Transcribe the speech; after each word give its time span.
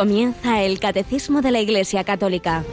Comienza 0.00 0.62
el 0.62 0.80
Catecismo 0.80 1.42
de 1.42 1.50
la 1.50 1.60
Iglesia 1.60 2.04
Católica. 2.04 2.64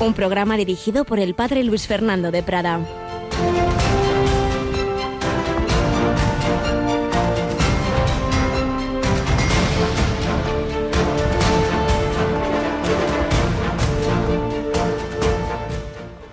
Un 0.00 0.12
programa 0.12 0.56
dirigido 0.56 1.04
por 1.04 1.20
el 1.20 1.36
Padre 1.36 1.62
Luis 1.62 1.86
Fernando 1.86 2.32
de 2.32 2.42
Prada. 2.42 2.80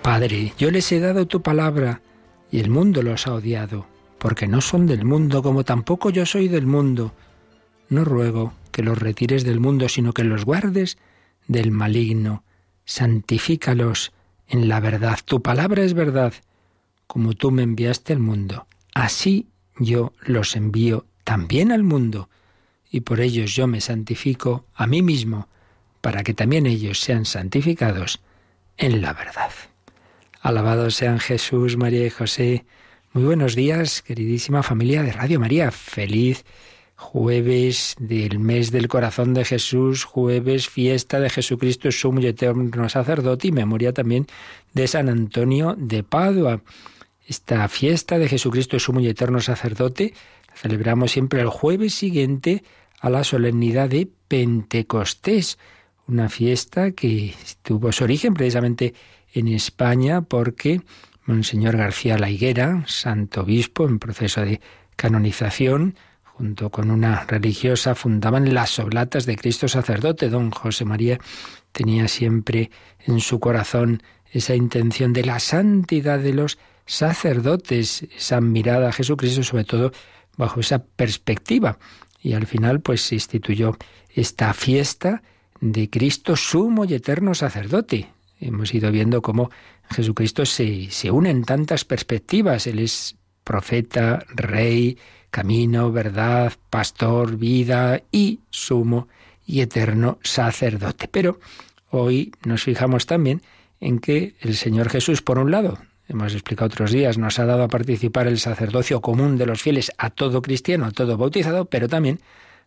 Padre, 0.02 0.52
yo 0.58 0.72
les 0.72 0.90
he 0.90 0.98
dado 0.98 1.28
tu 1.28 1.40
palabra 1.40 2.00
y 2.50 2.58
el 2.58 2.68
mundo 2.68 3.00
los 3.02 3.28
ha 3.28 3.34
odiado, 3.34 3.86
porque 4.18 4.48
no 4.48 4.60
son 4.60 4.88
del 4.88 5.04
mundo 5.04 5.40
como 5.40 5.62
tampoco 5.62 6.10
yo 6.10 6.26
soy 6.26 6.48
del 6.48 6.66
mundo. 6.66 7.12
No 7.90 8.04
ruego 8.04 8.54
que 8.80 8.86
los 8.86 8.98
retires 8.98 9.44
del 9.44 9.60
mundo, 9.60 9.90
sino 9.90 10.14
que 10.14 10.24
los 10.24 10.46
guardes 10.46 10.96
del 11.46 11.70
maligno. 11.70 12.44
Santifícalos 12.86 14.10
en 14.48 14.70
la 14.70 14.80
verdad. 14.80 15.18
Tu 15.22 15.42
palabra 15.42 15.82
es 15.82 15.92
verdad. 15.92 16.32
Como 17.06 17.34
tú 17.34 17.50
me 17.50 17.62
enviaste 17.62 18.14
al 18.14 18.20
mundo, 18.20 18.66
así 18.94 19.48
yo 19.78 20.14
los 20.22 20.56
envío 20.56 21.04
también 21.24 21.72
al 21.72 21.82
mundo. 21.82 22.30
Y 22.90 23.00
por 23.00 23.20
ellos 23.20 23.54
yo 23.54 23.66
me 23.66 23.82
santifico 23.82 24.64
a 24.74 24.86
mí 24.86 25.02
mismo, 25.02 25.48
para 26.00 26.22
que 26.22 26.32
también 26.32 26.64
ellos 26.64 27.00
sean 27.00 27.26
santificados 27.26 28.22
en 28.78 29.02
la 29.02 29.12
verdad. 29.12 29.50
Alabados 30.40 30.94
sean 30.94 31.18
Jesús, 31.18 31.76
María 31.76 32.06
y 32.06 32.10
José. 32.10 32.64
Muy 33.12 33.24
buenos 33.24 33.54
días, 33.54 34.00
queridísima 34.00 34.62
familia 34.62 35.02
de 35.02 35.12
Radio 35.12 35.38
María. 35.38 35.70
Feliz 35.70 36.46
jueves 37.00 37.96
del 37.98 38.38
mes 38.38 38.70
del 38.70 38.86
corazón 38.86 39.32
de 39.32 39.46
Jesús, 39.46 40.04
jueves 40.04 40.68
fiesta 40.68 41.18
de 41.18 41.30
Jesucristo 41.30 41.90
sumo 41.90 42.20
y 42.20 42.26
eterno 42.26 42.88
sacerdote 42.90 43.48
y 43.48 43.52
memoria 43.52 43.94
también 43.94 44.26
de 44.74 44.86
San 44.86 45.08
Antonio 45.08 45.74
de 45.78 46.02
Padua. 46.02 46.60
Esta 47.26 47.66
fiesta 47.68 48.18
de 48.18 48.28
Jesucristo 48.28 48.78
sumo 48.78 49.00
y 49.00 49.08
eterno 49.08 49.40
sacerdote 49.40 50.12
celebramos 50.54 51.12
siempre 51.12 51.40
el 51.40 51.48
jueves 51.48 51.94
siguiente 51.94 52.62
a 53.00 53.08
la 53.08 53.24
solemnidad 53.24 53.88
de 53.88 54.06
Pentecostés, 54.28 55.58
una 56.06 56.28
fiesta 56.28 56.90
que 56.90 57.34
tuvo 57.62 57.92
su 57.92 58.04
origen 58.04 58.34
precisamente 58.34 58.92
en 59.32 59.48
España 59.48 60.20
porque 60.20 60.82
Monseñor 61.24 61.78
García 61.78 62.18
La 62.18 62.28
Higuera, 62.28 62.84
santo 62.86 63.40
obispo 63.40 63.88
en 63.88 63.98
proceso 63.98 64.42
de 64.42 64.60
canonización, 64.96 65.94
junto 66.40 66.70
con 66.70 66.90
una 66.90 67.26
religiosa, 67.26 67.94
fundaban 67.94 68.54
las 68.54 68.78
Oblatas 68.78 69.26
de 69.26 69.36
Cristo 69.36 69.68
sacerdote. 69.68 70.30
Don 70.30 70.50
José 70.50 70.86
María 70.86 71.18
tenía 71.70 72.08
siempre 72.08 72.70
en 73.04 73.20
su 73.20 73.40
corazón 73.40 74.02
esa 74.32 74.54
intención 74.54 75.12
de 75.12 75.22
la 75.22 75.38
santidad 75.38 76.18
de 76.18 76.32
los 76.32 76.56
sacerdotes, 76.86 78.06
esa 78.16 78.40
mirada 78.40 78.88
a 78.88 78.92
Jesucristo, 78.92 79.42
sobre 79.42 79.64
todo 79.64 79.92
bajo 80.38 80.60
esa 80.60 80.82
perspectiva. 80.82 81.78
Y 82.22 82.32
al 82.32 82.46
final, 82.46 82.80
pues 82.80 83.02
se 83.02 83.16
instituyó 83.16 83.76
esta 84.08 84.54
fiesta 84.54 85.22
de 85.60 85.90
Cristo 85.90 86.36
sumo 86.36 86.86
y 86.86 86.94
eterno 86.94 87.34
sacerdote. 87.34 88.14
Hemos 88.40 88.72
ido 88.72 88.90
viendo 88.90 89.20
cómo 89.20 89.50
en 89.90 89.96
Jesucristo 89.96 90.46
se, 90.46 90.90
se 90.90 91.10
unen 91.10 91.44
tantas 91.44 91.84
perspectivas. 91.84 92.66
Él 92.66 92.78
es 92.78 93.16
profeta, 93.44 94.24
rey, 94.34 94.96
camino, 95.30 95.92
verdad, 95.92 96.52
pastor, 96.70 97.36
vida 97.36 98.02
y 98.10 98.40
sumo 98.50 99.08
y 99.46 99.60
eterno 99.60 100.18
sacerdote. 100.22 101.08
Pero 101.08 101.40
hoy 101.90 102.32
nos 102.44 102.62
fijamos 102.62 103.06
también 103.06 103.42
en 103.80 103.98
que 103.98 104.34
el 104.40 104.56
Señor 104.56 104.90
Jesús, 104.90 105.22
por 105.22 105.38
un 105.38 105.50
lado, 105.50 105.78
hemos 106.08 106.32
explicado 106.34 106.66
otros 106.66 106.92
días, 106.92 107.18
nos 107.18 107.38
ha 107.38 107.46
dado 107.46 107.62
a 107.62 107.68
participar 107.68 108.26
el 108.26 108.38
sacerdocio 108.38 109.00
común 109.00 109.38
de 109.38 109.46
los 109.46 109.62
fieles 109.62 109.92
a 109.96 110.10
todo 110.10 110.42
cristiano, 110.42 110.86
a 110.86 110.90
todo 110.90 111.16
bautizado, 111.16 111.64
pero 111.66 111.88
también 111.88 112.20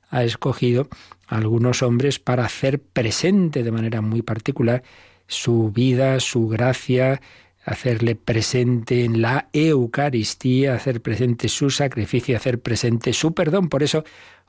ha 0.09 0.23
escogido 0.23 0.87
a 1.27 1.37
algunos 1.37 1.81
hombres 1.81 2.19
para 2.19 2.45
hacer 2.45 2.81
presente 2.81 3.63
de 3.63 3.71
manera 3.71 4.01
muy 4.01 4.21
particular 4.21 4.83
su 5.27 5.71
vida, 5.71 6.19
su 6.19 6.47
gracia, 6.47 7.21
hacerle 7.63 8.15
presente 8.15 9.03
en 9.03 9.21
la 9.21 9.49
Eucaristía, 9.53 10.75
hacer 10.75 11.01
presente 11.01 11.47
su 11.47 11.69
sacrificio, 11.69 12.35
hacer 12.35 12.59
presente 12.61 13.13
su 13.13 13.33
perdón. 13.33 13.69
Por 13.69 13.83
eso 13.83 14.03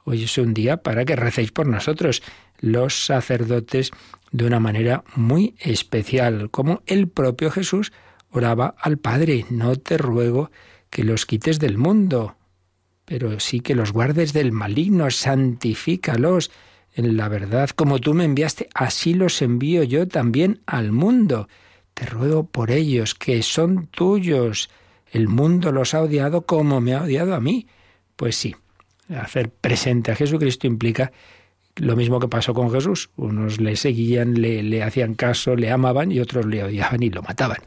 hoy 0.04 0.24
es 0.24 0.36
un 0.38 0.52
día 0.52 0.78
para 0.78 1.04
que 1.04 1.16
recéis 1.16 1.52
por 1.52 1.66
nosotros, 1.66 2.22
los 2.60 3.06
sacerdotes, 3.06 3.90
de 4.32 4.46
una 4.46 4.58
manera 4.58 5.04
muy 5.14 5.54
especial, 5.60 6.50
como 6.50 6.82
el 6.86 7.08
propio 7.08 7.50
Jesús 7.50 7.92
oraba 8.30 8.74
al 8.80 8.98
Padre, 8.98 9.46
no 9.48 9.76
te 9.76 9.96
ruego 9.96 10.50
que 10.90 11.04
los 11.04 11.24
quites 11.24 11.60
del 11.60 11.78
mundo, 11.78 12.36
pero 13.04 13.38
sí 13.38 13.60
que 13.60 13.76
los 13.76 13.92
guardes 13.92 14.32
del 14.32 14.50
maligno, 14.50 15.08
santifícalos 15.10 16.50
en 16.94 17.16
la 17.16 17.28
verdad, 17.28 17.70
como 17.70 18.00
tú 18.00 18.14
me 18.14 18.24
enviaste, 18.24 18.68
así 18.74 19.14
los 19.14 19.40
envío 19.42 19.84
yo 19.84 20.08
también 20.08 20.62
al 20.66 20.90
mundo. 20.90 21.48
Te 21.94 22.06
ruego 22.06 22.44
por 22.44 22.70
ellos, 22.70 23.14
que 23.14 23.42
son 23.42 23.86
tuyos. 23.86 24.68
El 25.10 25.28
mundo 25.28 25.72
los 25.72 25.94
ha 25.94 26.02
odiado 26.02 26.42
como 26.42 26.80
me 26.80 26.94
ha 26.94 27.02
odiado 27.02 27.34
a 27.34 27.40
mí. 27.40 27.66
Pues 28.16 28.36
sí, 28.36 28.54
hacer 29.08 29.50
presente 29.50 30.12
a 30.12 30.16
Jesucristo 30.16 30.66
implica 30.66 31.12
lo 31.76 31.96
mismo 31.96 32.20
que 32.20 32.28
pasó 32.28 32.54
con 32.54 32.70
Jesús. 32.70 33.10
Unos 33.16 33.60
le 33.60 33.76
seguían, 33.76 34.40
le, 34.40 34.62
le, 34.62 34.82
hacían 34.82 35.14
caso, 35.14 35.56
le 35.56 35.70
amaban 35.70 36.12
y 36.12 36.20
otros 36.20 36.46
le 36.46 36.62
odiaban 36.62 37.02
y 37.02 37.10
lo 37.10 37.22
mataban. 37.22 37.58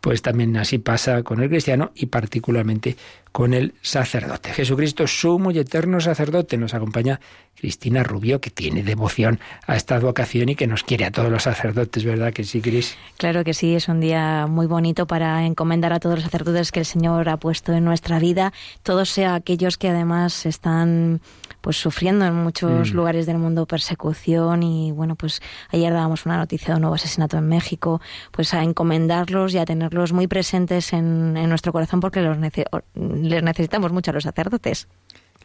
Pues 0.00 0.22
también 0.22 0.56
así 0.56 0.78
pasa 0.78 1.22
con 1.22 1.42
el 1.42 1.48
cristiano 1.48 1.90
y 1.94 2.06
particularmente 2.06 2.96
con 3.38 3.54
el 3.54 3.74
sacerdote. 3.82 4.52
Jesucristo, 4.52 5.06
sumo 5.06 5.52
y 5.52 5.60
eterno 5.60 6.00
sacerdote, 6.00 6.56
nos 6.56 6.74
acompaña 6.74 7.20
Cristina 7.54 8.02
Rubio, 8.02 8.40
que 8.40 8.50
tiene 8.50 8.82
devoción 8.82 9.38
a 9.64 9.76
esta 9.76 10.00
vocación 10.00 10.48
y 10.48 10.56
que 10.56 10.66
nos 10.66 10.82
quiere 10.82 11.04
a 11.04 11.12
todos 11.12 11.30
los 11.30 11.44
sacerdotes, 11.44 12.04
¿verdad 12.04 12.32
que 12.32 12.42
sí, 12.42 12.60
Cris? 12.60 12.96
Claro 13.16 13.44
que 13.44 13.54
sí, 13.54 13.76
es 13.76 13.86
un 13.86 14.00
día 14.00 14.48
muy 14.48 14.66
bonito 14.66 15.06
para 15.06 15.46
encomendar 15.46 15.92
a 15.92 16.00
todos 16.00 16.16
los 16.16 16.24
sacerdotes 16.24 16.72
que 16.72 16.80
el 16.80 16.86
Señor 16.86 17.28
ha 17.28 17.36
puesto 17.36 17.72
en 17.72 17.84
nuestra 17.84 18.18
vida, 18.18 18.52
todos 18.82 19.08
sea 19.08 19.36
aquellos 19.36 19.78
que 19.78 19.88
además 19.88 20.44
están 20.44 21.20
pues 21.60 21.76
sufriendo 21.76 22.24
en 22.24 22.34
muchos 22.34 22.92
mm. 22.92 22.96
lugares 22.96 23.26
del 23.26 23.38
mundo 23.38 23.66
persecución 23.66 24.62
y 24.62 24.92
bueno, 24.92 25.16
pues 25.16 25.42
ayer 25.70 25.92
dábamos 25.92 26.24
una 26.24 26.36
noticia 26.36 26.68
de 26.68 26.74
un 26.76 26.82
nuevo 26.82 26.94
asesinato 26.94 27.36
en 27.36 27.48
México, 27.48 28.00
pues 28.30 28.54
a 28.54 28.62
encomendarlos 28.62 29.54
y 29.54 29.58
a 29.58 29.64
tenerlos 29.64 30.12
muy 30.12 30.28
presentes 30.28 30.92
en, 30.92 31.34
nuestro 31.48 31.72
corazón 31.72 32.00
porque 32.00 32.20
los 32.20 32.38
les 33.28 33.42
necesitamos 33.42 33.92
mucho 33.92 34.10
a 34.10 34.14
los 34.14 34.24
sacerdotes. 34.24 34.88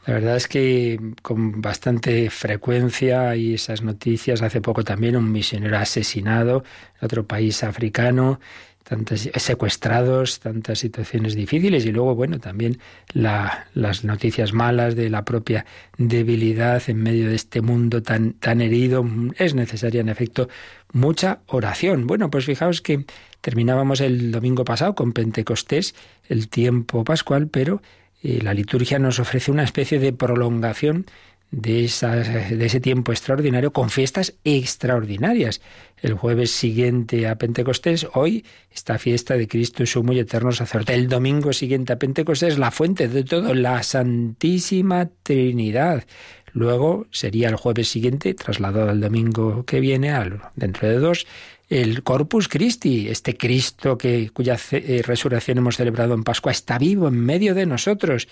La 0.06 0.16
verdad 0.16 0.36
es 0.36 0.48
que 0.50 1.00
con 1.22 1.62
bastante 1.62 2.30
frecuencia 2.30 3.30
hay 3.30 3.54
esas 3.54 3.84
noticias. 3.84 4.42
Hace 4.42 4.60
poco 4.60 4.84
también 4.84 5.16
un 5.16 5.32
misionero 5.32 5.78
asesinado 5.78 6.66
en 7.00 7.06
otro 7.06 7.26
país 7.26 7.64
africano, 7.64 8.42
tantos 8.84 9.30
secuestrados, 9.36 10.42
tantas 10.42 10.80
situaciones 10.80 11.36
difíciles 11.36 11.86
y 11.86 11.94
luego, 11.94 12.16
bueno, 12.16 12.40
también 12.40 12.80
las 13.14 14.04
noticias 14.04 14.52
malas 14.52 14.96
de 14.98 15.10
la 15.10 15.24
propia 15.24 15.66
debilidad 15.98 16.84
en 16.88 17.02
medio 17.02 17.30
de 17.30 17.36
este 17.36 17.62
mundo 17.62 18.04
tan, 18.04 18.34
tan 18.34 18.60
herido. 18.60 19.06
Es 19.38 19.56
necesaria, 19.56 20.02
en 20.02 20.10
efecto, 20.10 20.50
mucha 20.92 21.40
oración. 21.48 22.08
Bueno, 22.08 22.30
pues 22.30 22.44
fijaos 22.44 22.82
que 22.82 23.06
terminábamos 23.44 24.00
el 24.00 24.32
domingo 24.32 24.64
pasado 24.64 24.96
con 24.96 25.12
Pentecostés, 25.12 25.96
el 26.30 26.48
tiempo 26.48 27.04
pascual, 27.04 27.50
pero 27.50 27.82
eh, 28.24 28.40
la 28.42 28.54
liturgia 28.54 29.00
nos 29.00 29.20
ofrece 29.20 29.52
una 29.52 29.66
especie 29.66 30.00
de 30.00 30.14
prolongación 30.14 31.06
de, 31.52 31.92
de 32.52 32.66
ese 32.66 32.80
tiempo 32.80 33.12
extraordinario 33.12 33.74
con 33.74 33.90
fiestas 33.90 34.34
extraordinarias. 34.46 35.60
El 36.02 36.14
jueves 36.14 36.52
siguiente 36.52 37.28
a 37.28 37.38
Pentecostés, 37.38 38.08
hoy, 38.14 38.46
esta 38.72 38.98
fiesta 38.98 39.36
de 39.36 39.50
Cristo 39.50 39.86
sumo 39.86 40.14
y 40.14 40.20
eterno 40.20 40.54
sacerdote. 40.54 40.94
El 40.94 41.10
domingo 41.10 41.52
siguiente 41.52 41.92
a 41.92 42.00
Pentecostés, 42.00 42.58
la 42.58 42.72
fuente 42.72 43.10
de 43.10 43.26
todo, 43.26 43.54
la 43.54 43.84
Santísima 43.84 45.10
Trinidad. 45.22 46.06
Luego 46.54 47.08
sería 47.12 47.50
el 47.50 47.56
jueves 47.56 47.90
siguiente, 47.90 48.34
trasladado 48.36 48.90
al 48.90 49.02
domingo 49.02 49.66
que 49.66 49.80
viene, 49.80 50.12
al, 50.12 50.40
dentro 50.56 50.88
de 50.88 51.00
dos, 51.00 51.28
el 51.74 52.04
Corpus 52.04 52.48
Christi, 52.48 53.10
este 53.10 53.36
Cristo 53.36 53.98
que, 53.98 54.30
cuya 54.32 54.58
eh, 54.72 55.02
resurrección 55.04 55.58
hemos 55.58 55.78
celebrado 55.78 56.14
en 56.14 56.24
Pascua, 56.24 56.52
está 56.52 56.78
vivo 56.78 57.08
en 57.08 57.20
medio 57.20 57.56
de 57.56 57.66
nosotros. 57.66 58.28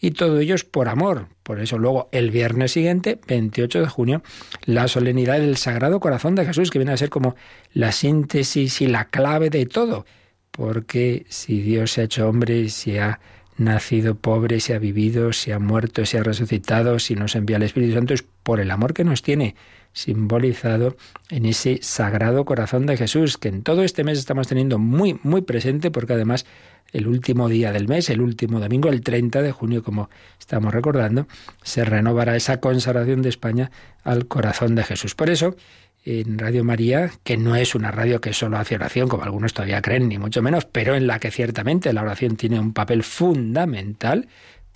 Y 0.00 0.12
todo 0.12 0.38
ello 0.38 0.54
es 0.54 0.64
por 0.64 0.88
amor. 0.88 1.26
Por 1.42 1.60
eso 1.60 1.76
luego 1.76 2.08
el 2.12 2.30
viernes 2.30 2.72
siguiente, 2.72 3.20
28 3.26 3.80
de 3.80 3.86
junio, 3.88 4.22
la 4.64 4.88
solemnidad 4.88 5.38
del 5.38 5.58
Sagrado 5.58 6.00
Corazón 6.00 6.34
de 6.34 6.46
Jesús, 6.46 6.70
que 6.70 6.78
viene 6.78 6.92
a 6.92 6.96
ser 6.96 7.10
como 7.10 7.36
la 7.74 7.92
síntesis 7.92 8.80
y 8.80 8.86
la 8.86 9.06
clave 9.06 9.50
de 9.50 9.66
todo. 9.66 10.06
Porque 10.50 11.26
si 11.28 11.60
Dios 11.60 11.92
se 11.92 12.00
ha 12.00 12.04
hecho 12.04 12.28
hombre 12.28 12.70
se 12.70 13.00
ha 13.00 13.20
nacido 13.58 14.14
pobre, 14.14 14.60
se 14.60 14.74
ha 14.74 14.78
vivido, 14.78 15.34
se 15.34 15.52
ha 15.52 15.58
muerto, 15.58 16.06
se 16.06 16.18
ha 16.18 16.22
resucitado, 16.22 16.98
si 17.00 17.16
nos 17.16 17.34
envía 17.34 17.56
el 17.58 17.64
Espíritu 17.64 17.94
Santo 17.94 18.14
es 18.14 18.22
por 18.22 18.60
el 18.60 18.70
amor 18.70 18.94
que 18.94 19.04
nos 19.04 19.20
tiene 19.20 19.56
simbolizado 19.92 20.96
en 21.30 21.46
ese 21.46 21.78
sagrado 21.82 22.44
corazón 22.44 22.86
de 22.86 22.96
Jesús, 22.96 23.38
que 23.38 23.48
en 23.48 23.62
todo 23.62 23.82
este 23.82 24.04
mes 24.04 24.18
estamos 24.18 24.48
teniendo 24.48 24.78
muy, 24.78 25.18
muy 25.22 25.42
presente, 25.42 25.90
porque 25.90 26.14
además 26.14 26.46
el 26.92 27.06
último 27.06 27.48
día 27.48 27.72
del 27.72 27.88
mes, 27.88 28.08
el 28.10 28.20
último 28.20 28.60
domingo, 28.60 28.88
el 28.88 29.02
30 29.02 29.42
de 29.42 29.52
junio, 29.52 29.82
como 29.82 30.08
estamos 30.38 30.72
recordando, 30.72 31.26
se 31.62 31.84
renovará 31.84 32.36
esa 32.36 32.60
consagración 32.60 33.22
de 33.22 33.28
España 33.28 33.70
al 34.04 34.26
corazón 34.26 34.74
de 34.74 34.84
Jesús. 34.84 35.14
Por 35.14 35.28
eso, 35.28 35.56
en 36.04 36.38
Radio 36.38 36.64
María, 36.64 37.10
que 37.24 37.36
no 37.36 37.56
es 37.56 37.74
una 37.74 37.90
radio 37.90 38.20
que 38.20 38.32
solo 38.32 38.56
hace 38.56 38.76
oración, 38.76 39.08
como 39.08 39.24
algunos 39.24 39.52
todavía 39.52 39.82
creen, 39.82 40.08
ni 40.08 40.18
mucho 40.18 40.40
menos, 40.40 40.64
pero 40.64 40.94
en 40.94 41.06
la 41.06 41.18
que 41.18 41.30
ciertamente 41.30 41.92
la 41.92 42.02
oración 42.02 42.36
tiene 42.36 42.58
un 42.58 42.72
papel 42.72 43.02
fundamental, 43.02 44.28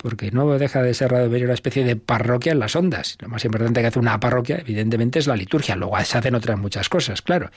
porque 0.03 0.31
no 0.31 0.59
deja 0.59 0.83
de 0.83 0.93
ser 0.93 1.11
Radio 1.11 1.29
María 1.29 1.45
una 1.45 1.53
especie 1.53 1.85
de 1.85 1.95
parroquia 1.95 2.51
en 2.51 2.59
las 2.59 2.75
ondas. 2.75 3.17
Lo 3.21 3.29
más 3.29 3.45
importante 3.45 3.79
que 3.79 3.87
hace 3.87 3.99
una 3.99 4.19
parroquia, 4.19 4.57
evidentemente, 4.57 5.17
es 5.17 5.27
la 5.27 5.37
liturgia. 5.37 5.77
Luego 5.77 5.97
se 6.03 6.17
hacen 6.17 6.35
otras 6.35 6.59
muchas 6.59 6.89
cosas, 6.89 7.21
claro. 7.21 7.49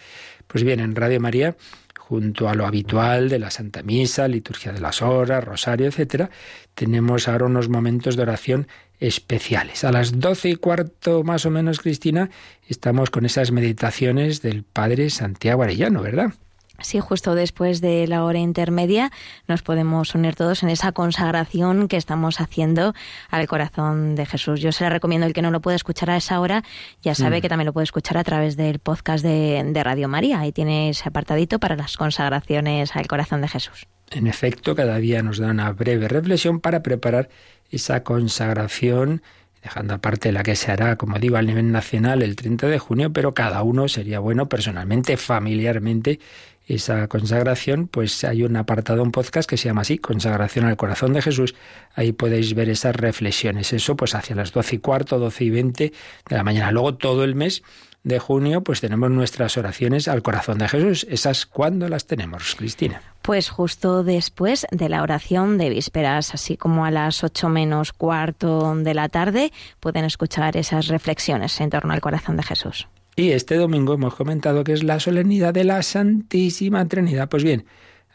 Pues 0.47 0.63
bien, 0.63 0.79
en 0.79 0.95
Radio 0.95 1.21
María 1.21 1.57
junto 1.99 2.49
a 2.49 2.55
lo 2.55 2.65
habitual 2.65 3.29
de 3.29 3.41
la 3.41 3.51
Santa 3.51 3.83
Misa, 3.83 4.29
liturgia 4.29 4.73
de 4.73 4.79
las 4.79 5.03
horas, 5.03 5.43
rosario, 5.43 5.89
etcétera, 5.89 6.31
tenemos 6.77 7.27
ahora 7.27 7.47
unos 7.47 7.69
momentos 7.69 8.15
de 8.15 8.23
oración 8.23 8.69
especiales. 9.01 9.83
A 9.83 9.91
las 9.91 10.21
doce 10.21 10.51
y 10.51 10.55
cuarto 10.55 11.25
más 11.25 11.47
o 11.47 11.51
menos, 11.51 11.81
Cristina, 11.81 12.31
estamos 12.69 13.11
con 13.11 13.27
esas 13.27 13.51
meditaciones 13.51 14.41
del 14.41 14.63
Padre 14.63 15.11
Santiago 15.11 15.65
Arellano, 15.65 16.01
¿verdad? 16.01 16.33
Sí, 16.81 17.01
justo 17.01 17.35
después 17.35 17.81
de 17.81 18.07
la 18.07 18.25
hora 18.25 18.39
intermedia 18.39 19.11
nos 19.49 19.63
podemos 19.63 20.15
unir 20.15 20.35
todos 20.35 20.63
en 20.63 20.69
esa 20.69 20.93
consagración 20.93 21.89
que 21.89 21.97
estamos 21.97 22.41
haciendo 22.41 22.95
al 23.31 23.47
corazón 23.47 24.15
de 24.15 24.27
Jesús. 24.27 24.61
Yo 24.61 24.73
se 24.73 24.85
la 24.85 24.91
recomiendo 24.91 25.27
el 25.27 25.33
que 25.33 25.43
no 25.43 25.51
lo 25.51 25.61
puede 25.61 25.77
escuchar 25.77 26.11
a 26.11 26.17
esa 26.17 26.41
hora, 26.41 26.63
ya 27.03 27.15
sabe 27.15 27.39
mm. 27.39 27.43
que 27.43 27.49
también 27.49 27.67
lo 27.67 27.73
puede 27.73 27.85
escuchar 27.85 28.19
a 28.19 28.25
través 28.25 28.57
del 28.57 28.79
podcast 28.79 29.25
de, 29.25 29.63
de 29.67 29.85
Radio 29.85 30.09
María. 30.09 30.41
Ahí 30.41 30.53
tiene 30.53 30.91
ese 30.91 31.09
apartadito 31.09 31.59
para 31.59 31.77
las 31.77 31.97
consagraciones 31.97 32.95
al 32.95 33.07
corazón 33.07 33.41
de 33.41 33.49
Jesús. 33.49 33.87
En 34.11 34.27
efecto, 34.27 34.77
cada 34.77 34.97
día 34.99 35.23
nos 35.23 35.39
da 35.39 35.49
una 35.49 35.73
breve 35.73 36.09
reflexión 36.09 36.61
para 36.61 36.83
preparar 36.83 37.29
esa 37.71 38.05
consagración 38.05 39.23
dejando 39.67 39.95
aparte 39.95 40.31
la 40.31 40.45
que 40.45 40.55
se 40.55 40.71
hará, 40.71 40.95
como 40.95 41.19
digo, 41.19 41.37
a 41.37 41.43
nivel 41.43 41.73
nacional 41.73 42.23
el 42.23 42.37
30 42.37 42.69
de 42.69 42.79
junio, 42.79 43.13
pero 43.13 43.35
cada 43.35 43.65
uno 43.65 43.89
sería 43.89 44.21
bueno 44.21 44.49
personalmente, 44.49 45.17
familiarmente, 45.17 46.21
esa 46.67 47.07
consagración, 47.09 47.87
pues 47.87 48.25
hay 48.25 48.43
un 48.43 48.57
apartado, 48.57 49.03
un 49.03 49.13
podcast 49.13 49.49
que 49.49 49.57
se 49.57 49.69
llama 49.69 49.83
así, 49.83 49.99
Consagración 49.99 50.67
al 50.67 50.77
Corazón 50.77 51.13
de 51.13 51.23
Jesús. 51.23 51.55
Ahí 51.95 52.13
podéis 52.13 52.55
ver 52.55 52.69
esas 52.69 52.95
reflexiones. 52.97 53.73
Eso 53.73 53.97
pues 53.97 54.15
hacia 54.15 54.35
las 54.35 54.53
doce 54.53 54.77
y 54.77 54.79
cuarto, 54.79 55.19
doce 55.19 55.45
y 55.45 55.51
veinte 55.51 55.93
de 56.29 56.37
la 56.37 56.43
mañana. 56.43 56.73
Luego 56.73 56.97
todo 56.97 57.23
el 57.25 57.37
mes 57.37 57.63
de 58.03 58.19
junio, 58.21 58.63
pues 58.63 58.81
tenemos 58.81 59.11
nuestras 59.11 59.57
oraciones 59.57 60.07
al 60.07 60.23
corazón 60.23 60.59
de 60.59 60.69
Jesús. 60.69 61.07
¿Esas 61.11 61.45
cuándo 61.45 61.89
las 61.89 62.07
tenemos, 62.07 62.55
Cristina? 62.55 63.03
Pues 63.23 63.49
justo 63.49 64.05
después 64.05 64.67
de 64.71 64.89
la 64.89 65.03
oración 65.03 65.59
de 65.59 65.71
vísperas, 65.71 66.33
así 66.33 66.57
como 66.57 66.85
a 66.85 66.93
las 66.93 67.25
ocho 67.25 67.49
menos 67.49 67.93
cuarto 67.93 68.77
de 68.77 68.95
la 68.95 69.09
tarde, 69.09 69.53
pueden 69.81 70.05
escuchar 70.05 70.57
esas 70.57 70.87
reflexiones 70.87 71.61
en 71.61 71.71
torno 71.71 71.93
al 71.93 72.01
corazón 72.01 72.37
de 72.37 72.45
Jesús. 72.45 72.87
Y 73.19 73.31
este 73.31 73.57
domingo 73.57 73.95
hemos 73.95 74.15
comentado 74.15 74.63
que 74.63 74.75
es 74.75 74.83
la 74.83 75.01
solemnidad 75.01 75.55
de 75.55 75.65
la 75.65 75.83
Santísima 75.83 76.87
Trinidad. 76.87 77.31
Pues 77.31 77.45
bien, 77.45 77.65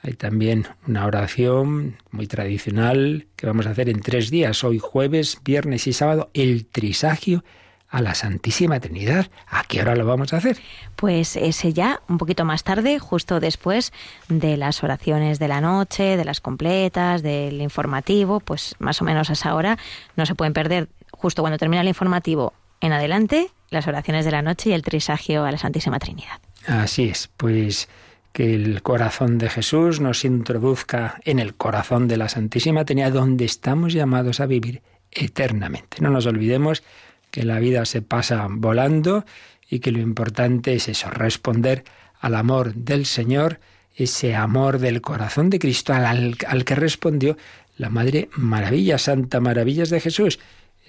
hay 0.03 0.13
también 0.13 0.67
una 0.87 1.07
oración 1.07 1.97
muy 2.11 2.27
tradicional 2.27 3.25
que 3.35 3.47
vamos 3.47 3.65
a 3.65 3.71
hacer 3.71 3.89
en 3.89 4.01
tres 4.01 4.29
días, 4.29 4.63
hoy 4.63 4.77
jueves, 4.77 5.39
viernes 5.43 5.87
y 5.87 5.93
sábado, 5.93 6.29
el 6.35 6.67
trisagio 6.67 7.43
a 7.89 7.99
la 8.03 8.13
Santísima 8.13 8.79
Trinidad. 8.79 9.31
¿A 9.47 9.63
qué 9.63 9.81
hora 9.81 9.95
lo 9.95 10.05
vamos 10.05 10.33
a 10.33 10.37
hacer? 10.37 10.59
Pues 10.97 11.35
ese 11.35 11.73
ya 11.73 12.03
un 12.07 12.19
poquito 12.19 12.45
más 12.45 12.63
tarde, 12.63 12.99
justo 12.99 13.39
después 13.39 13.93
de 14.29 14.55
las 14.55 14.83
oraciones 14.83 15.39
de 15.39 15.47
la 15.47 15.61
noche, 15.61 16.15
de 16.15 16.25
las 16.25 16.41
completas, 16.41 17.23
del 17.23 17.59
informativo, 17.59 18.39
pues 18.39 18.75
más 18.77 19.01
o 19.01 19.05
menos 19.05 19.31
a 19.31 19.33
esa 19.33 19.55
hora 19.55 19.79
no 20.15 20.27
se 20.27 20.35
pueden 20.35 20.53
perder 20.53 20.89
justo 21.11 21.41
cuando 21.41 21.57
termina 21.57 21.81
el 21.81 21.87
informativo 21.87 22.53
en 22.81 22.93
adelante 22.93 23.49
las 23.71 23.87
oraciones 23.87 24.25
de 24.25 24.31
la 24.31 24.41
noche 24.41 24.69
y 24.69 24.73
el 24.73 24.83
trisagio 24.83 25.45
a 25.45 25.51
la 25.51 25.57
Santísima 25.57 25.97
Trinidad. 25.97 26.39
Así 26.67 27.05
es, 27.05 27.29
pues 27.37 27.89
que 28.33 28.53
el 28.53 28.81
corazón 28.81 29.37
de 29.37 29.49
Jesús 29.49 29.99
nos 29.99 30.23
introduzca 30.23 31.19
en 31.25 31.39
el 31.39 31.55
corazón 31.55 32.07
de 32.07 32.17
la 32.17 32.29
Santísima 32.29 32.85
Trinidad, 32.85 33.13
donde 33.13 33.45
estamos 33.45 33.93
llamados 33.93 34.39
a 34.39 34.45
vivir 34.45 34.81
eternamente. 35.11 35.97
No 36.01 36.09
nos 36.09 36.25
olvidemos 36.25 36.83
que 37.31 37.43
la 37.43 37.59
vida 37.59 37.85
se 37.85 38.01
pasa 38.01 38.47
volando 38.49 39.25
y 39.69 39.79
que 39.79 39.91
lo 39.91 39.99
importante 39.99 40.73
es 40.73 40.87
eso, 40.89 41.09
responder 41.09 41.83
al 42.19 42.35
amor 42.35 42.73
del 42.75 43.05
Señor, 43.05 43.59
ese 43.95 44.35
amor 44.35 44.79
del 44.79 45.01
corazón 45.01 45.49
de 45.49 45.59
Cristo 45.59 45.93
al, 45.93 46.35
que 46.37 46.75
respondió 46.75 47.37
la 47.77 47.89
Madre 47.89 48.29
Maravilla, 48.35 48.97
Santa 48.97 49.39
Maravillas 49.39 49.89
de 49.89 49.99
Jesús. 49.99 50.39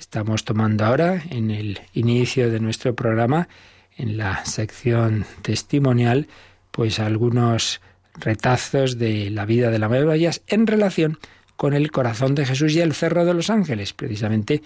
Estamos 0.02 0.44
tomando 0.44 0.84
ahora 0.84 1.22
en 1.30 1.52
el 1.52 1.80
inicio 1.92 2.50
de 2.50 2.58
nuestro 2.58 2.92
programa, 2.92 3.48
en 3.96 4.16
la 4.16 4.44
sección 4.44 5.24
testimonial, 5.42 6.26
pues 6.72 6.98
algunos 6.98 7.80
retazos 8.16 8.98
de 8.98 9.30
la 9.30 9.46
vida 9.46 9.70
de 9.70 9.78
la 9.78 9.88
Madre 9.88 10.28
en 10.48 10.66
relación 10.66 11.18
con 11.56 11.72
el 11.72 11.92
corazón 11.92 12.34
de 12.34 12.44
Jesús 12.44 12.74
y 12.74 12.80
el 12.80 12.94
Cerro 12.94 13.24
de 13.24 13.32
los 13.32 13.48
Ángeles, 13.48 13.92
precisamente 13.92 14.60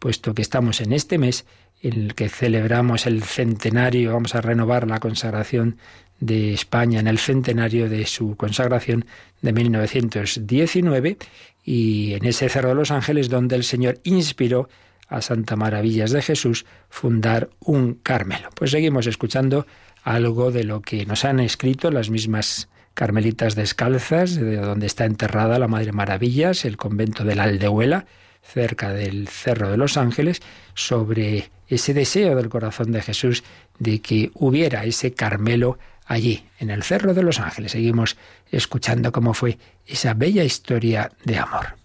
puesto 0.00 0.34
que 0.34 0.42
estamos 0.42 0.80
en 0.80 0.92
este 0.92 1.18
mes 1.18 1.46
en 1.82 1.92
el 1.92 2.14
que 2.16 2.28
celebramos 2.28 3.06
el 3.06 3.22
centenario, 3.22 4.14
vamos 4.14 4.34
a 4.34 4.40
renovar 4.40 4.88
la 4.88 4.98
consagración 4.98 5.78
de 6.18 6.52
España 6.52 6.98
en 6.98 7.06
el 7.06 7.18
centenario 7.18 7.88
de 7.88 8.06
su 8.06 8.36
consagración 8.36 9.06
de 9.40 9.52
1919 9.52 11.16
y 11.64 12.14
en 12.14 12.24
ese 12.24 12.48
Cerro 12.48 12.70
de 12.70 12.74
los 12.74 12.90
Ángeles 12.90 13.28
donde 13.28 13.56
el 13.56 13.64
Señor 13.64 14.00
inspiró 14.04 14.68
a 15.08 15.20
Santa 15.20 15.56
Maravillas 15.56 16.12
de 16.12 16.22
Jesús 16.22 16.64
fundar 16.88 17.50
un 17.60 17.94
Carmelo. 17.94 18.48
Pues 18.54 18.70
seguimos 18.70 19.06
escuchando 19.06 19.66
algo 20.02 20.50
de 20.52 20.64
lo 20.64 20.80
que 20.80 21.04
nos 21.04 21.24
han 21.24 21.40
escrito 21.40 21.90
las 21.90 22.10
mismas 22.10 22.68
carmelitas 22.94 23.54
descalzas, 23.54 24.36
de 24.36 24.56
donde 24.56 24.86
está 24.86 25.04
enterrada 25.04 25.58
la 25.58 25.68
Madre 25.68 25.92
Maravillas, 25.92 26.64
el 26.64 26.76
convento 26.76 27.24
de 27.24 27.34
la 27.34 27.44
Aldehuela, 27.44 28.06
cerca 28.42 28.92
del 28.92 29.28
Cerro 29.28 29.70
de 29.70 29.76
los 29.76 29.96
Ángeles, 29.96 30.42
sobre 30.74 31.50
ese 31.68 31.94
deseo 31.94 32.36
del 32.36 32.48
corazón 32.48 32.92
de 32.92 33.02
Jesús 33.02 33.44
de 33.78 34.00
que 34.00 34.30
hubiera 34.34 34.84
ese 34.84 35.12
Carmelo 35.12 35.78
allí, 36.06 36.44
en 36.58 36.70
el 36.70 36.82
Cerro 36.82 37.14
de 37.14 37.22
los 37.22 37.38
Ángeles. 37.38 37.72
Seguimos 37.72 38.16
escuchando 38.50 39.12
cómo 39.12 39.34
fue 39.34 39.58
esa 39.86 40.14
bella 40.14 40.42
historia 40.42 41.12
de 41.24 41.38
amor. 41.38 41.76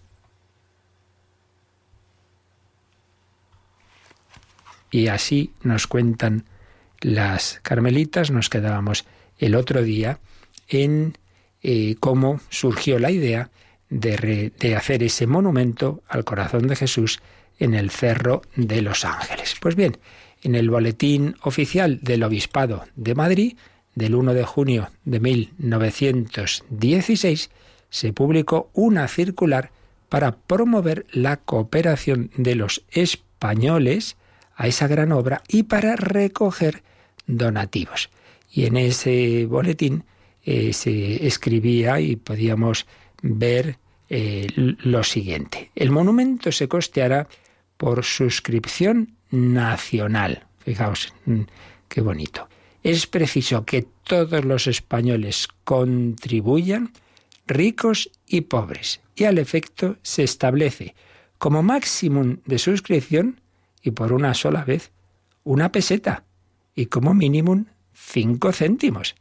Y 4.90 5.08
así 5.08 5.52
nos 5.62 5.86
cuentan 5.86 6.44
las 7.00 7.60
carmelitas, 7.62 8.30
nos 8.30 8.48
quedábamos 8.48 9.04
el 9.38 9.54
otro 9.54 9.82
día 9.82 10.18
en 10.68 11.18
eh, 11.62 11.96
cómo 12.00 12.40
surgió 12.48 12.98
la 12.98 13.10
idea 13.10 13.50
de, 13.88 14.52
hacer 14.76 15.02
ese 15.02 15.26
monumento 15.26 16.02
al 16.08 16.24
corazón 16.24 16.66
de 16.66 16.76
Jesús 16.76 17.20
en 17.58 17.72
el 17.74 17.90
Cerro 17.90 18.42
de 18.54 18.82
los 18.82 19.04
Ángeles. 19.04 19.56
Pues 19.60 19.74
bien, 19.76 19.96
en 20.42 20.54
el 20.54 20.70
boletín 20.70 21.36
oficial 21.42 21.98
del 22.02 22.22
Obispado 22.22 22.84
de 22.96 23.14
Madrid 23.14 23.56
del 23.94 24.14
1 24.14 24.34
de 24.34 24.44
junio 24.44 24.90
de 25.04 25.20
1916 25.20 27.50
se 27.88 28.12
publicó 28.12 28.68
una 28.74 29.08
circular 29.08 29.70
para 30.08 30.36
promover 30.36 31.06
la 31.10 31.38
cooperación 31.38 32.30
de 32.36 32.54
los 32.54 32.84
españoles 32.90 34.16
a 34.54 34.66
esa 34.66 34.86
gran 34.86 35.12
obra 35.12 35.42
y 35.48 35.62
para 35.64 35.96
recoger 35.96 36.82
donativos. 37.26 38.10
Y 38.52 38.66
en 38.66 38.76
ese 38.76 39.46
boletín 39.46 40.04
eh, 40.44 40.72
se 40.72 41.26
escribía 41.26 42.00
y 42.00 42.16
podíamos 42.16 42.86
ver 43.22 43.78
eh, 44.08 44.46
lo 44.54 45.02
siguiente. 45.04 45.70
El 45.74 45.90
monumento 45.90 46.52
se 46.52 46.68
costeará 46.68 47.28
por 47.76 48.04
suscripción 48.04 49.16
nacional. 49.30 50.46
Fijaos, 50.58 51.12
mm, 51.24 51.40
qué 51.88 52.00
bonito 52.00 52.48
es 52.86 53.08
preciso 53.08 53.64
que 53.64 53.82
todos 54.04 54.44
los 54.44 54.68
españoles 54.68 55.48
contribuyan, 55.64 56.92
ricos 57.44 58.12
y 58.28 58.42
pobres, 58.42 59.00
y 59.16 59.24
al 59.24 59.38
efecto 59.38 59.96
se 60.02 60.22
establece 60.22 60.94
como 61.36 61.64
máximo 61.64 62.36
de 62.44 62.58
suscripción 62.60 63.40
y 63.82 63.90
por 63.90 64.12
una 64.12 64.34
sola 64.34 64.64
vez 64.64 64.92
una 65.42 65.72
peseta 65.72 66.22
y 66.76 66.86
como 66.86 67.12
mínimo 67.12 67.66
cinco 67.92 68.52
céntimos. 68.52 69.16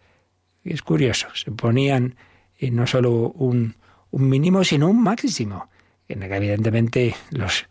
Es 0.63 0.83
curioso, 0.83 1.29
se 1.33 1.49
ponían 1.49 2.17
eh, 2.59 2.69
no 2.69 2.85
solo 2.85 3.31
un, 3.31 3.77
un 4.15 4.29
mínimo, 4.29 4.63
sino 4.63 4.87
un 4.87 5.03
máximo. 5.03 5.69
En 6.07 6.23
evidentemente, 6.23 7.15
los, 7.31 7.65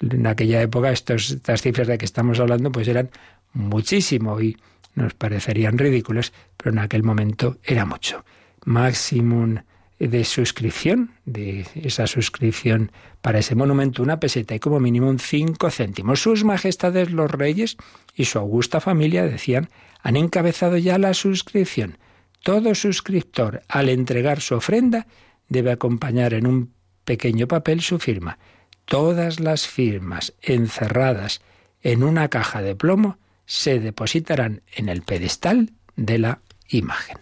en 0.00 0.26
aquella 0.26 0.62
época 0.62 0.90
estos, 0.90 1.30
estas 1.30 1.60
cifras 1.60 1.88
de 1.88 1.98
que 1.98 2.06
estamos 2.06 2.40
hablando 2.40 2.72
pues 2.72 2.88
eran 2.88 3.10
muchísimo 3.52 4.40
y 4.40 4.56
nos 4.94 5.12
parecerían 5.12 5.76
ridículas, 5.76 6.32
pero 6.56 6.70
en 6.70 6.78
aquel 6.78 7.02
momento 7.02 7.58
era 7.62 7.84
mucho. 7.84 8.24
Maximum 8.64 9.58
de 9.98 10.24
suscripción, 10.24 11.10
de 11.26 11.66
esa 11.74 12.06
suscripción 12.06 12.92
para 13.20 13.40
ese 13.40 13.54
monumento, 13.54 14.02
una 14.02 14.20
peseta 14.20 14.54
y 14.54 14.58
como 14.58 14.80
mínimo 14.80 15.14
cinco 15.18 15.70
céntimos. 15.70 16.22
Sus 16.22 16.44
majestades 16.44 17.10
los 17.10 17.30
reyes 17.30 17.76
y 18.14 18.24
su 18.24 18.38
augusta 18.38 18.80
familia 18.80 19.26
decían 19.26 19.68
han 20.02 20.16
encabezado 20.16 20.78
ya 20.78 20.96
la 20.96 21.12
suscripción. 21.12 21.98
Todo 22.42 22.74
suscriptor, 22.74 23.64
al 23.68 23.90
entregar 23.90 24.40
su 24.40 24.54
ofrenda, 24.54 25.06
debe 25.50 25.72
acompañar 25.72 26.32
en 26.32 26.46
un 26.46 26.72
pequeño 27.04 27.46
papel 27.46 27.82
su 27.82 27.98
firma. 27.98 28.38
Todas 28.86 29.38
las 29.38 29.66
firmas 29.66 30.32
encerradas 30.40 31.42
en 31.82 32.02
una 32.02 32.28
caja 32.28 32.62
de 32.62 32.74
plomo 32.74 33.18
se 33.44 33.80
depositarán 33.80 34.62
en 34.74 34.88
el 34.88 35.02
pedestal 35.02 35.72
de 35.96 36.18
la 36.18 36.40
imagen. 36.68 37.18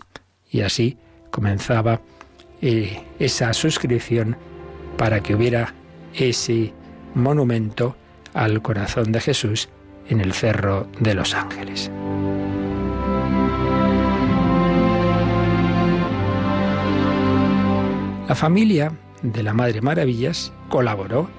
Y 0.51 0.61
así 0.61 0.97
comenzaba 1.31 2.01
eh, 2.63 3.03
esa 3.19 3.53
suscripción 3.53 4.37
para 4.97 5.21
que 5.23 5.35
hubiera 5.35 5.75
ese 6.15 6.73
monumento 7.15 7.97
al 8.35 8.63
corazón 8.63 9.13
de 9.13 9.21
Jesús 9.21 9.69
en 10.09 10.21
el 10.21 10.33
Cerro 10.33 10.89
de 11.01 11.15
los 11.15 11.35
Ángeles. 11.35 11.91
La 18.29 18.35
familia 18.35 18.93
de 19.23 19.43
la 19.43 19.55
Madre 19.55 19.81
Maravillas 19.81 20.53
colaboró 20.69 21.31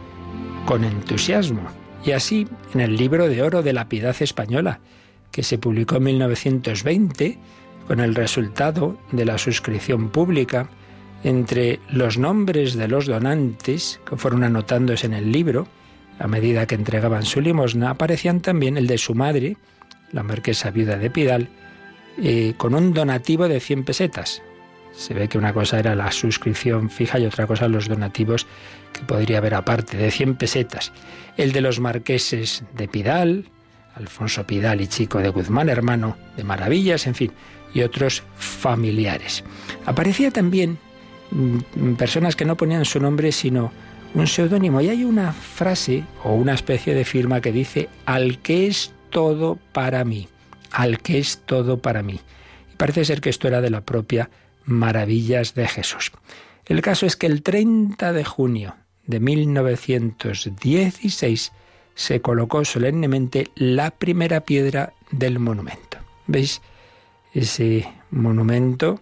con 0.65 0.83
entusiasmo 0.83 1.61
y 2.03 2.13
así 2.13 2.47
en 2.73 2.81
el 2.81 2.95
libro 2.95 3.29
de 3.29 3.43
oro 3.43 3.61
de 3.61 3.73
la 3.73 3.87
piedad 3.87 4.15
española, 4.19 4.79
que 5.31 5.43
se 5.43 5.59
publicó 5.59 5.97
en 5.97 6.03
1920 6.05 7.37
con 7.87 7.99
el 7.99 8.15
resultado 8.15 8.97
de 9.11 9.23
la 9.23 9.37
suscripción 9.37 10.09
pública 10.09 10.67
entre 11.23 11.79
los 11.91 12.17
nombres 12.17 12.73
de 12.73 12.87
los 12.87 13.05
donantes, 13.05 14.01
que 14.09 14.17
fueron 14.17 14.43
anotándose 14.43 15.05
en 15.05 15.13
el 15.13 15.31
libro, 15.31 15.67
a 16.17 16.27
medida 16.27 16.65
que 16.65 16.73
entregaban 16.73 17.23
su 17.23 17.39
limosna, 17.39 17.91
aparecían 17.91 18.41
también 18.41 18.77
el 18.77 18.87
de 18.87 18.97
su 18.97 19.13
madre, 19.13 19.57
la 20.11 20.23
marquesa 20.23 20.71
viuda 20.71 20.97
de 20.97 21.11
Pidal, 21.11 21.49
eh, 22.17 22.55
con 22.57 22.73
un 22.73 22.93
donativo 22.95 23.47
de 23.47 23.59
100 23.59 23.83
pesetas. 23.83 24.41
Se 24.99 25.13
ve 25.13 25.27
que 25.27 25.37
una 25.37 25.53
cosa 25.53 25.79
era 25.79 25.95
la 25.95 26.11
suscripción 26.11 26.89
fija 26.89 27.19
y 27.19 27.25
otra 27.25 27.47
cosa 27.47 27.67
los 27.67 27.87
donativos 27.87 28.47
que 28.93 29.01
podría 29.01 29.37
haber 29.37 29.55
aparte, 29.55 29.97
de 29.97 30.11
100 30.11 30.35
pesetas. 30.35 30.91
El 31.37 31.51
de 31.51 31.61
los 31.61 31.79
marqueses 31.79 32.63
de 32.75 32.87
Pidal, 32.87 33.45
Alfonso 33.95 34.45
Pidal 34.45 34.81
y 34.81 34.87
Chico 34.87 35.19
de 35.19 35.29
Guzmán, 35.29 35.69
hermano 35.69 36.17
de 36.35 36.43
Maravillas, 36.43 37.07
en 37.07 37.15
fin, 37.15 37.31
y 37.73 37.81
otros 37.81 38.23
familiares. 38.35 39.43
Aparecía 39.85 40.31
también 40.31 40.77
Mm, 41.31 41.93
personas 41.93 42.35
que 42.35 42.45
no 42.45 42.57
ponían 42.57 42.85
su 42.85 42.99
nombre 42.99 43.31
sino 43.31 43.71
un 44.13 44.27
seudónimo. 44.27 44.81
Y 44.81 44.89
hay 44.89 45.03
una 45.03 45.31
frase 45.31 46.03
o 46.23 46.33
una 46.33 46.53
especie 46.53 46.95
de 46.95 47.05
firma 47.05 47.41
que 47.41 47.51
dice, 47.51 47.89
al 48.05 48.39
que 48.39 48.67
es 48.67 48.91
todo 49.09 49.59
para 49.71 50.03
mí, 50.03 50.27
al 50.71 50.99
que 50.99 51.19
es 51.19 51.41
todo 51.45 51.77
para 51.79 52.01
mí. 52.01 52.19
Y 52.73 52.75
parece 52.77 53.05
ser 53.05 53.21
que 53.21 53.29
esto 53.29 53.47
era 53.47 53.61
de 53.61 53.69
la 53.69 53.81
propia 53.81 54.29
Maravillas 54.69 55.55
de 55.55 55.67
Jesús. 55.67 56.11
El 56.65 56.81
caso 56.81 57.05
es 57.05 57.15
que 57.15 57.27
el 57.27 57.43
30 57.43 58.11
de 58.13 58.23
junio 58.23 58.75
de 59.05 59.19
1916 59.19 61.51
se 61.95 62.21
colocó 62.21 62.63
solemnemente 62.63 63.49
la 63.55 63.91
primera 63.91 64.39
piedra 64.41 64.93
del 65.11 65.39
monumento. 65.39 65.97
¿Veis? 66.27 66.61
Ese 67.33 67.91
monumento 68.11 69.01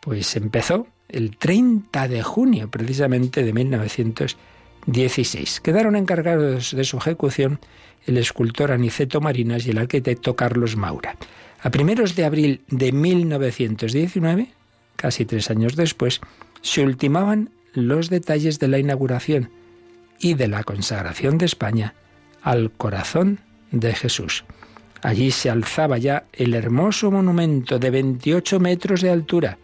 pues 0.00 0.36
empezó 0.36 0.86
el 1.08 1.36
30 1.36 2.06
de 2.08 2.22
junio 2.22 2.70
precisamente 2.70 3.42
de 3.42 3.52
1916. 3.52 5.60
Quedaron 5.60 5.96
encargados 5.96 6.76
de 6.76 6.84
su 6.84 6.98
ejecución 6.98 7.58
el 8.06 8.18
escultor 8.18 8.70
Aniceto 8.70 9.20
Marinas 9.20 9.66
y 9.66 9.70
el 9.70 9.78
arquitecto 9.78 10.36
Carlos 10.36 10.76
Maura. 10.76 11.16
A 11.62 11.70
primeros 11.70 12.14
de 12.14 12.26
abril 12.26 12.60
de 12.68 12.92
1919, 12.92 14.48
casi 14.96 15.24
tres 15.24 15.50
años 15.50 15.76
después, 15.76 16.20
se 16.62 16.82
ultimaban 16.82 17.50
los 17.72 18.08
detalles 18.08 18.58
de 18.58 18.68
la 18.68 18.78
inauguración 18.78 19.50
y 20.18 20.34
de 20.34 20.48
la 20.48 20.64
consagración 20.64 21.38
de 21.38 21.46
España 21.46 21.94
al 22.42 22.70
corazón 22.70 23.40
de 23.70 23.94
Jesús. 23.94 24.44
Allí 25.02 25.30
se 25.32 25.50
alzaba 25.50 25.98
ya 25.98 26.24
el 26.32 26.54
hermoso 26.54 27.10
monumento 27.10 27.78
de 27.78 27.90
28 27.90 28.60
metros 28.60 29.02
de 29.02 29.10
altura, 29.10 29.58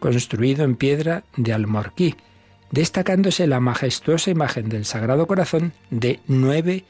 construido 0.00 0.64
en 0.64 0.74
piedra 0.74 1.24
de 1.36 1.52
Almorquí, 1.52 2.16
destacándose 2.72 3.46
la 3.46 3.60
majestuosa 3.60 4.30
imagen 4.30 4.68
del 4.68 4.84
Sagrado 4.84 5.26
Corazón 5.26 5.72
de 5.90 6.20
nueve 6.26 6.84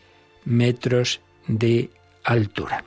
metros 0.44 1.20
de 1.47 1.90
altura. 2.25 2.85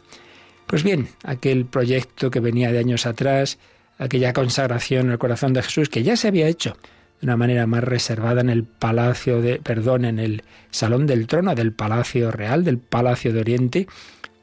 Pues 0.68 0.84
bien, 0.84 1.10
aquel 1.24 1.66
proyecto 1.66 2.32
que 2.32 2.40
venía 2.40 2.72
de 2.72 2.80
años 2.80 3.06
atrás, 3.06 3.60
aquella 3.98 4.34
consagración 4.34 5.10
al 5.12 5.20
corazón 5.20 5.54
de 5.54 5.64
Jesús, 5.64 5.90
que 5.90 6.04
ya 6.04 6.16
se 6.16 6.28
había 6.28 6.48
hecho 6.48 6.78
de 7.20 7.28
una 7.28 7.38
manera 7.38 7.68
más 7.68 7.84
reservada 7.84 8.42
en 8.42 8.50
el 8.50 8.64
palacio 8.64 9.42
de, 9.42 9.60
perdón, 9.60 10.06
en 10.06 10.20
el 10.20 10.44
salón 10.72 11.08
del 11.08 11.28
trono 11.28 11.56
del 11.56 11.72
Palacio 11.72 12.32
Real, 12.32 12.64
del 12.64 12.80
Palacio 12.80 13.32
de 13.32 13.40
Oriente, 13.40 13.88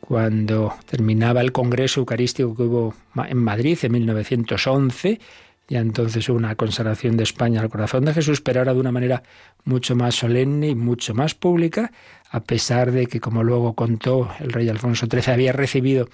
cuando 0.00 0.74
terminaba 0.86 1.40
el 1.40 1.52
Congreso 1.52 2.00
Eucarístico 2.00 2.56
que 2.56 2.62
hubo 2.62 2.94
en 3.28 3.36
Madrid 3.36 3.78
en 3.82 3.92
1911, 3.92 5.20
ya 5.68 5.78
entonces 5.78 6.28
hubo 6.28 6.36
una 6.36 6.56
consagración 6.56 7.16
de 7.16 7.22
España 7.22 7.60
al 7.60 7.68
corazón 7.68 8.04
de 8.04 8.12
Jesús, 8.12 8.40
pero 8.40 8.58
ahora 8.60 8.74
de 8.74 8.80
una 8.80 8.90
manera 8.90 9.22
mucho 9.64 9.94
más 9.94 10.16
solemne 10.16 10.68
y 10.68 10.74
mucho 10.74 11.14
más 11.14 11.36
pública, 11.36 11.92
a 12.28 12.40
pesar 12.40 12.90
de 12.90 13.06
que, 13.06 13.20
como 13.20 13.44
luego 13.44 13.74
contó 13.74 14.30
el 14.40 14.52
rey 14.52 14.68
Alfonso 14.68 15.06
XIII, 15.06 15.32
había 15.32 15.52
recibido 15.52 16.08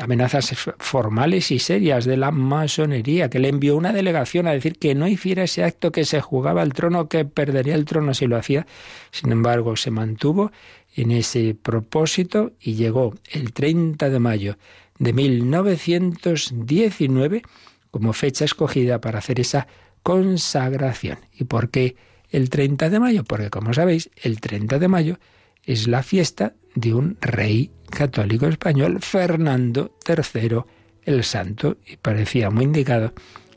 amenazas 0.00 0.54
formales 0.78 1.50
y 1.50 1.58
serias 1.58 2.04
de 2.04 2.16
la 2.16 2.30
masonería, 2.30 3.30
que 3.30 3.38
le 3.38 3.48
envió 3.48 3.76
una 3.76 3.92
delegación 3.92 4.46
a 4.46 4.52
decir 4.52 4.78
que 4.78 4.94
no 4.94 5.08
hiciera 5.08 5.44
ese 5.44 5.64
acto, 5.64 5.92
que 5.92 6.04
se 6.04 6.20
jugaba 6.20 6.62
al 6.62 6.72
trono, 6.72 7.08
que 7.08 7.24
perdería 7.24 7.74
el 7.74 7.84
trono 7.84 8.14
si 8.14 8.26
lo 8.26 8.36
hacía. 8.36 8.66
Sin 9.10 9.32
embargo, 9.32 9.76
se 9.76 9.90
mantuvo 9.90 10.52
en 10.94 11.10
ese 11.10 11.56
propósito 11.60 12.52
y 12.60 12.74
llegó 12.74 13.14
el 13.30 13.52
30 13.52 14.10
de 14.10 14.18
mayo 14.18 14.56
de 14.98 15.12
1919 15.12 17.42
como 17.90 18.12
fecha 18.12 18.44
escogida 18.44 19.00
para 19.00 19.18
hacer 19.18 19.40
esa 19.40 19.66
consagración. 20.02 21.18
¿Y 21.32 21.44
por 21.44 21.70
qué 21.70 21.96
el 22.30 22.50
30 22.50 22.90
de 22.90 23.00
mayo? 23.00 23.24
Porque, 23.24 23.50
como 23.50 23.74
sabéis, 23.74 24.10
el 24.22 24.40
30 24.40 24.78
de 24.78 24.88
mayo 24.88 25.18
es 25.66 25.88
la 25.88 26.02
fiesta 26.02 26.54
de 26.74 26.94
un 26.94 27.18
rey 27.20 27.70
católico 27.90 28.46
español, 28.46 28.98
Fernando 29.00 29.96
III 30.08 30.62
el 31.02 31.22
Santo, 31.24 31.76
y 31.86 31.96
parecía 31.96 32.50
muy 32.50 32.64
indicado 32.64 33.12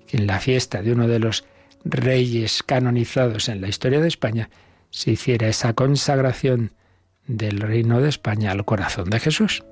que 0.08 0.18
en 0.18 0.28
la 0.28 0.40
fiesta 0.40 0.82
de 0.82 0.92
uno 0.92 1.08
de 1.08 1.20
los 1.20 1.46
reyes 1.84 2.64
canonizados 2.64 3.50
en 3.50 3.62
la 3.62 3.68
historia 3.68 4.02
de 4.02 4.08
España 4.08 4.50
se 4.92 5.12
hiciera 5.12 5.48
esa 5.48 5.74
consagración 5.74 6.74
del 7.28 7.60
reino 7.60 8.02
de 8.02 8.10
España 8.10 8.52
al 8.52 8.66
corazón 8.66 9.10
de 9.10 9.20
Jesús. 9.20 9.64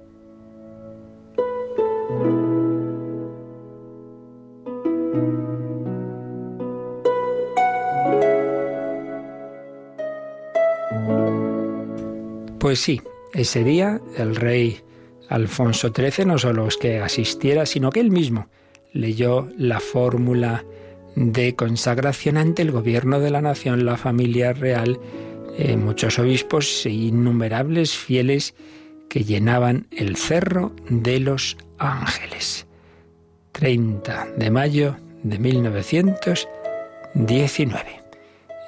Pues 12.68 12.82
sí, 12.82 13.00
ese 13.34 13.64
día 13.64 14.02
el 14.18 14.36
rey 14.36 14.82
Alfonso 15.30 15.94
XIII 15.96 16.26
no 16.26 16.38
solo 16.38 16.68
es 16.68 16.76
que 16.76 17.00
asistiera, 17.00 17.66
sino 17.66 17.92
que 17.92 18.02
él 18.02 18.12
mismo 18.12 18.50
leyó 18.92 19.48
la 19.58 19.80
fórmula 19.80 20.66
de 21.16 21.56
consagración 21.56 22.36
ante 22.36 22.64
el 22.64 22.72
gobierno 22.72 23.22
de 23.22 23.32
la 23.32 23.42
nación, 23.42 23.86
la 23.86 23.96
familia 23.96 24.52
real, 24.52 25.00
eh, 25.58 25.78
muchos 25.78 26.20
obispos 26.20 26.86
e 26.86 26.90
innumerables 26.90 27.96
fieles 27.96 28.54
que 29.08 29.24
llenaban 29.24 29.88
el 29.92 30.18
cerro 30.18 30.76
de 30.90 31.22
los 31.22 31.56
ángeles. 31.78 32.68
30 33.54 34.28
de 34.36 34.52
mayo 34.52 34.98
de 35.24 35.40
1919. 35.40 38.07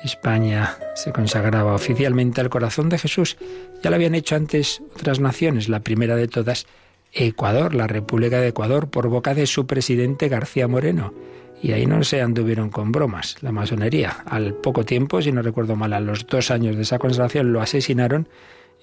España 0.03 0.77
se 0.95 1.11
consagraba 1.11 1.73
oficialmente 1.73 2.41
al 2.41 2.49
corazón 2.49 2.89
de 2.89 2.97
Jesús. 2.97 3.37
Ya 3.83 3.89
lo 3.89 3.95
habían 3.95 4.15
hecho 4.15 4.35
antes 4.35 4.81
otras 4.95 5.19
naciones, 5.19 5.69
la 5.69 5.81
primera 5.81 6.15
de 6.15 6.27
todas, 6.27 6.67
Ecuador, 7.11 7.73
la 7.73 7.87
República 7.87 8.39
de 8.39 8.49
Ecuador, 8.49 8.89
por 8.89 9.07
boca 9.09 9.33
de 9.33 9.47
su 9.47 9.65
presidente 9.65 10.29
García 10.29 10.67
Moreno. 10.67 11.13
y 11.61 11.73
ahí 11.73 11.85
no 11.85 12.05
se 12.05 12.21
anduvieron 12.21 12.69
con 12.69 12.93
bromas, 12.93 13.35
la 13.41 13.51
masonería. 13.51 14.23
Al 14.25 14.53
poco 14.53 14.85
tiempo, 14.85 15.21
si 15.21 15.33
no 15.33 15.41
recuerdo 15.41 15.75
mal, 15.75 15.91
a 15.91 15.99
los 15.99 16.25
dos 16.25 16.51
años 16.51 16.77
de 16.77 16.83
esa 16.83 16.99
consagración 16.99 17.51
lo 17.51 17.61
asesinaron 17.61 18.29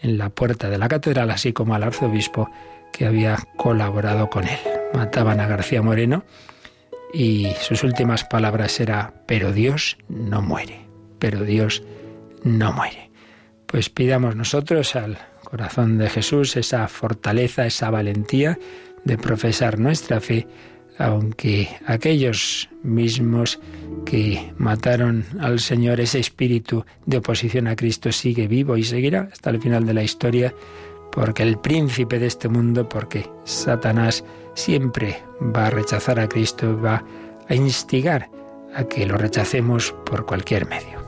en 0.03 0.19
la 0.19 0.29
puerta 0.29 0.69
de 0.69 0.77
la 0.77 0.89
catedral, 0.89 1.31
así 1.31 1.55
como 1.55 1.75
al 1.75 1.85
arzobispo 1.85 2.51
que 2.93 3.07
había 3.07 3.39
colaborado 3.57 4.29
con 4.29 4.47
él. 4.47 4.59
Mataban 4.95 5.41
a 5.41 5.47
García 5.47 5.81
Moreno 5.83 6.25
y 7.13 7.49
sus 7.61 7.83
últimas 7.83 8.25
palabras 8.25 8.79
era, 8.81 9.15
pero 9.27 9.53
Dios 9.53 9.97
no 10.09 10.43
muere, 10.43 10.86
pero 11.19 11.43
Dios 11.43 11.83
no 12.43 12.73
muere. 12.73 13.11
Pues 13.67 13.91
pidamos 13.91 14.37
nosotros 14.37 14.95
al 14.97 15.19
corazón 15.45 15.99
de 15.99 16.09
Jesús 16.09 16.57
esa 16.57 16.87
fortaleza, 16.89 17.67
esa 17.67 17.91
valentía 17.91 18.59
de 19.05 19.17
profesar 19.17 19.79
nuestra 19.79 20.21
fe, 20.21 20.47
aunque 20.99 21.69
aquellos 21.87 22.69
mismos 22.83 23.61
que 24.05 24.53
mataron 24.59 25.25
al 25.41 25.61
Señor, 25.61 26.01
ese 26.01 26.19
espíritu 26.19 26.85
de 27.05 27.19
oposición 27.19 27.67
a 27.69 27.77
Cristo 27.77 28.13
sigue 28.13 28.49
vivo 28.49 28.77
y 28.77 28.83
seguirá 28.83 29.29
hasta 29.33 29.51
el 29.51 29.61
final 29.61 29.87
de 29.87 29.95
la 29.95 30.03
historia, 30.03 30.55
porque 31.13 31.43
el 31.43 31.59
príncipe 31.59 32.19
de 32.19 32.27
este 32.27 32.49
mundo, 32.49 32.89
porque 32.89 33.29
Satanás 33.45 34.25
siempre 34.55 35.19
va 35.41 35.67
a 35.67 35.71
rechazar 35.71 36.19
a 36.19 36.29
Cristo, 36.29 36.81
va 36.81 37.05
a 37.49 37.55
instigar 37.55 38.29
a 38.75 38.85
que 38.85 39.07
lo 39.07 39.17
rechacemos 39.17 39.95
por 40.05 40.27
cualquier 40.27 40.67
medio. 40.67 41.06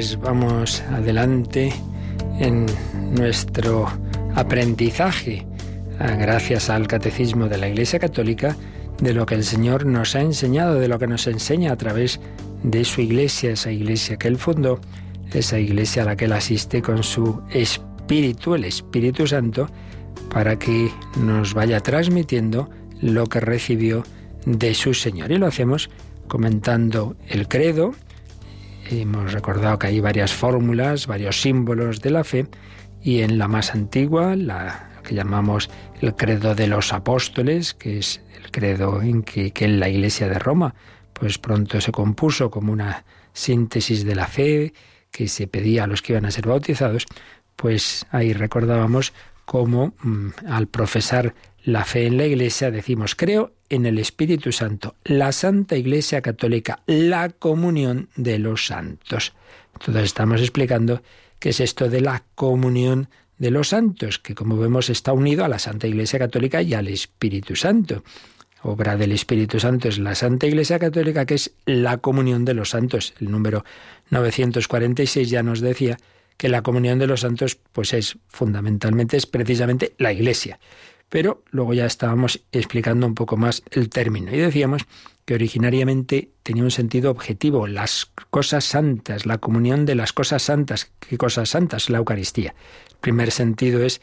Pues 0.00 0.18
vamos 0.18 0.80
adelante 0.92 1.70
en 2.38 2.64
nuestro 3.10 3.86
aprendizaje, 4.34 5.46
gracias 5.98 6.70
al 6.70 6.86
catecismo 6.86 7.50
de 7.50 7.58
la 7.58 7.68
Iglesia 7.68 7.98
Católica, 7.98 8.56
de 9.02 9.12
lo 9.12 9.26
que 9.26 9.34
el 9.34 9.44
Señor 9.44 9.84
nos 9.84 10.16
ha 10.16 10.22
enseñado, 10.22 10.80
de 10.80 10.88
lo 10.88 10.98
que 10.98 11.06
nos 11.06 11.26
enseña 11.26 11.72
a 11.72 11.76
través 11.76 12.18
de 12.62 12.82
su 12.86 13.02
iglesia, 13.02 13.50
esa 13.50 13.72
iglesia 13.72 14.16
que 14.16 14.28
Él 14.28 14.38
fundó, 14.38 14.80
esa 15.34 15.58
iglesia 15.58 16.04
a 16.04 16.06
la 16.06 16.16
que 16.16 16.24
Él 16.24 16.32
asiste 16.32 16.80
con 16.80 17.02
su 17.02 17.42
Espíritu, 17.50 18.54
el 18.54 18.64
Espíritu 18.64 19.26
Santo, 19.26 19.68
para 20.30 20.58
que 20.58 20.90
nos 21.18 21.52
vaya 21.52 21.80
transmitiendo 21.80 22.70
lo 23.02 23.26
que 23.26 23.40
recibió 23.40 24.04
de 24.46 24.72
su 24.72 24.94
Señor. 24.94 25.30
Y 25.30 25.36
lo 25.36 25.46
hacemos 25.46 25.90
comentando 26.26 27.16
el 27.28 27.48
credo, 27.48 27.92
Hemos 28.92 29.32
recordado 29.32 29.78
que 29.78 29.86
hay 29.86 30.00
varias 30.00 30.34
fórmulas, 30.34 31.06
varios 31.06 31.40
símbolos 31.40 32.00
de 32.00 32.10
la 32.10 32.24
fe 32.24 32.48
y 33.00 33.20
en 33.20 33.38
la 33.38 33.46
más 33.46 33.72
antigua, 33.72 34.34
la 34.34 34.90
que 35.04 35.14
llamamos 35.14 35.70
el 36.00 36.16
credo 36.16 36.56
de 36.56 36.66
los 36.66 36.92
apóstoles, 36.92 37.72
que 37.72 37.98
es 37.98 38.20
el 38.36 38.50
credo 38.50 39.00
en 39.00 39.22
que, 39.22 39.52
que 39.52 39.66
en 39.66 39.78
la 39.78 39.88
Iglesia 39.88 40.28
de 40.28 40.40
Roma, 40.40 40.74
pues 41.12 41.38
pronto 41.38 41.80
se 41.80 41.92
compuso 41.92 42.50
como 42.50 42.72
una 42.72 43.04
síntesis 43.32 44.04
de 44.04 44.16
la 44.16 44.26
fe 44.26 44.74
que 45.12 45.28
se 45.28 45.46
pedía 45.46 45.84
a 45.84 45.86
los 45.86 46.02
que 46.02 46.14
iban 46.14 46.26
a 46.26 46.32
ser 46.32 46.48
bautizados, 46.48 47.06
pues 47.54 48.06
ahí 48.10 48.32
recordábamos 48.32 49.12
cómo 49.50 49.94
mm, 50.04 50.28
al 50.46 50.68
profesar 50.68 51.34
la 51.64 51.84
fe 51.84 52.06
en 52.06 52.18
la 52.18 52.24
Iglesia 52.24 52.70
decimos, 52.70 53.16
creo 53.16 53.50
en 53.68 53.84
el 53.84 53.98
Espíritu 53.98 54.52
Santo, 54.52 54.94
la 55.02 55.32
Santa 55.32 55.74
Iglesia 55.76 56.22
Católica, 56.22 56.84
la 56.86 57.30
comunión 57.30 58.10
de 58.14 58.38
los 58.38 58.66
santos. 58.66 59.32
Entonces 59.72 60.04
estamos 60.04 60.40
explicando 60.40 61.02
qué 61.40 61.48
es 61.48 61.58
esto 61.58 61.88
de 61.88 62.00
la 62.00 62.22
comunión 62.36 63.08
de 63.38 63.50
los 63.50 63.70
santos, 63.70 64.20
que 64.20 64.36
como 64.36 64.56
vemos 64.56 64.88
está 64.88 65.12
unido 65.12 65.44
a 65.44 65.48
la 65.48 65.58
Santa 65.58 65.88
Iglesia 65.88 66.20
Católica 66.20 66.62
y 66.62 66.74
al 66.74 66.86
Espíritu 66.86 67.56
Santo. 67.56 68.04
Obra 68.62 68.96
del 68.96 69.10
Espíritu 69.10 69.58
Santo 69.58 69.88
es 69.88 69.98
la 69.98 70.14
Santa 70.14 70.46
Iglesia 70.46 70.78
Católica, 70.78 71.26
que 71.26 71.34
es 71.34 71.50
la 71.66 71.96
comunión 71.96 72.44
de 72.44 72.54
los 72.54 72.70
santos. 72.70 73.14
El 73.20 73.32
número 73.32 73.64
946 74.10 75.28
ya 75.28 75.42
nos 75.42 75.60
decía 75.60 75.98
que 76.40 76.48
la 76.48 76.62
comunión 76.62 76.98
de 76.98 77.06
los 77.06 77.20
santos 77.20 77.58
pues 77.70 77.92
es 77.92 78.16
fundamentalmente 78.28 79.18
es 79.18 79.26
precisamente 79.26 79.92
la 79.98 80.10
Iglesia. 80.10 80.58
Pero 81.10 81.44
luego 81.50 81.74
ya 81.74 81.84
estábamos 81.84 82.40
explicando 82.50 83.06
un 83.06 83.14
poco 83.14 83.36
más 83.36 83.62
el 83.72 83.90
término 83.90 84.34
y 84.34 84.38
decíamos 84.38 84.86
que 85.26 85.34
originariamente 85.34 86.30
tenía 86.42 86.62
un 86.62 86.70
sentido 86.70 87.10
objetivo, 87.10 87.66
las 87.66 88.10
cosas 88.30 88.64
santas, 88.64 89.26
la 89.26 89.36
comunión 89.36 89.84
de 89.84 89.96
las 89.96 90.14
cosas 90.14 90.40
santas. 90.40 90.90
¿Qué 90.98 91.18
cosas 91.18 91.50
santas? 91.50 91.90
La 91.90 91.98
Eucaristía. 91.98 92.54
El 92.88 92.96
primer 93.02 93.32
sentido 93.32 93.84
es, 93.84 94.00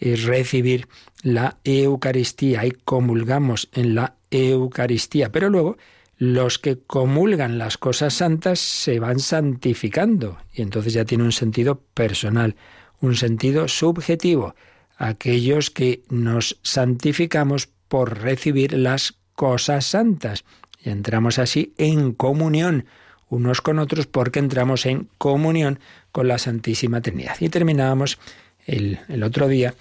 recibir 0.00 0.88
la 1.22 1.58
Eucaristía 1.62 2.66
y 2.66 2.72
comulgamos 2.72 3.68
en 3.72 3.94
la 3.94 4.16
Eucaristía, 4.32 5.30
pero 5.30 5.50
luego 5.50 5.76
los 6.18 6.58
que 6.58 6.78
comulgan 6.78 7.58
las 7.58 7.76
cosas 7.76 8.14
santas 8.14 8.58
se 8.58 9.00
van 9.00 9.18
santificando 9.18 10.38
y 10.52 10.62
entonces 10.62 10.92
ya 10.94 11.04
tiene 11.04 11.24
un 11.24 11.32
sentido 11.32 11.80
personal, 11.94 12.56
un 13.00 13.16
sentido 13.16 13.68
subjetivo 13.68 14.54
aquellos 14.96 15.70
que 15.70 16.02
nos 16.08 16.58
santificamos 16.62 17.68
por 17.88 18.20
recibir 18.20 18.72
las 18.72 19.14
cosas 19.34 19.86
santas. 19.86 20.44
Y 20.82 20.90
entramos 20.90 21.38
así 21.38 21.74
en 21.78 22.12
comunión 22.12 22.86
unos 23.28 23.60
con 23.60 23.78
otros 23.78 24.06
porque 24.06 24.38
entramos 24.38 24.86
en 24.86 25.08
comunión 25.18 25.80
con 26.12 26.28
la 26.28 26.38
Santísima 26.38 27.00
Trinidad. 27.00 27.36
Y 27.40 27.48
terminábamos 27.48 28.18
el, 28.66 29.00
el 29.08 29.22
otro 29.22 29.48
día, 29.48 29.74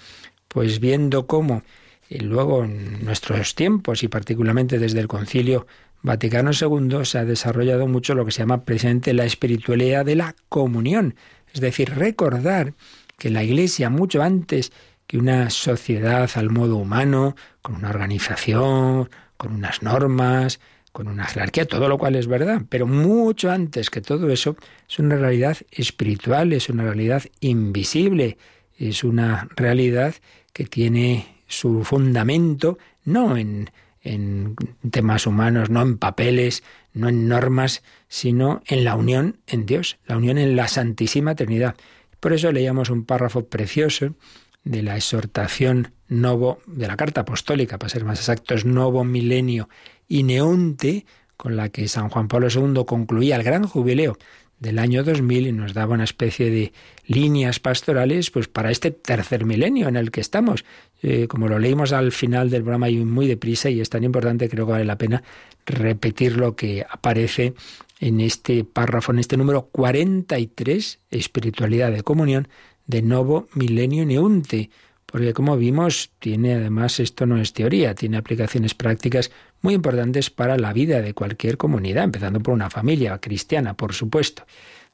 pues 0.48 0.80
viendo 0.80 1.28
cómo 1.28 1.64
luego 2.10 2.64
en 2.64 3.04
nuestros 3.04 3.56
tiempos 3.56 4.04
y 4.04 4.08
particularmente 4.08 4.80
desde 4.80 5.00
el 5.00 5.08
Concilio 5.08 5.68
Vaticano 6.06 6.52
II 6.52 7.04
se 7.04 7.18
ha 7.18 7.26
desarrollado 7.26 7.88
mucho 7.88 8.14
lo 8.14 8.26
que 8.26 8.32
se 8.32 8.44
llama 8.44 8.64
precisamente 8.64 9.12
la 9.12 9.26
espiritualidad 9.26 10.06
de 10.06 10.16
la 10.16 10.36
comunión, 10.50 11.16
es 11.52 11.62
decir, 11.62 11.96
recordar 11.96 12.76
que 13.18 13.32
la 13.32 13.44
Iglesia 13.44 13.90
mucho 13.90 14.22
antes 14.22 14.72
que 15.08 15.18
una 15.18 15.50
sociedad 15.50 16.30
al 16.36 16.52
modo 16.52 16.76
humano, 16.76 17.36
con 17.64 17.78
una 17.78 17.90
organización, 17.90 19.10
con 19.36 19.54
unas 19.54 19.82
normas, 19.82 20.60
con 20.92 21.08
una 21.08 21.26
jerarquía, 21.26 21.66
todo 21.66 21.90
lo 21.90 21.98
cual 21.98 22.16
es 22.16 22.28
verdad, 22.28 22.62
pero 22.70 22.86
mucho 22.86 23.50
antes 23.50 23.90
que 23.90 24.02
todo 24.02 24.30
eso 24.30 24.58
es 24.88 25.00
una 25.00 25.16
realidad 25.16 25.58
espiritual, 25.72 26.54
es 26.54 26.70
una 26.70 26.84
realidad 26.84 27.24
invisible, 27.40 28.38
es 28.78 29.04
una 29.04 29.48
realidad 29.56 30.14
que 30.54 30.66
tiene 30.66 31.42
su 31.48 31.84
fundamento 31.84 32.78
no 33.06 33.38
en, 33.38 33.72
en 34.06 34.56
temas 34.92 35.28
humanos, 35.28 35.70
no 35.70 35.82
en 35.82 35.98
papeles, 35.98 36.64
no 36.94 37.10
en 37.10 37.28
normas, 37.28 37.84
sino 38.08 38.62
en 38.68 38.86
la 38.86 38.96
unión 38.96 39.40
en 39.48 39.66
Dios, 39.66 39.98
la 40.06 40.16
unión 40.16 40.38
en 40.38 40.56
la 40.56 40.68
Santísima 40.68 41.36
Trinidad. 41.36 41.76
Por 42.20 42.32
eso 42.32 42.52
leíamos 42.52 42.90
un 42.90 43.04
párrafo 43.04 43.48
precioso 43.48 44.16
de 44.64 44.84
la 44.84 44.96
exhortación 44.96 45.92
novo, 46.08 46.60
de 46.68 46.88
la 46.88 46.96
carta 46.96 47.22
apostólica, 47.22 47.78
para 47.78 47.90
ser 47.90 48.06
más 48.06 48.20
exactos, 48.20 48.64
Novo 48.64 49.04
Milenio 49.04 49.70
y 50.08 50.24
Neonte, 50.24 51.06
con 51.36 51.58
la 51.58 51.70
que 51.70 51.88
San 51.88 52.10
Juan 52.10 52.28
Pablo 52.28 52.48
II 52.50 52.86
concluía 52.86 53.36
el 53.36 53.44
gran 53.44 53.68
jubileo 53.68 54.18
del 54.66 54.80
año 54.80 55.04
2000 55.04 55.48
y 55.48 55.52
nos 55.52 55.76
daba 55.76 55.94
una 55.94 56.04
especie 56.04 56.50
de 56.50 56.74
líneas 57.06 57.60
pastorales 57.60 58.32
pues 58.32 58.48
para 58.48 58.72
este 58.72 58.90
tercer 58.90 59.46
milenio 59.46 59.88
en 59.88 59.96
el 59.96 60.10
que 60.10 60.22
estamos. 60.22 60.66
Eh, 61.04 61.28
como 61.28 61.48
lo 61.48 61.60
leímos 61.60 61.94
al 61.94 62.12
final 62.12 62.50
del 62.50 62.64
programa 62.64 62.90
y 62.90 62.98
muy 63.06 63.28
deprisa 63.28 63.70
y 63.70 63.80
es 63.80 63.92
tan 63.92 64.04
importante, 64.04 64.50
creo 64.50 64.66
que 64.66 64.72
vale 64.72 64.86
la 64.86 64.98
pena 64.98 65.22
repetir 65.68 66.38
lo 66.38 66.56
que 66.56 66.84
aparece 66.90 67.54
en 68.00 68.20
este 68.22 68.64
párrafo, 68.64 69.12
en 69.12 69.20
este 69.20 69.38
número 69.38 69.68
43, 69.68 71.00
espiritualidad 71.12 71.92
de 71.92 72.02
comunión, 72.02 72.48
de 72.88 73.04
Novo 73.04 73.48
Milenio 73.54 74.04
Neunte, 74.04 74.72
porque 75.06 75.34
como 75.34 75.58
vimos, 75.58 76.12
tiene 76.18 76.56
además, 76.56 77.00
esto 77.00 77.28
no 77.28 77.40
es 77.40 77.54
teoría, 77.54 77.94
tiene 77.94 78.18
aplicaciones 78.18 78.74
prácticas 78.74 79.32
muy 79.66 79.74
importantes 79.74 80.30
para 80.30 80.58
la 80.58 80.74
vida 80.74 81.02
de 81.02 81.16
cualquier 81.16 81.58
comunidad, 81.58 82.04
empezando 82.04 82.40
por 82.40 82.54
una 82.54 82.70
familia 82.70 83.18
cristiana, 83.18 83.74
por 83.74 83.94
supuesto. 83.94 84.46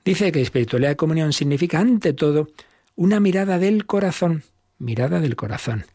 Dice 0.05 0.31
que 0.31 0.41
espiritualidad 0.41 0.91
de 0.91 0.95
comunión 0.95 1.33
significa, 1.33 1.79
ante 1.79 2.13
todo, 2.13 2.47
una 2.95 3.19
mirada 3.19 3.59
del 3.59 3.85
corazón, 3.85 4.43
mirada 4.79 5.19
del 5.19 5.35
corazón, 5.35 5.85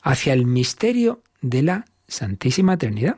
hacia 0.00 0.32
el 0.32 0.46
misterio 0.46 1.24
de 1.40 1.62
la 1.62 1.86
Santísima 2.06 2.78
Trinidad, 2.78 3.16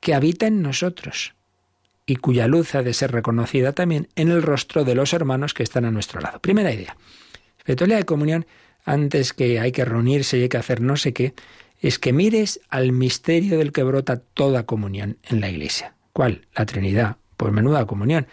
que 0.00 0.12
habita 0.12 0.46
en 0.46 0.60
nosotros 0.60 1.32
y 2.04 2.16
cuya 2.16 2.46
luz 2.46 2.74
ha 2.74 2.82
de 2.82 2.92
ser 2.92 3.12
reconocida 3.12 3.72
también 3.72 4.08
en 4.16 4.28
el 4.28 4.42
rostro 4.42 4.84
de 4.84 4.94
los 4.94 5.14
hermanos 5.14 5.54
que 5.54 5.62
están 5.62 5.86
a 5.86 5.90
nuestro 5.90 6.20
lado. 6.20 6.40
Primera 6.40 6.74
idea. 6.74 6.94
Espiritualidad 7.56 8.00
de 8.00 8.04
comunión, 8.04 8.46
antes 8.84 9.32
que 9.32 9.60
hay 9.60 9.72
que 9.72 9.86
reunirse 9.86 10.36
y 10.36 10.42
hay 10.42 10.48
que 10.50 10.58
hacer 10.58 10.82
no 10.82 10.98
sé 10.98 11.14
qué, 11.14 11.32
es 11.80 11.98
que 11.98 12.12
mires 12.12 12.60
al 12.68 12.92
misterio 12.92 13.58
del 13.58 13.72
que 13.72 13.82
brota 13.82 14.16
toda 14.16 14.66
comunión 14.66 15.18
en 15.24 15.40
la 15.40 15.50
Iglesia. 15.50 15.94
¿Cuál? 16.12 16.46
La 16.54 16.66
Trinidad. 16.66 17.16
Pues 17.36 17.52
menuda 17.52 17.86
comunión. 17.86 18.26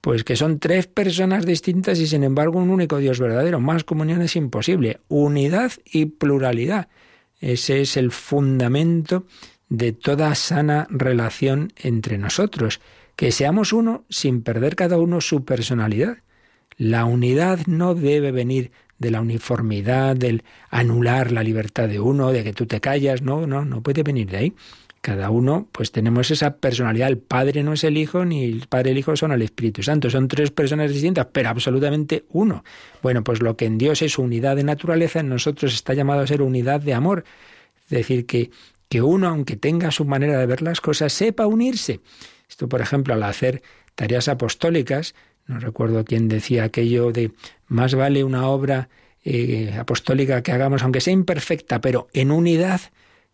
Pues 0.00 0.24
que 0.24 0.36
son 0.36 0.58
tres 0.58 0.86
personas 0.86 1.44
distintas 1.44 1.98
y 1.98 2.06
sin 2.06 2.24
embargo 2.24 2.58
un 2.58 2.70
único 2.70 2.96
Dios 2.96 3.20
verdadero. 3.20 3.60
Más 3.60 3.84
comunión 3.84 4.22
es 4.22 4.34
imposible. 4.36 5.00
Unidad 5.08 5.72
y 5.84 6.06
pluralidad. 6.06 6.88
Ese 7.38 7.82
es 7.82 7.96
el 7.96 8.10
fundamento 8.10 9.26
de 9.68 9.92
toda 9.92 10.34
sana 10.34 10.86
relación 10.90 11.72
entre 11.76 12.16
nosotros. 12.16 12.80
Que 13.14 13.32
seamos 13.32 13.74
uno 13.74 14.04
sin 14.08 14.42
perder 14.42 14.76
cada 14.76 14.98
uno 14.98 15.20
su 15.20 15.44
personalidad. 15.44 16.18
La 16.78 17.04
unidad 17.04 17.66
no 17.66 17.94
debe 17.94 18.32
venir 18.32 18.72
de 19.00 19.10
la 19.10 19.20
uniformidad, 19.20 20.14
del 20.14 20.44
anular 20.70 21.32
la 21.32 21.42
libertad 21.42 21.88
de 21.88 21.98
uno, 21.98 22.30
de 22.30 22.44
que 22.44 22.52
tú 22.52 22.66
te 22.66 22.80
callas, 22.80 23.22
no, 23.22 23.46
no, 23.46 23.64
no 23.64 23.82
puede 23.82 24.04
venir 24.04 24.30
de 24.30 24.36
ahí. 24.36 24.54
Cada 25.00 25.30
uno, 25.30 25.66
pues 25.72 25.90
tenemos 25.90 26.30
esa 26.30 26.58
personalidad. 26.58 27.08
El 27.08 27.16
Padre 27.16 27.62
no 27.62 27.72
es 27.72 27.84
el 27.84 27.96
Hijo, 27.96 28.26
ni 28.26 28.44
el 28.44 28.66
Padre 28.68 28.90
y 28.90 28.92
el 28.92 28.98
Hijo 28.98 29.16
son 29.16 29.32
el 29.32 29.40
Espíritu 29.40 29.82
Santo. 29.82 30.10
Son 30.10 30.28
tres 30.28 30.50
personas 30.50 30.92
distintas, 30.92 31.28
pero 31.32 31.48
absolutamente 31.48 32.26
uno. 32.28 32.62
Bueno, 33.02 33.24
pues 33.24 33.40
lo 33.40 33.56
que 33.56 33.64
en 33.64 33.78
Dios 33.78 34.02
es 34.02 34.18
unidad 34.18 34.56
de 34.56 34.64
naturaleza, 34.64 35.20
en 35.20 35.30
nosotros 35.30 35.72
está 35.72 35.94
llamado 35.94 36.20
a 36.20 36.26
ser 36.26 36.42
unidad 36.42 36.82
de 36.82 36.92
amor. 36.92 37.24
Es 37.84 37.88
decir, 37.90 38.26
que, 38.26 38.50
que 38.90 39.00
uno, 39.00 39.28
aunque 39.28 39.56
tenga 39.56 39.90
su 39.90 40.04
manera 40.04 40.38
de 40.38 40.44
ver 40.44 40.60
las 40.60 40.82
cosas, 40.82 41.14
sepa 41.14 41.46
unirse. 41.46 42.00
Esto, 42.46 42.68
por 42.68 42.82
ejemplo, 42.82 43.14
al 43.14 43.22
hacer 43.22 43.62
tareas 43.94 44.28
apostólicas, 44.28 45.14
no 45.50 45.58
recuerdo 45.58 46.04
quién 46.04 46.28
decía 46.28 46.62
aquello 46.62 47.10
de 47.10 47.32
más 47.66 47.96
vale 47.96 48.22
una 48.22 48.46
obra 48.46 48.88
eh, 49.24 49.74
apostólica 49.76 50.42
que 50.42 50.52
hagamos, 50.52 50.82
aunque 50.84 51.00
sea 51.00 51.12
imperfecta, 51.12 51.80
pero 51.80 52.06
en 52.12 52.30
unidad, 52.30 52.80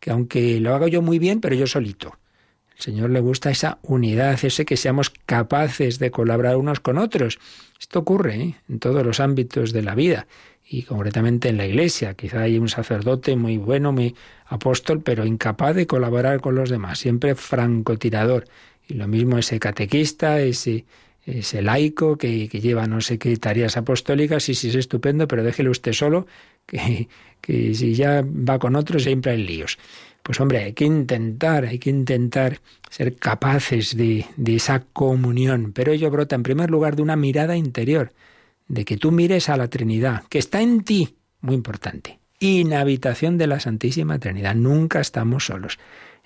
que 0.00 0.10
aunque 0.10 0.58
lo 0.58 0.74
haga 0.74 0.88
yo 0.88 1.02
muy 1.02 1.18
bien, 1.18 1.42
pero 1.42 1.54
yo 1.54 1.66
solito. 1.66 2.18
El 2.76 2.82
Señor 2.82 3.10
le 3.10 3.20
gusta 3.20 3.50
esa 3.50 3.78
unidad, 3.82 4.42
ese 4.42 4.64
que 4.64 4.78
seamos 4.78 5.10
capaces 5.26 5.98
de 5.98 6.10
colaborar 6.10 6.56
unos 6.56 6.80
con 6.80 6.96
otros. 6.96 7.38
Esto 7.78 7.98
ocurre 7.98 8.36
¿eh? 8.36 8.54
en 8.68 8.78
todos 8.78 9.04
los 9.04 9.20
ámbitos 9.20 9.74
de 9.74 9.82
la 9.82 9.94
vida 9.94 10.26
y 10.66 10.84
concretamente 10.84 11.50
en 11.50 11.58
la 11.58 11.66
iglesia. 11.66 12.14
Quizá 12.14 12.40
hay 12.40 12.58
un 12.58 12.70
sacerdote 12.70 13.36
muy 13.36 13.58
bueno, 13.58 13.92
muy 13.92 14.14
apóstol, 14.46 15.02
pero 15.02 15.26
incapaz 15.26 15.76
de 15.76 15.86
colaborar 15.86 16.40
con 16.40 16.54
los 16.54 16.70
demás, 16.70 16.98
siempre 16.98 17.34
francotirador. 17.34 18.46
Y 18.88 18.94
lo 18.94 19.06
mismo 19.06 19.36
ese 19.36 19.58
catequista, 19.58 20.40
ese, 20.40 20.86
ese 21.26 21.60
laico 21.60 22.16
que, 22.16 22.48
que, 22.48 22.60
lleva 22.60 22.86
no 22.86 23.00
sé 23.00 23.18
qué 23.18 23.36
tareas 23.36 23.76
apostólicas 23.76 24.48
y 24.48 24.54
si 24.54 24.68
es 24.68 24.76
estupendo, 24.76 25.26
pero 25.26 25.42
déjele 25.42 25.70
usted 25.70 25.92
solo, 25.92 26.26
que, 26.66 27.08
que 27.40 27.74
si 27.74 27.94
ya 27.94 28.22
va 28.22 28.58
con 28.58 28.76
otros 28.76 29.02
siempre 29.02 29.32
hay 29.32 29.42
líos. 29.42 29.78
Pues 30.22 30.40
hombre, 30.40 30.58
hay 30.64 30.72
que 30.72 30.84
intentar, 30.84 31.66
hay 31.66 31.78
que 31.78 31.90
intentar 31.90 32.60
ser 32.90 33.14
capaces 33.14 33.96
de, 33.96 34.26
de 34.36 34.56
esa 34.56 34.80
comunión, 34.80 35.72
pero 35.72 35.92
ello 35.92 36.10
brota 36.10 36.34
en 36.34 36.42
primer 36.42 36.70
lugar 36.70 36.96
de 36.96 37.02
una 37.02 37.14
mirada 37.14 37.56
interior, 37.56 38.12
de 38.66 38.84
que 38.84 38.96
tú 38.96 39.12
mires 39.12 39.48
a 39.48 39.56
la 39.56 39.68
Trinidad, 39.68 40.24
que 40.28 40.38
está 40.38 40.60
en 40.60 40.82
ti, 40.82 41.16
muy 41.40 41.54
importante, 41.54 42.18
inhabitación 42.40 43.38
de 43.38 43.46
la 43.46 43.60
Santísima 43.60 44.18
Trinidad, 44.18 44.56
nunca 44.56 45.00
estamos 45.00 45.46
solos. 45.46 45.78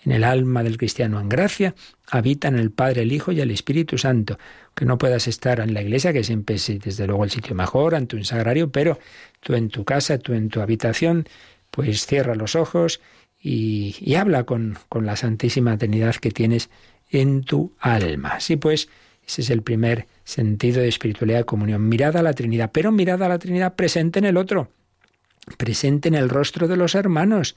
En 0.05 0.13
el 0.13 0.25
alma 0.25 0.63
del 0.63 0.79
cristiano 0.79 1.21
en 1.21 1.29
gracia 1.29 1.75
habitan 2.11 2.59
el 2.59 2.71
Padre, 2.71 3.03
el 3.03 3.13
Hijo 3.13 3.33
y 3.33 3.41
el 3.41 3.51
Espíritu 3.51 3.99
Santo. 3.99 4.39
Que 4.75 4.85
no 4.85 4.99
puedas 4.99 5.29
estar 5.29 5.61
en 5.61 5.75
la 5.75 5.83
iglesia, 5.83 6.13
que 6.13 6.25
siempre 6.25 6.57
es 6.57 6.67
desde 6.67 7.07
luego 7.07 7.25
el 7.25 7.31
sitio 7.31 7.55
mejor, 7.55 7.95
ante 7.95 8.17
un 8.17 8.25
sagrario, 8.25 8.71
pero 8.71 8.99
tú 9.41 9.55
en 9.55 9.69
tu 9.69 9.85
casa, 9.85 10.19
tú 10.19 10.33
en 10.33 10.49
tu 10.49 10.61
habitación, 10.61 11.27
pues 11.71 12.07
cierra 12.07 12.35
los 12.35 12.57
ojos 12.57 13.01
y, 13.43 14.15
habla 14.15 14.45
con, 14.45 14.79
la 15.01 15.17
Santísima 15.17 15.77
Trinidad 15.79 16.17
que 16.17 16.31
tienes 16.31 16.71
en 17.11 17.43
tu 17.43 17.75
alma. 17.79 18.41
Sí, 18.41 18.57
pues 18.57 18.89
ese 19.27 19.43
es 19.43 19.51
el 19.51 19.63
primer 19.63 20.07
sentido 20.25 20.81
de 20.81 20.89
espiritualidad 20.89 21.39
de 21.39 21.45
comunión. 21.45 21.89
Mirada 21.89 22.21
a 22.21 22.23
la 22.23 22.33
Trinidad, 22.33 22.71
pero 22.73 22.93
mirada 22.93 23.27
a 23.27 23.29
la 23.29 23.39
Trinidad 23.39 23.75
presente 23.75 24.19
en 24.19 24.27
el 24.27 24.37
otro, 24.37 24.71
presente 25.57 26.09
en 26.09 26.15
el 26.15 26.29
rostro 26.29 26.69
de 26.69 26.77
los 26.77 26.95
hermanos 26.95 27.57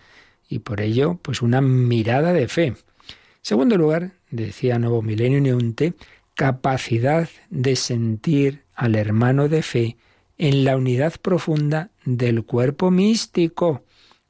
y 0.49 0.59
por 0.59 0.81
ello, 0.81 1.19
pues 1.21 1.41
una 1.41 1.61
mirada 1.61 2.33
de 2.33 2.47
fe. 2.47 2.75
Segundo 3.41 3.77
lugar, 3.77 4.11
decía 4.29 4.79
Nuevo 4.79 5.01
Milenio 5.01 5.41
Neunte, 5.41 5.93
capacidad 6.35 7.29
de 7.49 7.75
sentir 7.75 8.63
al 8.73 8.95
hermano 8.95 9.49
de 9.49 9.61
fe 9.61 9.97
en 10.37 10.63
la 10.63 10.77
unidad 10.77 11.13
profunda 11.21 11.91
del 12.05 12.43
cuerpo 12.43 12.91
místico, 12.91 13.83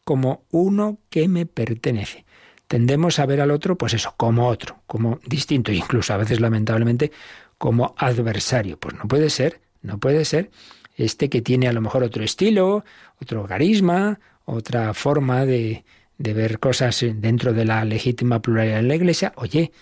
como 0.03 0.43
uno 0.51 0.99
que 1.09 1.27
me 1.27 1.45
pertenece. 1.45 2.25
Tendemos 2.67 3.19
a 3.19 3.25
ver 3.25 3.41
al 3.41 3.51
otro, 3.51 3.77
pues 3.77 3.93
eso, 3.93 4.13
como 4.17 4.47
otro, 4.47 4.81
como 4.87 5.19
distinto, 5.25 5.71
incluso 5.73 6.13
a 6.13 6.17
veces 6.17 6.39
lamentablemente 6.39 7.11
como 7.57 7.95
adversario. 7.97 8.79
Pues 8.79 8.95
no 8.95 9.07
puede 9.07 9.29
ser, 9.29 9.61
no 9.81 9.99
puede 9.99 10.25
ser 10.25 10.51
este 10.95 11.29
que 11.29 11.41
tiene 11.41 11.67
a 11.67 11.73
lo 11.73 11.81
mejor 11.81 12.03
otro 12.03 12.23
estilo, 12.23 12.83
otro 13.21 13.45
carisma, 13.45 14.19
otra 14.45 14.93
forma 14.93 15.45
de, 15.45 15.85
de 16.23 16.33
ver 16.33 16.59
cosas 16.59 17.05
dentro 17.15 17.51
de 17.51 17.65
la 17.65 17.83
legítima 17.83 18.41
pluralidad 18.41 18.79
en 18.79 18.87
la 18.87 18.95
Iglesia, 18.95 19.33
oye, 19.35 19.73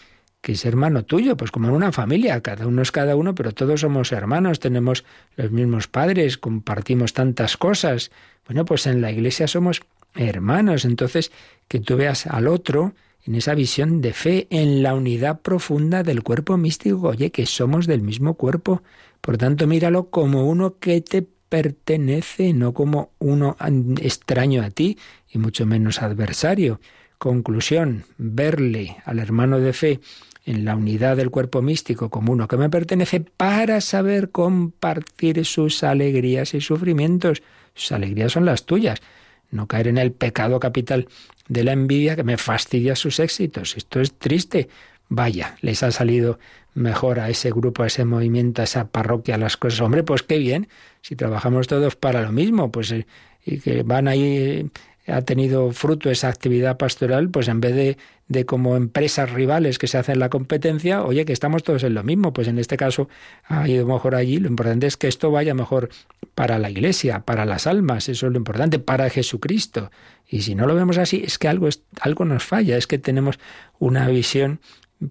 que 0.41 0.53
es 0.53 0.65
hermano 0.65 1.05
tuyo, 1.05 1.37
pues 1.37 1.51
como 1.51 1.67
en 1.67 1.75
una 1.75 1.91
familia, 1.91 2.41
cada 2.41 2.65
uno 2.65 2.81
es 2.81 2.91
cada 2.91 3.15
uno, 3.15 3.35
pero 3.35 3.51
todos 3.51 3.81
somos 3.81 4.11
hermanos, 4.11 4.59
tenemos 4.59 5.05
los 5.35 5.51
mismos 5.51 5.87
padres, 5.87 6.39
compartimos 6.39 7.13
tantas 7.13 7.57
cosas. 7.57 8.09
Bueno, 8.47 8.65
pues 8.65 8.87
en 8.87 9.01
la 9.01 9.11
Iglesia 9.11 9.47
somos 9.47 9.81
hermanos, 10.15 10.83
entonces 10.83 11.31
que 11.67 11.79
tú 11.79 11.95
veas 11.95 12.25
al 12.25 12.47
otro 12.47 12.95
en 13.23 13.35
esa 13.35 13.53
visión 13.53 14.01
de 14.01 14.13
fe, 14.13 14.47
en 14.49 14.81
la 14.81 14.95
unidad 14.95 15.41
profunda 15.41 16.01
del 16.01 16.23
cuerpo 16.23 16.57
místico, 16.57 17.09
oye, 17.09 17.29
que 17.29 17.45
somos 17.45 17.85
del 17.85 18.01
mismo 18.01 18.33
cuerpo, 18.33 18.81
por 19.21 19.37
tanto 19.37 19.67
míralo 19.67 20.09
como 20.09 20.49
uno 20.49 20.79
que 20.79 21.01
te 21.01 21.27
pertenece, 21.51 22.53
no 22.53 22.73
como 22.73 23.11
uno 23.19 23.57
extraño 23.99 24.63
a 24.63 24.69
ti 24.69 24.97
y 25.29 25.37
mucho 25.37 25.65
menos 25.65 26.01
adversario. 26.01 26.79
Conclusión, 27.17 28.05
verle 28.17 28.95
al 29.03 29.19
hermano 29.19 29.59
de 29.59 29.73
fe 29.73 29.99
en 30.45 30.63
la 30.63 30.77
unidad 30.77 31.17
del 31.17 31.29
cuerpo 31.29 31.61
místico 31.61 32.09
como 32.09 32.31
uno 32.31 32.47
que 32.47 32.55
me 32.55 32.69
pertenece 32.69 33.19
para 33.19 33.81
saber 33.81 34.31
compartir 34.31 35.43
sus 35.43 35.83
alegrías 35.83 36.53
y 36.53 36.61
sufrimientos. 36.61 37.43
Sus 37.75 37.91
alegrías 37.91 38.31
son 38.31 38.45
las 38.45 38.65
tuyas. 38.65 39.01
No 39.49 39.67
caer 39.67 39.89
en 39.89 39.97
el 39.97 40.13
pecado 40.13 40.57
capital 40.57 41.09
de 41.49 41.65
la 41.65 41.73
envidia 41.73 42.15
que 42.15 42.23
me 42.23 42.37
fastidia 42.37 42.95
sus 42.95 43.19
éxitos. 43.19 43.75
Esto 43.75 43.99
es 43.99 44.13
triste. 44.13 44.69
Vaya, 45.09 45.57
les 45.59 45.83
ha 45.83 45.91
salido 45.91 46.39
mejor 46.73 47.19
a 47.19 47.29
ese 47.29 47.51
grupo, 47.51 47.83
a 47.83 47.87
ese 47.87 48.05
movimiento, 48.05 48.61
a 48.61 48.65
esa 48.65 48.87
parroquia, 48.87 49.37
las 49.37 49.57
cosas. 49.57 49.81
Hombre, 49.81 50.03
pues 50.03 50.23
qué 50.23 50.37
bien, 50.37 50.67
si 51.01 51.15
trabajamos 51.15 51.67
todos 51.67 51.95
para 51.95 52.21
lo 52.21 52.31
mismo, 52.31 52.71
pues 52.71 52.91
eh, 52.91 53.05
y 53.45 53.59
que 53.59 53.83
van 53.83 54.07
ahí, 54.07 54.69
ha 55.07 55.21
tenido 55.21 55.71
fruto 55.71 56.09
esa 56.09 56.27
actividad 56.27 56.77
pastoral, 56.77 57.29
pues 57.29 57.47
en 57.47 57.59
vez 57.59 57.75
de, 57.75 57.97
de 58.27 58.45
como 58.45 58.75
empresas 58.75 59.31
rivales 59.31 59.79
que 59.79 59.87
se 59.87 59.97
hacen 59.97 60.19
la 60.19 60.29
competencia, 60.29 61.03
oye, 61.03 61.25
que 61.25 61.33
estamos 61.33 61.63
todos 61.63 61.83
en 61.83 61.95
lo 61.95 62.03
mismo, 62.03 62.33
pues 62.33 62.47
en 62.47 62.59
este 62.59 62.77
caso 62.77 63.09
ha 63.45 63.67
ido 63.67 63.85
mejor 63.87 64.15
allí, 64.15 64.37
lo 64.37 64.47
importante 64.47 64.87
es 64.87 64.97
que 64.97 65.07
esto 65.07 65.31
vaya 65.31 65.53
mejor 65.53 65.89
para 66.35 66.59
la 66.59 66.69
iglesia, 66.69 67.21
para 67.21 67.45
las 67.45 67.67
almas, 67.67 68.09
eso 68.09 68.27
es 68.27 68.31
lo 68.31 68.37
importante, 68.37 68.79
para 68.79 69.09
Jesucristo. 69.09 69.91
Y 70.27 70.43
si 70.43 70.55
no 70.55 70.65
lo 70.67 70.75
vemos 70.75 70.97
así, 70.97 71.23
es 71.25 71.37
que 71.37 71.47
algo, 71.47 71.67
algo 71.99 72.25
nos 72.25 72.43
falla, 72.43 72.77
es 72.77 72.87
que 72.87 72.99
tenemos 72.99 73.39
una 73.79 74.07
visión 74.07 74.59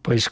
pues 0.03 0.31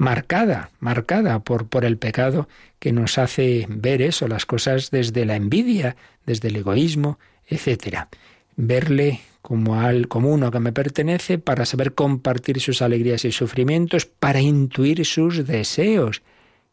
marcada, 0.00 0.70
marcada 0.80 1.40
por, 1.40 1.68
por 1.68 1.84
el 1.84 1.98
pecado 1.98 2.48
que 2.78 2.90
nos 2.90 3.18
hace 3.18 3.66
ver 3.68 4.00
eso, 4.00 4.28
las 4.28 4.46
cosas 4.46 4.90
desde 4.90 5.26
la 5.26 5.36
envidia, 5.36 5.94
desde 6.24 6.48
el 6.48 6.56
egoísmo, 6.56 7.18
etcétera. 7.46 8.08
Verle 8.56 9.20
como 9.42 9.78
al 9.78 10.08
como 10.08 10.30
uno 10.30 10.50
que 10.50 10.58
me 10.58 10.72
pertenece 10.72 11.36
para 11.36 11.66
saber 11.66 11.92
compartir 11.92 12.62
sus 12.62 12.80
alegrías 12.80 13.26
y 13.26 13.32
sufrimientos, 13.32 14.06
para 14.06 14.40
intuir 14.40 15.04
sus 15.04 15.46
deseos 15.46 16.22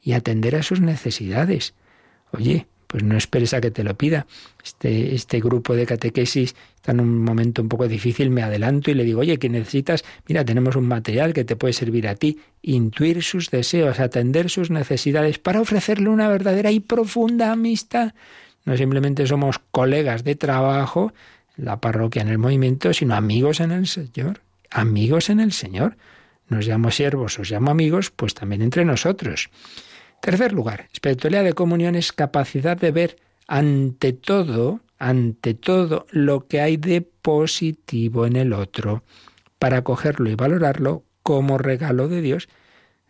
y 0.01 0.13
atender 0.13 0.55
a 0.55 0.63
sus 0.63 0.79
necesidades. 0.79 1.73
Oye, 2.31 2.65
pues 2.87 3.03
no 3.03 3.17
esperes 3.17 3.53
a 3.53 3.61
que 3.61 3.69
te 3.69 3.83
lo 3.83 3.95
pida. 3.95 4.25
Este, 4.63 5.13
este 5.13 5.39
grupo 5.39 5.75
de 5.75 5.85
catequesis 5.85 6.55
está 6.75 6.91
en 6.93 7.01
un 7.01 7.23
momento 7.23 7.61
un 7.61 7.69
poco 7.69 7.87
difícil, 7.87 8.29
me 8.29 8.43
adelanto 8.43 8.89
y 8.89 8.93
le 8.93 9.03
digo, 9.03 9.19
oye, 9.19 9.37
que 9.37 9.49
necesitas, 9.49 10.03
mira, 10.27 10.45
tenemos 10.45 10.75
un 10.75 10.87
material 10.87 11.33
que 11.33 11.43
te 11.43 11.55
puede 11.55 11.73
servir 11.73 12.07
a 12.07 12.15
ti, 12.15 12.39
intuir 12.61 13.21
sus 13.23 13.51
deseos, 13.51 13.99
atender 13.99 14.49
sus 14.49 14.71
necesidades 14.71 15.37
para 15.37 15.61
ofrecerle 15.61 16.09
una 16.09 16.29
verdadera 16.29 16.71
y 16.71 16.79
profunda 16.79 17.51
amistad. 17.51 18.13
No 18.65 18.75
simplemente 18.77 19.27
somos 19.27 19.59
colegas 19.71 20.23
de 20.23 20.35
trabajo 20.35 21.13
en 21.57 21.65
la 21.65 21.79
parroquia, 21.79 22.21
en 22.21 22.29
el 22.29 22.37
movimiento, 22.37 22.93
sino 22.93 23.15
amigos 23.15 23.59
en 23.59 23.71
el 23.71 23.87
Señor, 23.87 24.41
amigos 24.69 25.29
en 25.29 25.39
el 25.39 25.51
Señor. 25.51 25.97
Nos 26.49 26.67
llamo 26.67 26.91
siervos, 26.91 27.39
os 27.39 27.51
llamo 27.51 27.71
amigos, 27.71 28.11
pues 28.11 28.33
también 28.33 28.61
entre 28.61 28.85
nosotros. 28.85 29.49
Tercer 30.21 30.53
lugar, 30.53 30.87
espiritualidad 30.91 31.43
de 31.43 31.53
comunión 31.53 31.95
es 31.95 32.11
capacidad 32.11 32.77
de 32.77 32.91
ver 32.91 33.17
ante 33.47 34.13
todo, 34.13 34.81
ante 34.99 35.53
todo 35.53 36.05
lo 36.11 36.47
que 36.47 36.61
hay 36.61 36.77
de 36.77 37.01
positivo 37.01 38.25
en 38.25 38.35
el 38.35 38.53
otro, 38.53 39.03
para 39.59 39.83
cogerlo 39.83 40.29
y 40.29 40.35
valorarlo 40.35 41.03
como 41.23 41.57
regalo 41.57 42.07
de 42.07 42.21
Dios. 42.21 42.49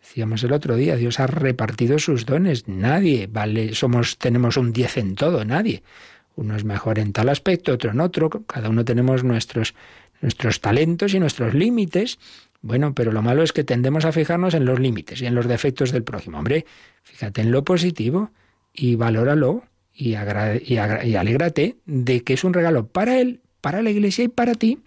Decíamos 0.00 0.42
el 0.44 0.52
otro 0.52 0.76
día, 0.76 0.96
Dios 0.96 1.18
ha 1.20 1.26
repartido 1.26 1.98
sus 1.98 2.24
dones. 2.24 2.68
Nadie, 2.68 3.26
vale, 3.26 3.74
somos, 3.74 4.16
tenemos 4.18 4.56
un 4.56 4.72
diez 4.72 4.96
en 4.96 5.14
todo, 5.16 5.44
nadie. 5.44 5.82
Uno 6.36 6.54
es 6.54 6.64
mejor 6.64 7.00
en 7.00 7.12
tal 7.12 7.28
aspecto, 7.28 7.72
otro 7.72 7.90
en 7.90 8.00
otro. 8.00 8.30
Cada 8.30 8.68
uno 8.68 8.84
tenemos 8.84 9.24
nuestros, 9.24 9.74
nuestros 10.20 10.60
talentos 10.60 11.14
y 11.14 11.20
nuestros 11.20 11.52
límites. 11.52 12.18
Bueno, 12.60 12.94
pero 12.94 13.12
lo 13.12 13.22
malo 13.22 13.42
es 13.42 13.52
que 13.52 13.64
tendemos 13.64 14.04
a 14.04 14.12
fijarnos 14.12 14.54
en 14.54 14.64
los 14.64 14.80
límites 14.80 15.22
y 15.22 15.26
en 15.26 15.34
los 15.34 15.46
defectos 15.46 15.92
del 15.92 16.02
prójimo. 16.02 16.38
Hombre, 16.38 16.66
fíjate 17.02 17.40
en 17.40 17.52
lo 17.52 17.64
positivo 17.64 18.30
y 18.72 18.96
valóralo 18.96 19.64
y, 19.94 20.14
y, 20.14 20.74
y 20.74 21.16
alégrate 21.16 21.76
de 21.86 22.22
que 22.22 22.34
es 22.34 22.44
un 22.44 22.54
regalo 22.54 22.86
para 22.86 23.20
él, 23.20 23.40
para 23.60 23.82
la 23.82 23.90
iglesia 23.90 24.24
y 24.24 24.28
para 24.28 24.54
ti. 24.54 24.80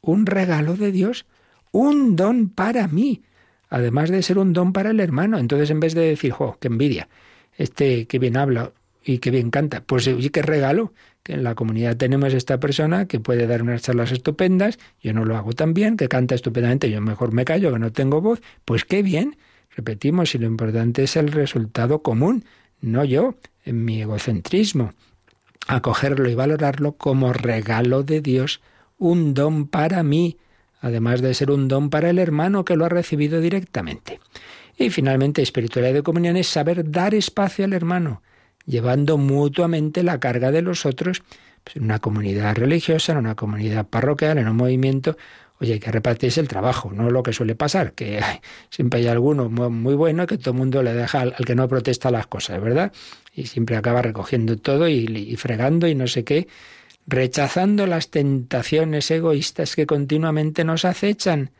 Un 0.00 0.26
regalo 0.26 0.76
de 0.76 0.92
Dios, 0.92 1.24
un 1.72 2.14
don 2.14 2.50
para 2.50 2.88
mí, 2.88 3.22
además 3.70 4.10
de 4.10 4.22
ser 4.22 4.38
un 4.38 4.52
don 4.52 4.74
para 4.74 4.90
el 4.90 5.00
hermano. 5.00 5.38
Entonces, 5.38 5.70
en 5.70 5.80
vez 5.80 5.94
de 5.94 6.02
decir, 6.02 6.30
jo, 6.32 6.58
qué 6.60 6.68
envidia, 6.68 7.08
este 7.56 8.06
que 8.06 8.18
bien 8.18 8.36
habla 8.36 8.72
y 9.04 9.18
que 9.18 9.30
bien 9.30 9.50
canta, 9.50 9.82
pues 9.82 10.06
oye, 10.08 10.30
qué 10.30 10.42
regalo, 10.42 10.92
que 11.22 11.34
en 11.34 11.44
la 11.44 11.54
comunidad 11.54 11.96
tenemos 11.96 12.32
esta 12.32 12.58
persona 12.58 13.06
que 13.06 13.20
puede 13.20 13.46
dar 13.46 13.62
unas 13.62 13.82
charlas 13.82 14.12
estupendas, 14.12 14.78
yo 15.02 15.12
no 15.12 15.24
lo 15.24 15.36
hago 15.36 15.52
tan 15.52 15.74
bien, 15.74 15.96
que 15.96 16.08
canta 16.08 16.34
estupendamente, 16.34 16.90
yo 16.90 17.00
mejor 17.00 17.32
me 17.32 17.44
callo, 17.44 17.72
que 17.72 17.78
no 17.78 17.92
tengo 17.92 18.20
voz, 18.20 18.40
pues 18.64 18.84
qué 18.84 19.02
bien. 19.02 19.36
Repetimos, 19.76 20.34
y 20.34 20.38
lo 20.38 20.46
importante 20.46 21.02
es 21.02 21.16
el 21.16 21.32
resultado 21.32 22.02
común, 22.02 22.44
no 22.80 23.04
yo, 23.04 23.34
en 23.64 23.84
mi 23.84 24.00
egocentrismo. 24.00 24.94
Acogerlo 25.66 26.28
y 26.30 26.34
valorarlo 26.34 26.92
como 26.92 27.32
regalo 27.32 28.02
de 28.02 28.20
Dios, 28.20 28.60
un 28.98 29.34
don 29.34 29.66
para 29.66 30.02
mí, 30.02 30.38
además 30.80 31.22
de 31.22 31.34
ser 31.34 31.50
un 31.50 31.68
don 31.68 31.90
para 31.90 32.10
el 32.10 32.18
hermano 32.18 32.64
que 32.64 32.76
lo 32.76 32.84
ha 32.84 32.90
recibido 32.90 33.40
directamente. 33.40 34.20
Y 34.76 34.90
finalmente, 34.90 35.42
espiritualidad 35.42 35.94
de 35.94 36.02
comunión 36.02 36.36
es 36.36 36.48
saber 36.48 36.90
dar 36.90 37.14
espacio 37.14 37.64
al 37.64 37.72
hermano, 37.72 38.22
llevando 38.66 39.18
mutuamente 39.18 40.02
la 40.02 40.20
carga 40.20 40.50
de 40.50 40.62
los 40.62 40.86
otros 40.86 41.22
pues, 41.62 41.76
en 41.76 41.84
una 41.84 41.98
comunidad 41.98 42.56
religiosa, 42.56 43.12
en 43.12 43.18
una 43.18 43.34
comunidad 43.34 43.86
parroquial, 43.86 44.38
en 44.38 44.48
un 44.48 44.56
movimiento. 44.56 45.16
Oye, 45.60 45.74
hay 45.74 45.80
que 45.80 45.92
repartirse 45.92 46.40
el 46.40 46.48
trabajo, 46.48 46.90
no 46.92 47.10
lo 47.10 47.22
que 47.22 47.32
suele 47.32 47.54
pasar, 47.54 47.92
que 47.92 48.20
siempre 48.70 49.00
hay 49.00 49.06
alguno 49.06 49.48
muy 49.48 49.94
bueno 49.94 50.26
que 50.26 50.36
todo 50.36 50.50
el 50.50 50.58
mundo 50.58 50.82
le 50.82 50.92
deja 50.92 51.20
al, 51.20 51.34
que 51.34 51.54
no 51.54 51.68
protesta 51.68 52.10
las 52.10 52.26
cosas, 52.26 52.60
¿verdad? 52.60 52.92
Y 53.34 53.46
siempre 53.46 53.76
acaba 53.76 54.02
recogiendo 54.02 54.56
todo 54.56 54.88
y, 54.88 55.06
y 55.06 55.36
fregando 55.36 55.86
y 55.86 55.94
no 55.94 56.06
sé 56.06 56.24
qué, 56.24 56.48
rechazando 57.06 57.86
las 57.86 58.10
tentaciones 58.10 59.10
egoístas 59.10 59.76
que 59.76 59.86
continuamente 59.86 60.64
nos 60.64 60.84
acechan 60.84 61.50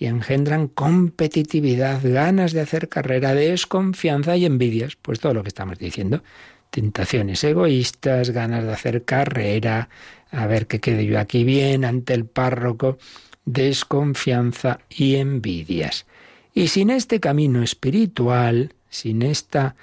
y 0.00 0.06
engendran 0.06 0.66
competitividad, 0.66 2.00
ganas 2.02 2.54
de 2.54 2.62
hacer 2.62 2.88
carrera, 2.88 3.34
desconfianza 3.34 4.34
y 4.34 4.46
envidias, 4.46 4.96
pues 4.96 5.20
todo 5.20 5.34
lo 5.34 5.42
que 5.42 5.48
estamos 5.48 5.78
diciendo. 5.78 6.22
Tentaciones 6.70 7.44
egoístas, 7.44 8.30
ganas 8.30 8.64
de 8.64 8.72
hacer 8.72 9.04
carrera, 9.04 9.90
a 10.30 10.46
ver 10.46 10.66
que 10.66 10.80
quede 10.80 11.04
yo 11.04 11.20
aquí 11.20 11.44
bien 11.44 11.84
ante 11.84 12.14
el 12.14 12.24
párroco, 12.24 12.96
desconfianza 13.44 14.80
y 14.88 15.16
envidias. 15.16 16.06
Y 16.54 16.68
sin 16.68 16.88
este 16.88 17.20
camino 17.20 17.62
espiritual, 17.62 18.72
sin 18.88 19.20
esta 19.20 19.76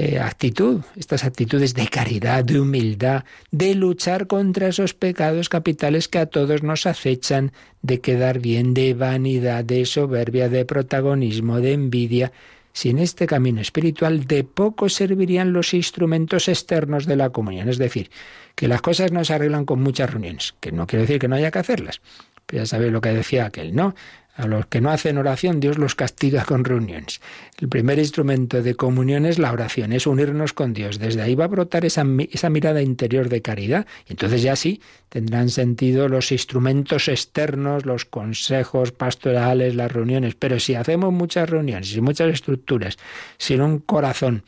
eh, 0.00 0.20
actitud, 0.20 0.82
estas 0.94 1.24
actitudes 1.24 1.74
de 1.74 1.88
caridad, 1.88 2.44
de 2.44 2.60
humildad, 2.60 3.24
de 3.50 3.74
luchar 3.74 4.28
contra 4.28 4.68
esos 4.68 4.94
pecados 4.94 5.48
capitales 5.48 6.06
que 6.06 6.20
a 6.20 6.26
todos 6.26 6.62
nos 6.62 6.86
acechan, 6.86 7.50
de 7.82 8.00
quedar 8.00 8.38
bien, 8.38 8.74
de 8.74 8.94
vanidad, 8.94 9.64
de 9.64 9.84
soberbia, 9.86 10.48
de 10.48 10.64
protagonismo, 10.64 11.60
de 11.60 11.72
envidia. 11.72 12.30
Sin 12.72 13.00
este 13.00 13.26
camino 13.26 13.60
espiritual, 13.60 14.28
de 14.28 14.44
poco 14.44 14.88
servirían 14.88 15.52
los 15.52 15.74
instrumentos 15.74 16.46
externos 16.46 17.04
de 17.06 17.16
la 17.16 17.30
comunión. 17.30 17.68
Es 17.68 17.78
decir, 17.78 18.08
que 18.54 18.68
las 18.68 18.80
cosas 18.80 19.10
no 19.10 19.24
se 19.24 19.34
arreglan 19.34 19.64
con 19.64 19.82
muchas 19.82 20.12
reuniones, 20.12 20.54
que 20.60 20.70
no 20.70 20.86
quiere 20.86 21.06
decir 21.06 21.18
que 21.18 21.26
no 21.26 21.34
haya 21.34 21.50
que 21.50 21.58
hacerlas. 21.58 22.00
Pero 22.46 22.62
ya 22.62 22.66
sabéis 22.66 22.92
lo 22.92 23.00
que 23.00 23.08
decía 23.08 23.46
aquel, 23.46 23.74
¿no? 23.74 23.96
A 24.38 24.46
los 24.46 24.66
que 24.66 24.80
no 24.80 24.90
hacen 24.90 25.18
oración, 25.18 25.58
Dios 25.58 25.78
los 25.78 25.96
castiga 25.96 26.44
con 26.44 26.62
reuniones. 26.62 27.20
El 27.60 27.68
primer 27.68 27.98
instrumento 27.98 28.62
de 28.62 28.76
comunión 28.76 29.26
es 29.26 29.40
la 29.40 29.52
oración, 29.52 29.92
es 29.92 30.06
unirnos 30.06 30.52
con 30.52 30.74
Dios. 30.74 31.00
Desde 31.00 31.22
ahí 31.22 31.34
va 31.34 31.46
a 31.46 31.48
brotar 31.48 31.84
esa, 31.84 32.04
mirada 32.04 32.80
interior 32.80 33.28
de 33.28 33.42
caridad. 33.42 33.88
Y 34.06 34.12
entonces 34.12 34.40
ya 34.40 34.54
sí 34.54 34.80
tendrán 35.08 35.50
sentido 35.50 36.08
los 36.08 36.30
instrumentos 36.30 37.08
externos, 37.08 37.84
los 37.84 38.04
consejos 38.04 38.92
pastorales, 38.92 39.74
las 39.74 39.90
reuniones. 39.90 40.36
Pero 40.36 40.60
si 40.60 40.76
hacemos 40.76 41.12
muchas 41.12 41.50
reuniones 41.50 41.92
y 41.96 42.00
muchas 42.00 42.32
estructuras, 42.32 42.96
sin 43.38 43.60
un 43.60 43.80
corazón 43.80 44.44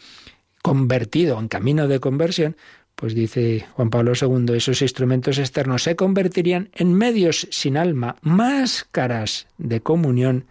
convertido 0.63 1.37
en 1.41 1.49
camino 1.49 1.89
de 1.89 1.99
conversión, 1.99 2.57
pues 3.01 3.15
dice 3.15 3.65
Juan 3.73 3.89
Pablo 3.89 4.13
II, 4.13 4.55
esos 4.55 4.83
instrumentos 4.83 5.39
externos 5.39 5.85
se 5.85 5.97
convertirían 5.97 6.69
en 6.75 6.93
medios 6.93 7.49
sin 7.51 7.79
alma, 7.79 8.17
máscaras 8.21 9.47
de 9.57 9.81
comunión, 9.81 10.45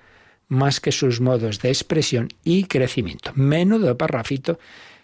más 0.48 0.80
que 0.80 0.92
sus 0.92 1.22
modos 1.22 1.62
de 1.62 1.70
expresión 1.70 2.30
y 2.44 2.64
crecimiento. 2.64 3.34
Menudo 3.36 3.96
parrafito, 4.00 4.58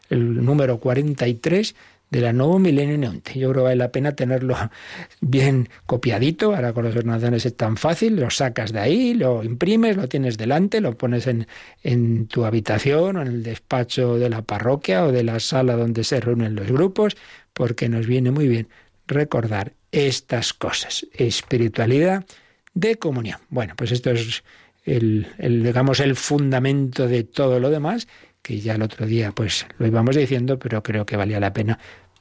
el 0.09 0.43
número 0.43 0.79
43 0.79 1.75
de 2.09 2.21
la 2.21 2.33
Nuevo 2.33 2.59
Milenio 2.59 2.97
Neonte. 2.97 3.39
Yo 3.39 3.49
creo 3.51 3.63
que 3.63 3.65
vale 3.65 3.75
la 3.75 3.91
pena 3.91 4.15
tenerlo 4.15 4.55
bien 5.21 5.69
copiadito. 5.85 6.55
Ahora 6.55 6.73
con 6.73 6.85
los 6.85 6.95
ordenadores 6.95 7.45
es 7.45 7.55
tan 7.55 7.77
fácil, 7.77 8.15
lo 8.17 8.29
sacas 8.29 8.71
de 8.71 8.79
ahí, 8.79 9.13
lo 9.13 9.43
imprimes, 9.43 9.97
lo 9.97 10.07
tienes 10.07 10.37
delante, 10.37 10.81
lo 10.81 10.97
pones 10.97 11.27
en, 11.27 11.47
en 11.83 12.27
tu 12.27 12.45
habitación 12.45 13.17
o 13.17 13.21
en 13.21 13.27
el 13.27 13.43
despacho 13.43 14.17
de 14.17 14.29
la 14.29 14.41
parroquia 14.41 15.05
o 15.05 15.11
de 15.11 15.23
la 15.23 15.39
sala 15.39 15.75
donde 15.75 16.03
se 16.03 16.19
reúnen 16.19 16.55
los 16.55 16.71
grupos, 16.71 17.17
porque 17.53 17.89
nos 17.89 18.07
viene 18.07 18.31
muy 18.31 18.47
bien 18.47 18.67
recordar 19.07 19.73
estas 19.91 20.53
cosas. 20.53 21.07
Espiritualidad 21.13 22.25
de 22.73 22.97
comunión. 22.97 23.39
Bueno, 23.49 23.73
pues 23.75 23.91
esto 23.91 24.11
es 24.11 24.43
el, 24.83 25.27
el, 25.37 25.63
digamos, 25.63 25.99
el 25.99 26.15
fundamento 26.15 27.07
de 27.07 27.23
todo 27.23 27.59
lo 27.59 27.69
demás, 27.69 28.07
que 28.45 28.59
ya 28.59 28.75
el 28.75 28.83
otro 28.83 29.07
día 29.07 29.31
pues 29.31 29.65
lo 29.79 29.87
íbamos 29.87 30.15
diciendo, 30.15 30.59
pero 30.59 30.83
creo 30.83 31.03
que 31.03 31.17
valía 31.17 31.39
la 31.39 31.51
pena 31.51 31.79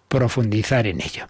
profundizar 0.09 0.87
en 0.87 1.03
ello. 1.03 1.27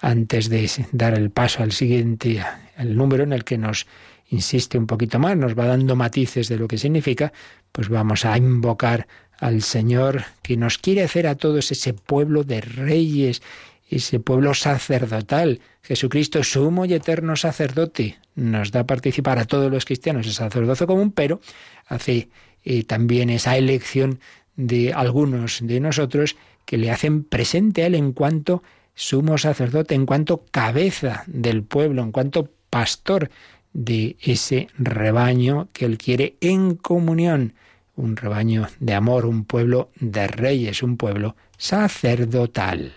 Antes 0.00 0.48
de 0.48 0.70
dar 0.90 1.12
el 1.12 1.30
paso 1.30 1.62
al 1.62 1.72
siguiente, 1.72 2.42
el 2.78 2.96
número 2.96 3.24
en 3.24 3.34
el 3.34 3.44
que 3.44 3.58
nos 3.58 3.86
insiste 4.30 4.78
un 4.78 4.86
poquito 4.86 5.18
más, 5.18 5.36
nos 5.36 5.54
va 5.54 5.66
dando 5.66 5.96
matices 5.96 6.48
de 6.48 6.56
lo 6.56 6.66
que 6.66 6.78
significa, 6.78 7.30
pues 7.72 7.90
vamos 7.90 8.24
a 8.24 8.38
invocar 8.38 9.06
al 9.38 9.60
Señor 9.60 10.24
que 10.40 10.56
nos 10.56 10.78
quiere 10.78 11.02
hacer 11.02 11.26
a 11.26 11.34
todos 11.34 11.70
ese 11.70 11.92
pueblo 11.92 12.42
de 12.42 12.62
reyes, 12.62 13.42
ese 13.90 14.18
pueblo 14.18 14.54
sacerdotal. 14.54 15.60
Jesucristo, 15.82 16.42
sumo 16.42 16.86
y 16.86 16.94
eterno 16.94 17.36
sacerdote, 17.36 18.16
nos 18.34 18.70
da 18.70 18.80
a 18.80 18.86
participar 18.86 19.38
a 19.38 19.44
todos 19.44 19.70
los 19.70 19.84
cristianos 19.84 20.26
el 20.26 20.32
sacerdocio 20.32 20.86
común, 20.86 21.12
pero 21.12 21.38
hace 21.86 22.30
eh, 22.64 22.84
también 22.84 23.30
esa 23.30 23.56
elección 23.56 24.20
de 24.58 24.92
algunos 24.92 25.60
de 25.62 25.80
nosotros 25.80 26.36
que 26.66 26.76
le 26.76 26.90
hacen 26.90 27.24
presente 27.24 27.82
a 27.82 27.86
Él 27.86 27.94
en 27.94 28.12
cuanto 28.12 28.62
sumo 28.94 29.38
sacerdote, 29.38 29.94
en 29.94 30.04
cuanto 30.04 30.44
cabeza 30.50 31.22
del 31.26 31.62
pueblo, 31.62 32.02
en 32.02 32.12
cuanto 32.12 32.50
pastor 32.68 33.30
de 33.72 34.16
ese 34.20 34.66
rebaño 34.76 35.68
que 35.72 35.86
Él 35.86 35.96
quiere 35.96 36.36
en 36.40 36.74
comunión, 36.74 37.54
un 37.96 38.16
rebaño 38.16 38.66
de 38.80 38.94
amor, 38.94 39.24
un 39.24 39.44
pueblo 39.44 39.90
de 40.00 40.26
reyes, 40.26 40.82
un 40.82 40.96
pueblo 40.96 41.36
sacerdotal. 41.56 42.92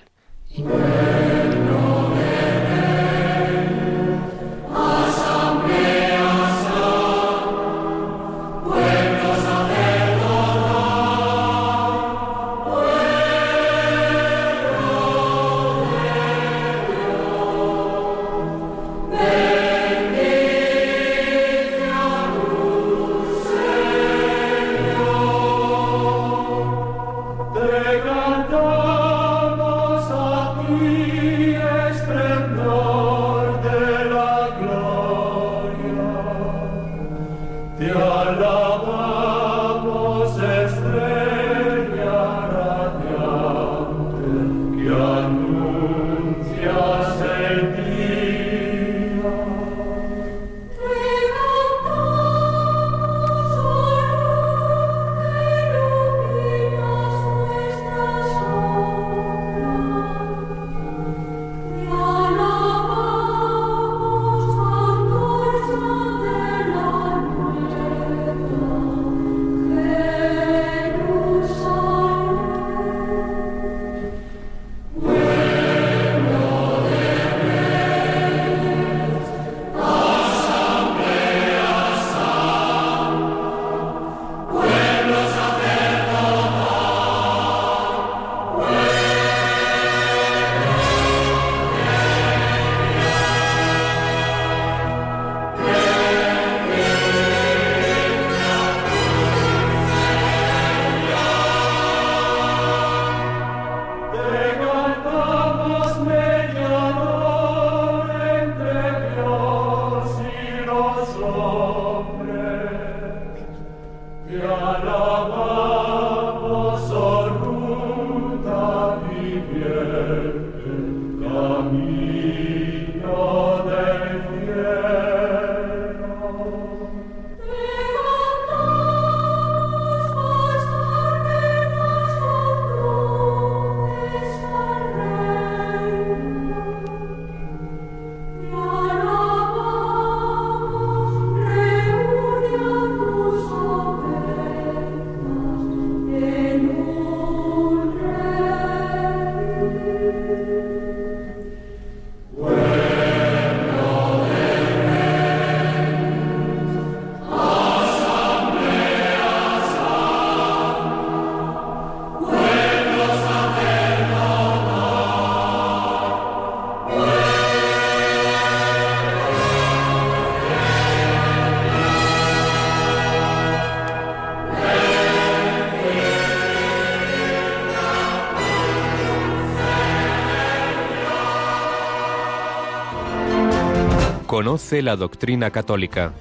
Conoce 184.42 184.82
la 184.82 184.96
doctrina 184.96 185.52
católica. 185.52 186.14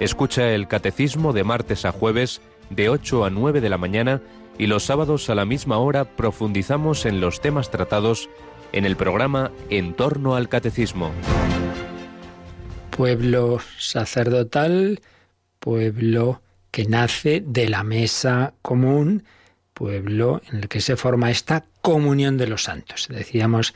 Escucha 0.00 0.50
el 0.54 0.66
catecismo 0.66 1.34
de 1.34 1.44
martes 1.44 1.84
a 1.84 1.92
jueves 1.92 2.40
de 2.70 2.88
8 2.88 3.26
a 3.26 3.28
9 3.28 3.60
de 3.60 3.68
la 3.68 3.76
mañana 3.76 4.22
y 4.56 4.66
los 4.66 4.84
sábados 4.84 5.28
a 5.28 5.34
la 5.34 5.44
misma 5.44 5.76
hora 5.76 6.06
profundizamos 6.06 7.04
en 7.04 7.20
los 7.20 7.42
temas 7.42 7.70
tratados 7.70 8.30
en 8.72 8.86
el 8.86 8.96
programa 8.96 9.52
En 9.68 9.92
torno 9.92 10.36
al 10.36 10.48
catecismo. 10.48 11.12
Pueblo 12.96 13.58
sacerdotal, 13.78 15.02
pueblo 15.58 16.40
que 16.70 16.86
nace 16.86 17.42
de 17.46 17.68
la 17.68 17.84
mesa 17.84 18.54
común, 18.62 19.24
pueblo 19.74 20.40
en 20.50 20.60
el 20.60 20.68
que 20.68 20.80
se 20.80 20.96
forma 20.96 21.30
esta 21.30 21.66
comunión 21.82 22.38
de 22.38 22.46
los 22.46 22.62
santos. 22.62 23.08
Decíamos 23.10 23.74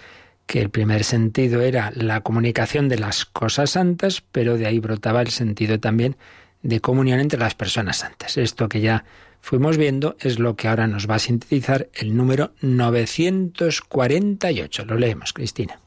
que 0.51 0.61
el 0.61 0.69
primer 0.69 1.05
sentido 1.05 1.61
era 1.61 1.93
la 1.95 2.23
comunicación 2.23 2.89
de 2.89 2.99
las 2.99 3.25
cosas 3.25 3.71
santas, 3.71 4.25
pero 4.33 4.59
de 4.59 4.67
ahí 4.67 4.81
brotaba 4.81 5.23
el 5.23 5.31
sentido 5.31 5.79
también 5.79 6.17
de 6.65 6.81
comunión 6.81 7.21
entre 7.21 7.39
las 7.39 7.55
personas 7.55 7.99
santas. 7.99 8.37
Esto 8.37 8.69
que 8.69 8.81
ya 8.81 9.05
fuimos 9.41 9.77
viendo 9.77 10.17
es 10.19 10.41
lo 10.41 10.57
que 10.57 10.67
ahora 10.67 10.89
nos 10.89 11.09
va 11.09 11.15
a 11.15 11.21
sintetizar 11.21 11.89
el 11.95 12.17
número 12.17 12.51
948. 12.63 14.87
Lo 14.87 14.97
leemos, 14.97 15.33
Cristina. 15.33 15.79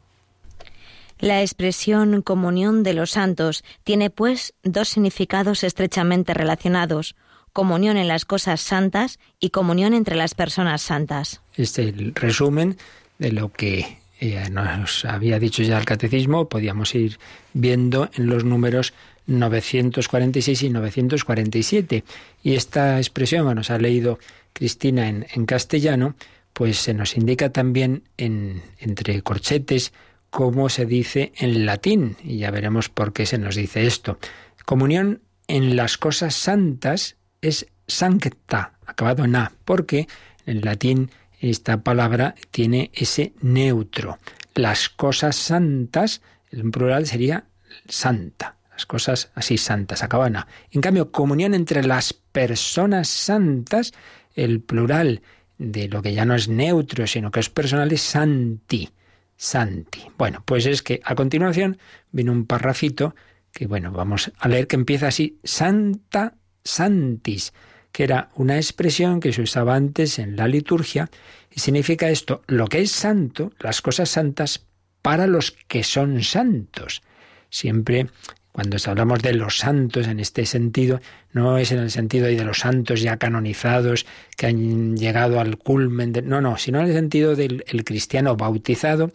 La 1.19 1.41
expresión 1.41 2.21
comunión 2.21 2.84
de 2.84 2.93
los 2.93 3.12
santos 3.12 3.65
tiene 3.84 4.12
pues 4.12 4.54
dos 4.63 4.88
significados 4.88 5.65
estrechamente 5.65 6.34
relacionados, 6.34 7.17
comunión 7.52 7.97
en 7.97 8.08
las 8.08 8.23
cosas 8.23 8.62
santas 8.62 9.19
y 9.41 9.49
comunión 9.49 9.93
entre 9.93 10.15
las 10.15 10.36
personas 10.36 10.82
santas. 10.82 11.41
Este 11.58 11.82
es 11.82 11.89
el 11.89 12.15
resumen 12.15 12.78
de 13.19 13.34
lo 13.34 13.52
que 13.52 14.02
eh, 14.31 14.49
nos 14.49 15.05
había 15.05 15.39
dicho 15.39 15.63
ya 15.63 15.77
el 15.77 15.86
catecismo, 15.86 16.47
podíamos 16.47 16.95
ir 16.95 17.19
viendo 17.53 18.09
en 18.13 18.27
los 18.27 18.45
números 18.45 18.93
946 19.27 20.63
y 20.63 20.69
947. 20.69 22.03
Y 22.41 22.53
esta 22.53 22.97
expresión 22.97 23.47
que 23.47 23.55
nos 23.55 23.69
ha 23.69 23.77
leído 23.77 24.19
Cristina 24.53 25.09
en, 25.09 25.45
castellano, 25.45 26.15
pues 26.53 26.77
se 26.77 26.93
nos 26.93 27.17
indica 27.17 27.49
también 27.49 28.03
en, 28.17 28.62
entre 28.79 29.21
corchetes 29.21 29.93
cómo 30.29 30.69
se 30.69 30.86
dice 30.86 31.31
en 31.36 31.65
latín, 31.65 32.17
y 32.23 32.38
ya 32.38 32.51
veremos 32.51 32.89
por 32.89 33.13
qué 33.13 33.25
se 33.25 33.38
nos 33.38 33.55
dice 33.55 33.86
esto. 33.86 34.17
Comunión 34.65 35.21
en 35.47 35.75
las 35.75 35.97
cosas 35.97 36.33
santas 36.36 37.17
es 37.41 37.67
sancta, 37.88 38.73
acabado 38.86 39.25
en 39.25 39.36
A, 39.36 39.51
porque 39.65 40.07
en 40.45 40.61
latín 40.61 41.11
esta 41.50 41.84
palabra 41.84 42.36
tiene 42.52 42.91
ese 42.94 43.34
neutro. 43.41 44.18
Las 44.56 44.89
cosas 44.89 45.36
santas, 45.36 46.22
en 46.52 46.72
plural 46.72 47.06
sería 47.06 47.46
santa. 47.88 48.56
Las 48.72 48.86
cosas 48.86 49.32
así 49.36 49.58
santas, 49.58 50.04
acaban 50.04 50.36
a. 50.36 50.48
En 50.72 50.82
cambio, 50.82 51.12
comunión 51.12 51.54
entre 51.54 51.84
las 51.84 52.14
personas 52.14 53.08
santas, 53.08 53.94
el 54.36 54.62
plural 54.62 55.22
de 55.58 55.88
lo 55.88 56.02
que 56.02 56.14
ya 56.14 56.26
no 56.26 56.34
es 56.34 56.48
neutro, 56.48 57.06
sino 57.08 57.30
que 57.30 57.39
es 57.39 57.50
personal, 57.50 57.91
es 57.91 58.02
santi. 58.02 58.89
Santi. 59.36 60.02
Bueno, 60.18 60.41
pues 60.46 60.66
es 60.66 60.82
que 60.82 61.02
a 61.04 61.16
continuación 61.16 61.78
viene 62.12 62.32
un 62.32 62.46
parrafito 62.46 63.16
que, 63.52 63.68
bueno, 63.68 63.91
vamos 63.91 64.32
a 64.38 64.48
leer 64.48 64.68
que 64.68 64.76
empieza 64.76 65.08
así, 65.08 65.39
Santa 65.44 66.36
Santis 66.64 67.52
que 67.94 68.04
era 68.04 68.30
una 68.36 68.58
expresión 68.58 69.22
que 69.22 69.32
se 69.32 69.41
usaba 69.41 69.76
antes 69.76 70.20
en 70.20 70.36
la 70.36 70.50
liturgia, 70.50 71.10
y 71.50 71.62
significa 71.62 72.10
esto, 72.10 72.41
lo 72.48 72.68
que 72.68 72.82
es 72.82 72.91
santo, 72.91 73.54
las 73.60 73.82
cosas 73.82 74.10
santas 74.10 74.66
para 75.02 75.28
los 75.28 75.52
que 75.70 75.84
son 75.84 76.22
santos. 76.24 77.02
Siempre 77.50 78.08
cuando 78.54 78.78
hablamos 78.86 79.20
de 79.24 79.34
los 79.34 79.58
santos 79.58 80.08
en 80.08 80.20
este 80.20 80.46
sentido, 80.46 81.02
no 81.32 81.58
es 81.58 81.72
en 81.72 81.80
el 81.80 81.89
sentido 81.89 82.28
de 82.28 82.44
los 82.46 82.60
santos 82.60 83.02
ya 83.02 83.18
canonizados 83.18 84.06
que 84.38 84.46
han 84.46 84.96
llegado 84.96 85.39
al 85.39 85.58
culmen, 85.58 86.14
de, 86.14 86.22
no, 86.22 86.39
no, 86.39 86.58
sino 86.58 86.80
en 86.80 86.86
el 86.86 86.94
sentido 86.94 87.36
del 87.36 87.64
cristiano 87.84 88.38
bautizado, 88.38 89.12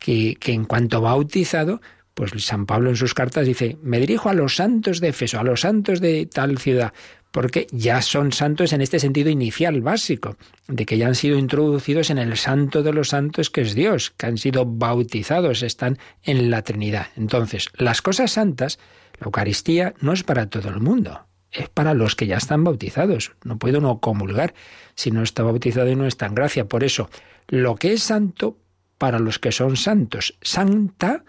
que, 0.00 0.36
que 0.40 0.52
en 0.52 0.64
cuanto 0.64 1.00
bautizado, 1.00 1.80
pues 2.14 2.32
San 2.44 2.66
Pablo 2.66 2.90
en 2.90 2.96
sus 2.96 3.14
cartas 3.14 3.46
dice, 3.46 3.78
me 3.80 4.00
dirijo 4.00 4.28
a 4.28 4.34
los 4.34 4.56
santos 4.56 4.98
de 4.98 5.08
Éfeso, 5.08 5.38
a 5.38 5.44
los 5.44 5.60
santos 5.60 6.00
de 6.00 6.26
tal 6.26 6.58
ciudad, 6.58 6.92
porque 7.30 7.66
ya 7.70 8.02
son 8.02 8.32
santos 8.32 8.72
en 8.72 8.80
este 8.80 8.98
sentido 8.98 9.30
inicial, 9.30 9.80
básico, 9.80 10.36
de 10.66 10.84
que 10.86 10.98
ya 10.98 11.06
han 11.06 11.14
sido 11.14 11.38
introducidos 11.38 12.10
en 12.10 12.18
el 12.18 12.36
santo 12.36 12.82
de 12.82 12.92
los 12.92 13.10
santos 13.10 13.50
que 13.50 13.60
es 13.60 13.74
Dios, 13.74 14.10
que 14.16 14.26
han 14.26 14.38
sido 14.38 14.66
bautizados, 14.66 15.62
están 15.62 15.98
en 16.22 16.50
la 16.50 16.62
Trinidad. 16.62 17.08
Entonces, 17.16 17.68
las 17.76 18.02
cosas 18.02 18.32
santas, 18.32 18.78
la 19.18 19.26
Eucaristía 19.26 19.94
no 20.00 20.12
es 20.12 20.22
para 20.22 20.50
todo 20.50 20.68
el 20.68 20.80
mundo, 20.80 21.26
es 21.52 21.68
para 21.68 21.94
los 21.94 22.16
que 22.16 22.26
ya 22.26 22.36
están 22.36 22.64
bautizados. 22.64 23.32
No 23.44 23.58
puede 23.58 23.78
uno 23.78 24.00
comulgar 24.00 24.54
si 24.94 25.10
no 25.10 25.22
está 25.22 25.42
bautizado 25.42 25.88
y 25.88 25.96
no 25.96 26.06
está 26.06 26.26
en 26.26 26.34
gracia. 26.34 26.66
Por 26.66 26.84
eso, 26.84 27.10
lo 27.48 27.76
que 27.76 27.92
es 27.92 28.02
santo 28.02 28.56
para 28.98 29.18
los 29.18 29.38
que 29.38 29.52
son 29.52 29.76
santos, 29.76 30.36
santa, 30.42 31.24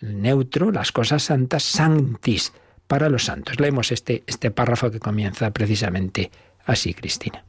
neutro, 0.00 0.72
las 0.72 0.92
cosas 0.92 1.22
santas, 1.22 1.62
sanctis 1.62 2.52
para 2.92 3.08
los 3.08 3.24
santos. 3.24 3.58
Leemos 3.58 3.90
este, 3.90 4.22
este 4.26 4.50
párrafo 4.50 4.90
que 4.90 5.00
comienza 5.00 5.50
precisamente 5.50 6.30
así, 6.66 6.92
Cristina. 6.92 7.42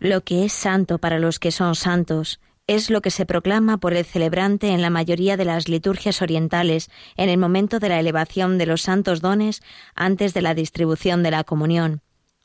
Lo 0.00 0.24
que 0.24 0.44
es 0.44 0.52
santo 0.52 0.98
para 0.98 1.20
los 1.20 1.38
que 1.38 1.52
son 1.52 1.76
santos 1.76 2.40
es 2.66 2.90
lo 2.90 3.00
que 3.00 3.12
se 3.12 3.26
proclama 3.26 3.78
por 3.78 3.94
el 3.94 4.04
celebrante 4.04 4.70
en 4.70 4.82
la 4.82 4.90
mayoría 4.90 5.36
de 5.36 5.44
las 5.44 5.68
liturgias 5.68 6.20
orientales 6.20 6.90
en 7.16 7.28
el 7.28 7.38
momento 7.38 7.78
de 7.78 7.90
la 7.90 8.00
elevación 8.00 8.58
de 8.58 8.66
los 8.66 8.82
santos 8.82 9.20
dones 9.20 9.62
antes 9.94 10.34
de 10.34 10.42
la 10.42 10.52
distribución 10.52 11.22
de 11.22 11.30
la 11.30 11.44
comunión. 11.44 12.02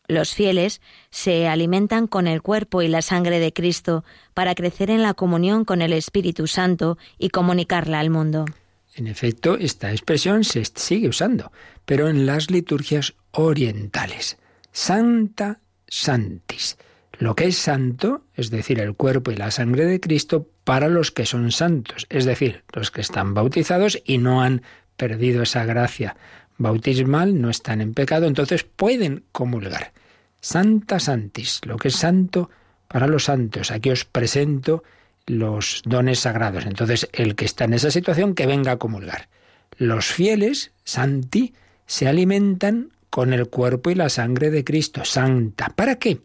Los 0.08 0.36
fieles 0.36 0.80
se 1.10 1.48
alimentan 1.48 2.06
con 2.06 2.28
el 2.28 2.44
cuerpo 2.44 2.84
y 2.84 2.88
la 2.88 3.02
sangre 3.02 3.40
de 3.40 3.52
Cristo 3.52 4.06
para 4.36 4.54
crecer 4.54 4.92
en 4.92 5.02
la 5.02 5.16
comunión 5.16 5.66
con 5.66 5.82
el 5.82 5.92
Espíritu 5.92 6.46
Santo 6.46 7.00
y 7.18 7.30
comunicarla 7.30 8.00
al 8.00 8.12
mundo. 8.12 8.46
En 8.94 9.08
efecto, 9.08 9.58
esta 9.58 9.92
expresión 9.92 10.44
se 10.44 10.64
sigue 10.66 11.08
usando, 11.08 11.52
pero 11.86 12.10
en 12.10 12.26
las 12.26 12.52
liturgias 12.52 13.14
orientales. 13.32 14.38
Santa 14.72 15.60
Santis. 15.88 16.78
Lo 17.18 17.36
que 17.36 17.46
es 17.46 17.58
santo, 17.58 18.26
es 18.36 18.50
decir, 18.50 18.80
el 18.80 18.96
cuerpo 18.96 19.32
y 19.32 19.36
la 19.36 19.52
sangre 19.52 19.86
de 19.86 20.00
Cristo, 20.00 20.50
para 20.64 20.90
los 20.90 21.12
que 21.12 21.26
son 21.26 21.52
santos, 21.52 22.08
es 22.10 22.26
decir, 22.26 22.64
los 22.74 22.92
que 22.92 23.02
están 23.02 23.34
bautizados 23.34 24.02
y 24.06 24.18
no 24.18 24.42
han 24.42 24.64
perdido 24.98 25.44
esa 25.44 25.66
gracia 25.66 26.16
bautismal, 26.58 27.40
no 27.40 27.50
están 27.50 27.82
en 27.82 27.94
pecado, 27.94 28.28
entonces 28.28 28.64
pueden 28.64 29.24
comulgar. 29.32 29.94
Santa 30.40 31.00
Santis, 31.00 31.62
lo 31.66 31.78
que 31.78 31.90
es 31.90 31.96
santo 31.96 32.50
para 32.88 33.08
los 33.08 33.26
santos. 33.26 33.72
Aquí 33.72 33.92
os 33.92 34.06
presento 34.06 34.84
los 35.26 35.82
dones 35.86 36.20
sagrados. 36.20 36.66
Entonces, 36.66 37.10
el 37.14 37.36
que 37.36 37.46
está 37.46 37.66
en 37.66 37.74
esa 37.74 37.92
situación, 37.92 38.36
que 38.36 38.46
venga 38.46 38.74
a 38.74 38.78
comulgar. 38.78 39.30
Los 39.78 40.08
fieles, 40.08 40.72
santi, 40.84 41.54
se 41.86 42.08
alimentan 42.08 42.92
con 43.10 43.34
el 43.34 43.50
cuerpo 43.50 43.90
y 43.90 43.96
la 43.96 44.10
sangre 44.10 44.50
de 44.52 44.64
Cristo, 44.64 45.04
santa. 45.06 45.70
¿Para 45.76 45.98
qué? 45.98 46.22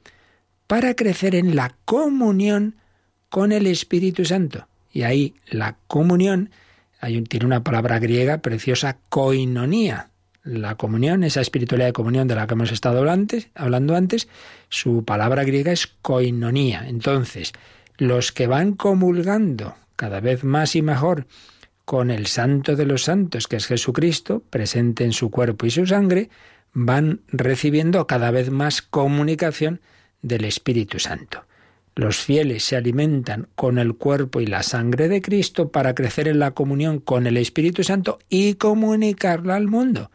Para 0.67 0.95
crecer 0.95 1.35
en 1.35 1.57
la 1.57 1.75
comunión 1.85 2.77
con 3.29 3.53
el 3.53 3.67
Espíritu 3.67 4.25
Santo. 4.25 4.69
Y 4.93 5.03
ahí 5.03 5.35
la 5.49 5.77
comunión, 5.89 6.51
tiene 7.29 7.47
una 7.47 7.63
palabra 7.63 7.99
griega 7.99 8.39
preciosa, 8.39 8.99
koinonía. 9.09 10.11
La 10.43 10.77
comunión, 10.77 11.25
esa 11.25 11.41
espiritualidad 11.41 11.89
de 11.89 11.93
comunión 11.93 12.29
de 12.29 12.37
la 12.37 12.47
que 12.47 12.55
hemos 12.55 12.71
estado 12.71 13.09
antes, 13.11 13.49
hablando 13.55 13.97
antes, 13.97 14.29
su 14.69 15.05
palabra 15.05 15.43
griega 15.43 15.73
es 15.73 15.89
koinonía. 15.89 16.87
Entonces, 16.89 17.53
los 17.99 18.33
que 18.33 18.47
van 18.47 18.73
comulgando 18.73 19.75
cada 19.97 20.21
vez 20.21 20.45
más 20.45 20.77
y 20.77 20.83
mejor 20.83 21.27
con 21.85 22.11
el 22.11 22.27
santo 22.27 22.75
de 22.77 22.85
los 22.85 23.05
santos, 23.05 23.47
que 23.47 23.57
es 23.57 23.67
Jesucristo, 23.67 24.43
presente 24.51 25.05
en 25.05 25.13
su 25.13 25.31
cuerpo 25.31 25.67
y 25.67 25.71
su 25.71 25.87
sangre, 25.87 26.31
van 26.73 27.21
recibiendo 27.29 28.07
cada 28.07 28.31
vez 28.31 28.51
más 28.51 28.83
comunicación 28.83 29.81
del 30.21 30.45
Espíritu 30.45 30.99
Santo. 30.99 31.45
Los 31.95 32.19
fieles 32.19 32.65
se 32.65 32.77
alimentan 32.77 33.49
con 33.55 33.79
el 33.79 33.95
cuerpo 33.95 34.41
y 34.41 34.47
la 34.47 34.63
sangre 34.63 35.09
de 35.09 35.23
Cristo 35.23 35.71
para 35.71 35.95
crecer 35.95 36.29
en 36.29 36.41
la 36.41 36.51
comunión 36.51 36.99
con 36.99 37.27
el 37.27 37.39
Espíritu 37.39 37.85
Santo 37.85 38.19
y 38.29 38.55
comunicarla 38.55 39.55
al 39.55 39.69
mundo. 39.69 40.11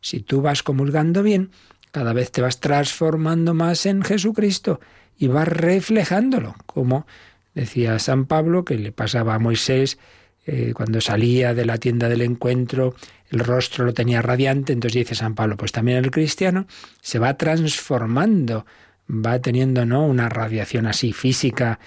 Si 0.00 0.20
tú 0.20 0.40
vas 0.40 0.62
comulgando 0.62 1.22
bien, 1.22 1.50
cada 1.90 2.12
vez 2.12 2.30
te 2.30 2.40
vas 2.40 2.60
transformando 2.60 3.52
más 3.52 3.84
en 3.84 4.02
Jesucristo 4.02 4.80
y 5.18 5.28
vas 5.28 5.48
reflejándolo, 5.48 6.54
como 6.66 7.06
decía 7.54 7.98
San 7.98 8.26
Pablo 8.26 8.64
que 8.64 8.76
le 8.76 8.92
pasaba 8.92 9.34
a 9.34 9.38
Moisés 9.38 9.98
eh, 10.46 10.72
cuando 10.74 11.00
salía 11.00 11.54
de 11.54 11.64
la 11.64 11.78
tienda 11.78 12.08
del 12.08 12.22
encuentro, 12.22 12.94
el 13.30 13.40
rostro 13.40 13.84
lo 13.84 13.94
tenía 13.94 14.22
radiante, 14.22 14.72
entonces 14.72 15.00
dice 15.00 15.14
San 15.14 15.34
Pablo, 15.34 15.56
pues 15.56 15.72
también 15.72 15.98
el 15.98 16.10
cristiano 16.10 16.66
se 17.00 17.18
va 17.18 17.36
transformando, 17.36 18.64
va 19.10 19.40
teniendo 19.40 19.84
¿no? 19.86 20.06
una 20.06 20.28
radiación 20.28 20.86
así 20.86 21.12
física 21.12 21.80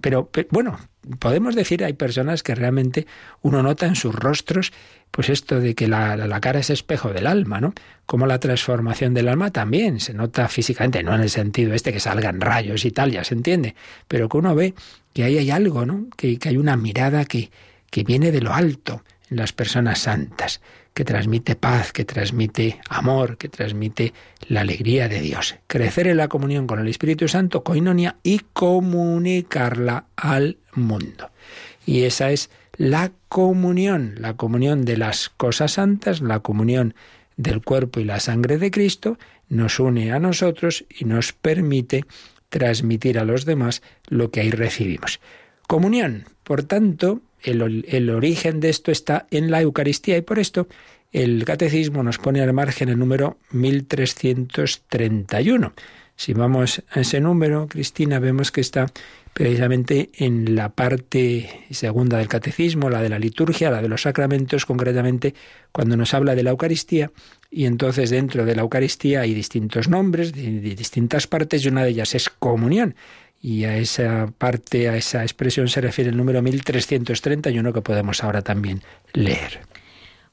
pero, 0.00 0.30
bueno, 0.50 0.78
podemos 1.18 1.54
decir, 1.54 1.84
hay 1.84 1.94
personas 1.94 2.42
que 2.42 2.54
realmente 2.54 3.06
uno 3.42 3.62
nota 3.62 3.86
en 3.86 3.96
sus 3.96 4.14
rostros, 4.14 4.72
pues 5.10 5.28
esto 5.28 5.60
de 5.60 5.74
que 5.74 5.88
la, 5.88 6.16
la, 6.16 6.40
cara 6.40 6.60
es 6.60 6.70
espejo 6.70 7.12
del 7.12 7.26
alma, 7.26 7.60
¿no? 7.60 7.74
Como 8.06 8.26
la 8.26 8.38
transformación 8.38 9.12
del 9.12 9.28
alma 9.28 9.50
también 9.50 9.98
se 9.98 10.14
nota 10.14 10.48
físicamente, 10.48 11.02
no 11.02 11.14
en 11.14 11.22
el 11.22 11.30
sentido 11.30 11.74
este 11.74 11.92
que 11.92 12.00
salgan 12.00 12.40
rayos 12.40 12.84
y 12.84 12.92
tal, 12.92 13.10
ya 13.10 13.24
se 13.24 13.34
entiende, 13.34 13.74
pero 14.06 14.28
que 14.28 14.36
uno 14.36 14.54
ve 14.54 14.74
que 15.12 15.24
ahí 15.24 15.38
hay 15.38 15.50
algo, 15.50 15.84
¿no? 15.84 16.06
Que, 16.16 16.38
que 16.38 16.50
hay 16.50 16.56
una 16.56 16.76
mirada 16.76 17.24
que, 17.24 17.50
que 17.90 18.04
viene 18.04 18.30
de 18.30 18.40
lo 18.40 18.54
alto 18.54 19.02
en 19.30 19.36
las 19.36 19.52
personas 19.52 19.98
santas 19.98 20.60
que 20.94 21.04
transmite 21.04 21.56
paz, 21.56 21.92
que 21.92 22.04
transmite 22.04 22.80
amor, 22.88 23.36
que 23.36 23.48
transmite 23.48 24.12
la 24.48 24.62
alegría 24.62 25.08
de 25.08 25.20
Dios. 25.20 25.56
Crecer 25.66 26.08
en 26.08 26.16
la 26.16 26.28
comunión 26.28 26.66
con 26.66 26.80
el 26.80 26.88
Espíritu 26.88 27.28
Santo, 27.28 27.62
coinonia, 27.62 28.16
y 28.22 28.40
comunicarla 28.52 30.06
al 30.16 30.58
mundo. 30.74 31.30
Y 31.86 32.02
esa 32.02 32.30
es 32.30 32.50
la 32.76 33.12
comunión, 33.28 34.14
la 34.18 34.36
comunión 34.36 34.84
de 34.84 34.96
las 34.96 35.28
cosas 35.28 35.72
santas, 35.72 36.20
la 36.20 36.40
comunión 36.40 36.94
del 37.36 37.62
cuerpo 37.62 38.00
y 38.00 38.04
la 38.04 38.20
sangre 38.20 38.58
de 38.58 38.70
Cristo, 38.70 39.18
nos 39.48 39.80
une 39.80 40.12
a 40.12 40.18
nosotros 40.18 40.84
y 40.88 41.04
nos 41.04 41.32
permite 41.32 42.04
transmitir 42.48 43.18
a 43.18 43.24
los 43.24 43.44
demás 43.44 43.82
lo 44.08 44.30
que 44.30 44.40
ahí 44.40 44.50
recibimos. 44.50 45.20
Comunión, 45.66 46.24
por 46.42 46.64
tanto, 46.64 47.20
el, 47.42 48.10
origen 48.10 48.60
de 48.60 48.70
esto 48.70 48.90
está 48.90 49.26
en 49.30 49.50
la 49.50 49.60
Eucaristía 49.60 50.16
y 50.16 50.22
por 50.22 50.38
esto 50.38 50.66
el 51.12 51.44
Catecismo 51.44 52.02
nos 52.02 52.18
pone 52.18 52.40
al 52.40 52.52
margen 52.52 52.88
el 52.88 52.98
número 52.98 53.38
1331. 53.50 55.72
Si 56.16 56.32
vamos 56.34 56.82
a 56.90 57.00
ese 57.00 57.20
número, 57.20 57.66
Cristina, 57.66 58.18
vemos 58.18 58.52
que 58.52 58.60
está 58.60 58.86
precisamente 59.32 60.10
en 60.18 60.54
la 60.54 60.70
parte 60.70 61.64
segunda 61.70 62.18
del 62.18 62.28
catecismo, 62.28 62.90
la 62.90 63.00
de 63.00 63.08
la 63.08 63.18
liturgia, 63.18 63.70
la 63.70 63.80
de 63.80 63.88
los 63.88 64.02
sacramentos, 64.02 64.66
concretamente 64.66 65.34
cuando 65.72 65.96
nos 65.96 66.12
habla 66.14 66.34
de 66.34 66.42
la 66.42 66.50
Eucaristía, 66.50 67.10
y 67.50 67.64
entonces 67.64 68.10
dentro 68.10 68.44
de 68.44 68.54
la 68.54 68.62
Eucaristía 68.62 69.22
hay 69.22 69.34
distintos 69.34 69.88
nombres 69.88 70.32
de 70.32 70.60
distintas 70.60 71.26
partes 71.26 71.64
y 71.64 71.68
una 71.68 71.84
de 71.84 71.90
ellas 71.90 72.14
es 72.14 72.28
comunión. 72.28 72.94
Y 73.40 73.64
a 73.64 73.76
esa 73.78 74.30
parte, 74.36 74.90
a 74.90 74.96
esa 74.96 75.22
expresión 75.22 75.68
se 75.68 75.80
refiere 75.80 76.10
el 76.10 76.16
número 76.16 76.42
1331 76.42 77.72
que 77.72 77.80
podemos 77.80 78.22
ahora 78.22 78.42
también 78.42 78.82
leer. 79.14 79.60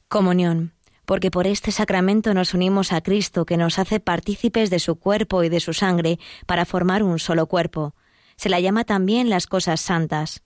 Comunión, 0.09 0.73
porque 1.05 1.31
por 1.31 1.47
este 1.47 1.71
sacramento 1.71 2.33
nos 2.33 2.53
unimos 2.53 2.91
a 2.91 2.99
Cristo 2.99 3.45
que 3.45 3.55
nos 3.55 3.79
hace 3.79 4.01
partícipes 4.01 4.69
de 4.69 4.79
su 4.79 4.97
cuerpo 4.97 5.43
y 5.43 5.49
de 5.49 5.61
su 5.61 5.71
sangre 5.71 6.19
para 6.45 6.65
formar 6.65 7.01
un 7.01 7.17
solo 7.17 7.47
cuerpo. 7.47 7.95
Se 8.35 8.49
la 8.49 8.59
llama 8.59 8.83
también 8.83 9.29
las 9.29 9.47
cosas 9.47 9.79
santas. 9.79 10.43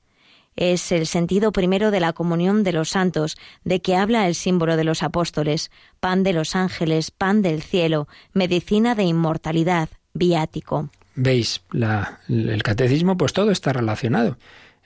Es 0.56 0.92
el 0.92 1.08
sentido 1.08 1.52
primero 1.52 1.90
de 1.90 2.00
la 2.00 2.14
comunión 2.14 2.64
de 2.64 2.74
los 2.74 2.90
santos, 2.90 3.38
de 3.64 3.82
que 3.82 3.96
habla 3.96 4.28
el 4.28 4.36
símbolo 4.36 4.78
de 4.78 4.84
los 4.84 5.02
apóstoles, 5.02 5.72
pan 6.00 6.22
de 6.22 6.34
los 6.34 6.56
ángeles, 6.56 7.10
pan 7.10 7.42
del 7.42 7.64
cielo, 7.64 8.08
medicina 8.34 8.94
de 8.94 9.04
inmortalidad, 9.04 9.90
viático 10.14 10.92
veis 11.22 11.62
el 12.28 12.64
catecismo, 12.64 13.18
pues 13.18 13.34
todo 13.34 13.52
está 13.52 13.74
relacionado. 13.74 14.38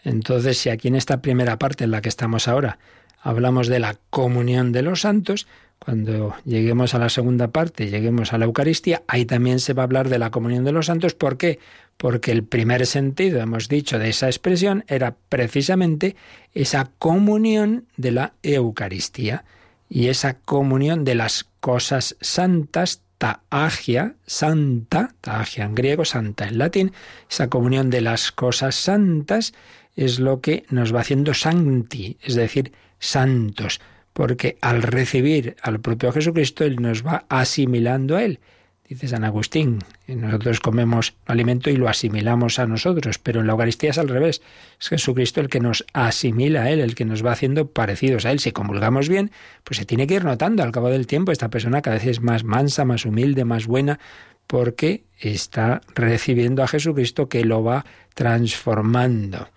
Entonces, 0.03 0.57
si 0.57 0.69
aquí 0.69 0.87
en 0.87 0.95
esta 0.95 1.21
primera 1.21 1.57
parte 1.57 1.83
en 1.83 1.91
la 1.91 2.01
que 2.01 2.09
estamos 2.09 2.47
ahora 2.47 2.77
hablamos 3.21 3.67
de 3.67 3.79
la 3.79 3.95
comunión 4.11 4.71
de 4.71 4.83
los 4.83 5.01
santos, 5.01 5.47
cuando 5.79 6.35
lleguemos 6.45 6.93
a 6.93 6.99
la 6.99 7.09
segunda 7.09 7.47
parte, 7.47 7.89
lleguemos 7.89 8.31
a 8.31 8.37
la 8.37 8.45
Eucaristía, 8.45 9.01
ahí 9.07 9.25
también 9.25 9.59
se 9.59 9.73
va 9.73 9.83
a 9.83 9.85
hablar 9.85 10.09
de 10.09 10.19
la 10.19 10.29
comunión 10.29 10.63
de 10.63 10.71
los 10.71 10.85
santos. 10.85 11.15
¿Por 11.15 11.37
qué? 11.37 11.59
Porque 11.97 12.31
el 12.31 12.43
primer 12.43 12.85
sentido, 12.85 13.39
hemos 13.39 13.67
dicho, 13.67 13.97
de 13.97 14.09
esa 14.09 14.27
expresión 14.27 14.83
era 14.87 15.15
precisamente 15.29 16.15
esa 16.53 16.91
comunión 16.99 17.85
de 17.97 18.11
la 18.11 18.33
Eucaristía 18.43 19.43
y 19.89 20.07
esa 20.07 20.35
comunión 20.35 21.03
de 21.03 21.15
las 21.15 21.45
cosas 21.59 22.15
santas 22.21 23.01
taagia, 23.17 24.15
santa, 24.25 25.15
taagia 25.21 25.65
en 25.65 25.75
griego, 25.75 26.05
santa 26.05 26.47
en 26.47 26.57
latín, 26.57 26.91
esa 27.29 27.49
comunión 27.49 27.89
de 27.89 28.01
las 28.01 28.31
cosas 28.31 28.75
santas 28.75 29.53
es 29.95 30.19
lo 30.19 30.41
que 30.41 30.65
nos 30.69 30.93
va 30.93 31.01
haciendo 31.01 31.33
santi, 31.33 32.17
es 32.21 32.35
decir, 32.35 32.73
santos, 32.99 33.79
porque 34.13 34.57
al 34.61 34.81
recibir 34.81 35.55
al 35.61 35.79
propio 35.79 36.11
Jesucristo, 36.11 36.63
Él 36.63 36.81
nos 36.81 37.05
va 37.05 37.25
asimilando 37.29 38.17
a 38.17 38.23
Él. 38.23 38.39
Dice 38.87 39.07
San 39.07 39.23
Agustín, 39.23 39.79
nosotros 40.07 40.59
comemos 40.59 41.15
alimento 41.25 41.71
y 41.71 41.75
lo 41.75 41.89
asimilamos 41.89 42.59
a 42.59 42.67
nosotros, 42.67 43.17
pero 43.17 43.39
en 43.39 43.47
la 43.47 43.53
Eucaristía 43.53 43.89
es 43.89 43.97
al 43.97 44.09
revés. 44.09 44.43
Es 44.79 44.89
Jesucristo 44.89 45.41
el 45.41 45.49
que 45.49 45.59
nos 45.59 45.85
asimila 45.93 46.63
a 46.63 46.69
Él, 46.69 46.79
el 46.79 46.93
que 46.93 47.03
nos 47.03 47.25
va 47.25 47.31
haciendo 47.31 47.71
parecidos 47.71 48.27
a 48.27 48.31
Él. 48.31 48.39
Si 48.39 48.51
comulgamos 48.51 49.09
bien, 49.09 49.31
pues 49.63 49.77
se 49.77 49.85
tiene 49.85 50.05
que 50.05 50.13
ir 50.13 50.23
notando 50.23 50.61
al 50.61 50.71
cabo 50.71 50.89
del 50.89 51.07
tiempo 51.07 51.31
esta 51.31 51.49
persona 51.49 51.81
cada 51.81 51.97
vez 51.97 52.05
es 52.05 52.21
más 52.21 52.43
mansa, 52.43 52.85
más 52.85 53.05
humilde, 53.05 53.43
más 53.43 53.65
buena, 53.65 53.99
porque 54.45 55.05
está 55.19 55.81
recibiendo 55.95 56.61
a 56.61 56.67
Jesucristo 56.67 57.27
que 57.27 57.43
lo 57.43 57.63
va 57.63 57.85
transformando. 58.13 59.49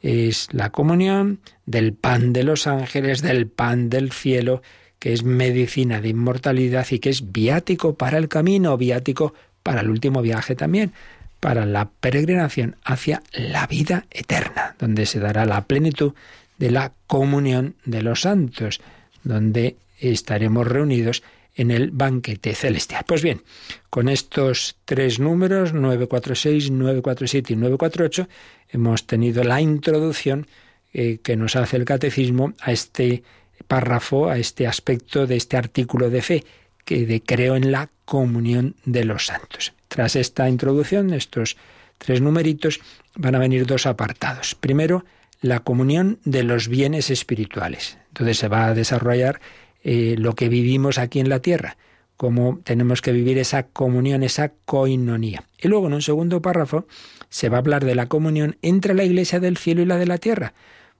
Es 0.00 0.48
la 0.52 0.70
comunión 0.70 1.40
del 1.66 1.92
pan 1.92 2.32
de 2.32 2.44
los 2.44 2.66
ángeles, 2.66 3.20
del 3.20 3.46
pan 3.46 3.90
del 3.90 4.10
cielo, 4.10 4.62
que 5.00 5.12
es 5.12 5.24
medicina 5.24 6.00
de 6.00 6.10
inmortalidad 6.10 6.86
y 6.90 7.00
que 7.00 7.10
es 7.10 7.32
viático 7.32 7.94
para 7.94 8.18
el 8.18 8.28
camino, 8.28 8.76
viático 8.76 9.34
para 9.64 9.80
el 9.80 9.90
último 9.90 10.22
viaje 10.22 10.54
también, 10.54 10.92
para 11.40 11.66
la 11.66 11.88
peregrinación 11.88 12.76
hacia 12.84 13.22
la 13.32 13.66
vida 13.66 14.04
eterna, 14.10 14.76
donde 14.78 15.06
se 15.06 15.18
dará 15.18 15.46
la 15.46 15.62
plenitud 15.64 16.12
de 16.58 16.70
la 16.70 16.92
comunión 17.06 17.74
de 17.86 18.02
los 18.02 18.20
santos, 18.20 18.80
donde 19.24 19.76
estaremos 19.98 20.68
reunidos 20.68 21.22
en 21.56 21.70
el 21.70 21.90
banquete 21.90 22.54
celestial. 22.54 23.04
Pues 23.06 23.22
bien, 23.22 23.42
con 23.88 24.08
estos 24.08 24.76
tres 24.84 25.18
números, 25.18 25.72
946, 25.72 26.70
947 26.70 27.52
y 27.54 27.56
948, 27.56 28.28
hemos 28.68 29.06
tenido 29.06 29.42
la 29.44 29.60
introducción 29.62 30.46
eh, 30.92 31.18
que 31.22 31.36
nos 31.36 31.56
hace 31.56 31.76
el 31.76 31.84
catecismo 31.84 32.52
a 32.60 32.72
este 32.72 33.22
párrafo, 33.70 34.28
a 34.28 34.36
este 34.36 34.66
aspecto 34.66 35.28
de 35.28 35.36
este 35.36 35.56
artículo 35.56 36.10
de 36.10 36.22
fe, 36.22 36.44
que 36.84 37.06
de 37.06 37.22
creo 37.22 37.54
en 37.54 37.70
la 37.70 37.88
comunión 38.04 38.74
de 38.84 39.04
los 39.04 39.26
santos. 39.26 39.74
Tras 39.86 40.16
esta 40.16 40.48
introducción, 40.48 41.14
estos 41.14 41.56
tres 41.98 42.20
numeritos, 42.20 42.80
van 43.14 43.36
a 43.36 43.38
venir 43.38 43.66
dos 43.66 43.86
apartados. 43.86 44.56
Primero, 44.56 45.04
la 45.40 45.60
comunión 45.60 46.18
de 46.24 46.42
los 46.42 46.66
bienes 46.66 47.10
espirituales. 47.10 47.96
Entonces 48.08 48.38
se 48.38 48.48
va 48.48 48.66
a 48.66 48.74
desarrollar 48.74 49.40
eh, 49.84 50.16
lo 50.18 50.34
que 50.34 50.48
vivimos 50.48 50.98
aquí 50.98 51.20
en 51.20 51.28
la 51.28 51.38
tierra, 51.38 51.76
cómo 52.16 52.58
tenemos 52.64 53.00
que 53.00 53.12
vivir 53.12 53.38
esa 53.38 53.68
comunión, 53.68 54.24
esa 54.24 54.50
coinonía. 54.64 55.44
Y 55.62 55.68
luego 55.68 55.86
en 55.86 55.94
un 55.94 56.02
segundo 56.02 56.42
párrafo 56.42 56.88
se 57.28 57.48
va 57.48 57.58
a 57.58 57.60
hablar 57.60 57.84
de 57.84 57.94
la 57.94 58.06
comunión 58.06 58.56
entre 58.62 58.94
la 58.94 59.04
iglesia 59.04 59.38
del 59.38 59.56
cielo 59.56 59.80
y 59.82 59.86
la 59.86 59.96
de 59.96 60.06
la 60.06 60.18
tierra, 60.18 60.54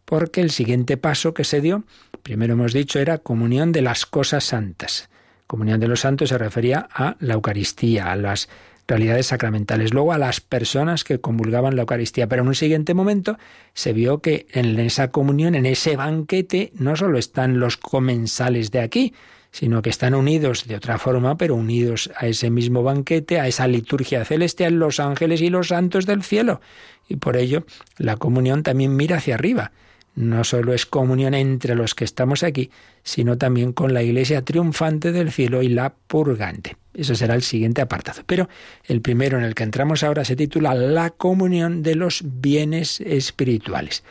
porque 0.04 0.40
el 0.40 0.50
siguiente 0.50 0.96
paso 0.96 1.34
que 1.34 1.42
se 1.44 1.60
dio, 1.60 1.82
primero 2.22 2.54
hemos 2.54 2.72
dicho, 2.72 2.98
era 2.98 3.18
comunión 3.18 3.72
de 3.72 3.82
las 3.82 4.06
cosas 4.06 4.44
santas. 4.44 5.08
Comunión 5.46 5.80
de 5.80 5.88
los 5.88 6.00
santos 6.00 6.28
se 6.28 6.38
refería 6.38 6.88
a 6.92 7.16
la 7.20 7.34
Eucaristía, 7.34 8.12
a 8.12 8.16
las 8.16 8.48
realidades 8.86 9.26
sacramentales, 9.26 9.94
luego 9.94 10.12
a 10.12 10.18
las 10.18 10.40
personas 10.40 11.04
que 11.04 11.20
comulgaban 11.20 11.76
la 11.76 11.82
Eucaristía. 11.82 12.28
Pero 12.28 12.42
en 12.42 12.48
un 12.48 12.54
siguiente 12.54 12.94
momento 12.94 13.38
se 13.72 13.92
vio 13.92 14.20
que 14.20 14.46
en 14.52 14.78
esa 14.78 15.10
comunión, 15.10 15.54
en 15.54 15.66
ese 15.66 15.96
banquete, 15.96 16.72
no 16.74 16.96
solo 16.96 17.18
están 17.18 17.60
los 17.60 17.76
comensales 17.76 18.70
de 18.70 18.80
aquí, 18.80 19.14
sino 19.52 19.82
que 19.82 19.90
están 19.90 20.14
unidos 20.14 20.66
de 20.66 20.76
otra 20.76 20.98
forma, 20.98 21.36
pero 21.36 21.54
unidos 21.54 22.10
a 22.16 22.26
ese 22.26 22.50
mismo 22.50 22.82
banquete, 22.82 23.40
a 23.40 23.48
esa 23.48 23.66
liturgia 23.66 24.24
celestial, 24.24 24.74
los 24.74 25.00
ángeles 25.00 25.40
y 25.40 25.50
los 25.50 25.68
santos 25.68 26.06
del 26.06 26.22
cielo. 26.22 26.60
Y 27.08 27.16
por 27.16 27.36
ello 27.36 27.64
la 27.96 28.16
comunión 28.16 28.62
también 28.62 28.94
mira 28.94 29.16
hacia 29.16 29.34
arriba 29.34 29.72
no 30.14 30.44
solo 30.44 30.74
es 30.74 30.86
comunión 30.86 31.34
entre 31.34 31.74
los 31.74 31.94
que 31.94 32.04
estamos 32.04 32.42
aquí, 32.42 32.70
sino 33.02 33.36
también 33.38 33.72
con 33.72 33.94
la 33.94 34.02
iglesia 34.02 34.42
triunfante 34.42 35.12
del 35.12 35.30
cielo 35.30 35.62
y 35.62 35.68
la 35.68 35.94
purgante. 35.94 36.76
Eso 36.94 37.14
será 37.14 37.34
el 37.34 37.42
siguiente 37.42 37.80
apartado. 37.80 38.22
Pero 38.26 38.50
el 38.84 39.00
primero 39.00 39.38
en 39.38 39.44
el 39.44 39.54
que 39.54 39.62
entramos 39.62 40.02
ahora 40.02 40.24
se 40.24 40.34
titula 40.36 40.74
La 40.74 41.10
comunión 41.10 41.82
de 41.82 41.94
los 41.94 42.22
bienes 42.24 43.00
espirituales. 43.00 44.02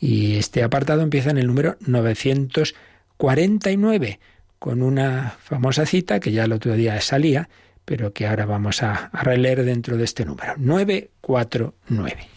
Y 0.00 0.34
este 0.36 0.64
apartado 0.64 1.02
empieza 1.02 1.30
en 1.30 1.38
el 1.38 1.46
número 1.46 1.76
949, 1.80 4.18
con 4.58 4.82
una 4.82 5.36
famosa 5.40 5.86
cita 5.86 6.18
que 6.20 6.32
ya 6.32 6.44
el 6.44 6.52
otro 6.52 6.74
día 6.74 7.00
salía, 7.00 7.48
pero 7.84 8.12
que 8.12 8.26
ahora 8.26 8.46
vamos 8.46 8.82
a, 8.82 9.10
a 9.12 9.22
releer 9.22 9.64
dentro 9.64 9.96
de 9.96 10.02
este 10.04 10.24
número. 10.24 10.54
949. 10.56 12.33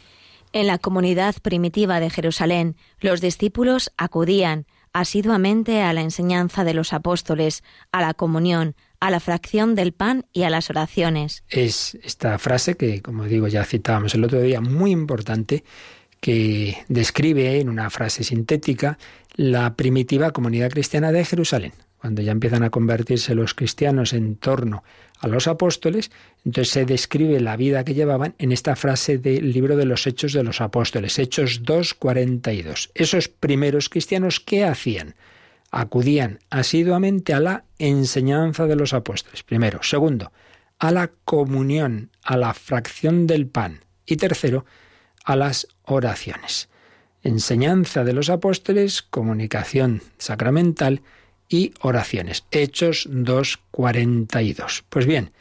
En 0.58 0.66
la 0.66 0.80
comunidad 0.80 1.36
primitiva 1.44 2.00
de 2.00 2.10
Jerusalén, 2.10 2.78
los 3.00 3.22
discípulos 3.22 3.92
acudían 3.96 4.66
asiduamente 4.92 5.84
a 5.84 5.94
la 5.94 6.02
enseñanza 6.02 6.64
de 6.64 6.74
los 6.74 6.94
apóstoles, 6.94 7.64
a 7.92 8.02
la 8.02 8.16
comunión, 8.16 8.76
a 9.00 9.12
la 9.12 9.20
fracción 9.20 9.76
del 9.76 9.94
pan 9.94 10.26
y 10.34 10.42
a 10.42 10.50
las 10.50 10.72
oraciones. 10.72 11.44
Es 11.48 11.96
esta 12.02 12.40
frase 12.40 12.76
que, 12.76 13.04
como 13.04 13.26
digo, 13.26 13.48
ya 13.48 13.64
citábamos 13.66 14.16
el 14.16 14.24
otro 14.24 14.42
día, 14.42 14.60
muy 14.60 14.90
importante, 14.90 15.64
que 16.22 16.76
describe 16.88 17.60
en 17.60 17.70
una 17.70 17.92
frase 17.92 18.24
sintética 18.24 18.98
la 19.36 19.76
primitiva 19.76 20.32
comunidad 20.32 20.72
cristiana 20.72 21.12
de 21.12 21.24
Jerusalén. 21.24 21.74
Cuando 22.00 22.24
ya 22.24 22.32
empiezan 22.32 22.64
a 22.64 22.72
convertirse 22.72 23.36
los 23.36 23.54
cristianos 23.54 24.12
en 24.12 24.36
torno 24.36 24.84
a 25.20 25.28
los 25.28 25.48
apóstoles, 25.48 26.12
entonces 26.46 26.74
se 26.74 26.86
describe 26.86 27.40
la 27.40 27.58
vida 27.58 27.84
que 27.84 27.94
llevaban 27.94 28.36
en 28.38 28.52
esta 28.52 28.76
frase 28.76 29.18
del 29.18 29.52
libro 29.52 29.76
de 29.76 29.86
los 29.86 30.06
Hechos 30.08 30.34
de 30.34 30.44
los 30.44 30.62
Apóstoles, 30.62 31.18
Hechos 31.20 31.64
2.42. 31.64 32.92
Esos 32.94 33.28
primeros 33.28 33.90
cristianos, 33.90 34.40
¿qué 34.40 34.64
hacían? 34.64 35.16
Acudían 35.72 36.40
asiduamente 36.50 37.34
a 37.34 37.40
la 37.40 37.66
enseñanza 37.78 38.68
de 38.68 38.76
los 38.76 38.94
apóstoles, 38.94 39.44
primero. 39.44 39.80
Segundo, 39.82 40.32
a 40.80 40.92
la 40.92 41.12
comunión, 41.26 42.12
a 42.24 42.38
la 42.38 42.54
fracción 42.54 43.28
del 43.28 43.48
pan. 43.48 43.84
Y 44.06 44.16
tercero, 44.16 44.66
a 45.26 45.36
las 45.36 45.68
oraciones. 45.84 46.70
Enseñanza 47.22 48.06
de 48.06 48.14
los 48.14 48.30
apóstoles, 48.30 49.02
comunicación 49.02 50.02
sacramental 50.18 51.02
y 51.50 51.74
oraciones. 51.82 52.46
Hechos 52.52 53.10
2.42. 53.10 54.84
Pues 54.90 55.06
bien, 55.06 55.32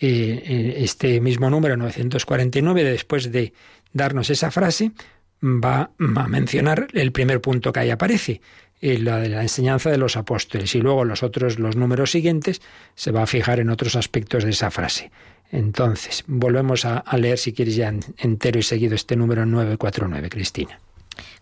eh, 0.00 0.42
eh, 0.44 0.74
este 0.78 1.20
mismo 1.20 1.50
número 1.50 1.76
949, 1.76 2.84
después 2.84 3.32
de 3.32 3.52
darnos 3.92 4.30
esa 4.30 4.50
frase, 4.50 4.92
va 5.42 5.90
a 5.98 6.28
mencionar 6.28 6.88
el 6.92 7.12
primer 7.12 7.40
punto 7.40 7.72
que 7.72 7.80
ahí 7.80 7.90
aparece, 7.90 8.40
eh, 8.80 8.98
la 8.98 9.18
de 9.18 9.28
la 9.28 9.42
enseñanza 9.42 9.90
de 9.90 9.98
los 9.98 10.16
apóstoles, 10.16 10.74
y 10.74 10.80
luego 10.80 11.04
los 11.04 11.22
otros, 11.22 11.58
los 11.58 11.76
números 11.76 12.12
siguientes, 12.12 12.60
se 12.94 13.10
va 13.10 13.22
a 13.22 13.26
fijar 13.26 13.58
en 13.58 13.70
otros 13.70 13.96
aspectos 13.96 14.44
de 14.44 14.50
esa 14.50 14.70
frase. 14.70 15.10
Entonces, 15.50 16.24
volvemos 16.26 16.84
a, 16.84 16.98
a 16.98 17.16
leer, 17.16 17.38
si 17.38 17.52
quieres, 17.52 17.74
ya 17.74 17.92
entero 18.18 18.58
y 18.58 18.62
seguido 18.62 18.94
este 18.94 19.16
número 19.16 19.46
949, 19.46 20.28
Cristina. 20.28 20.78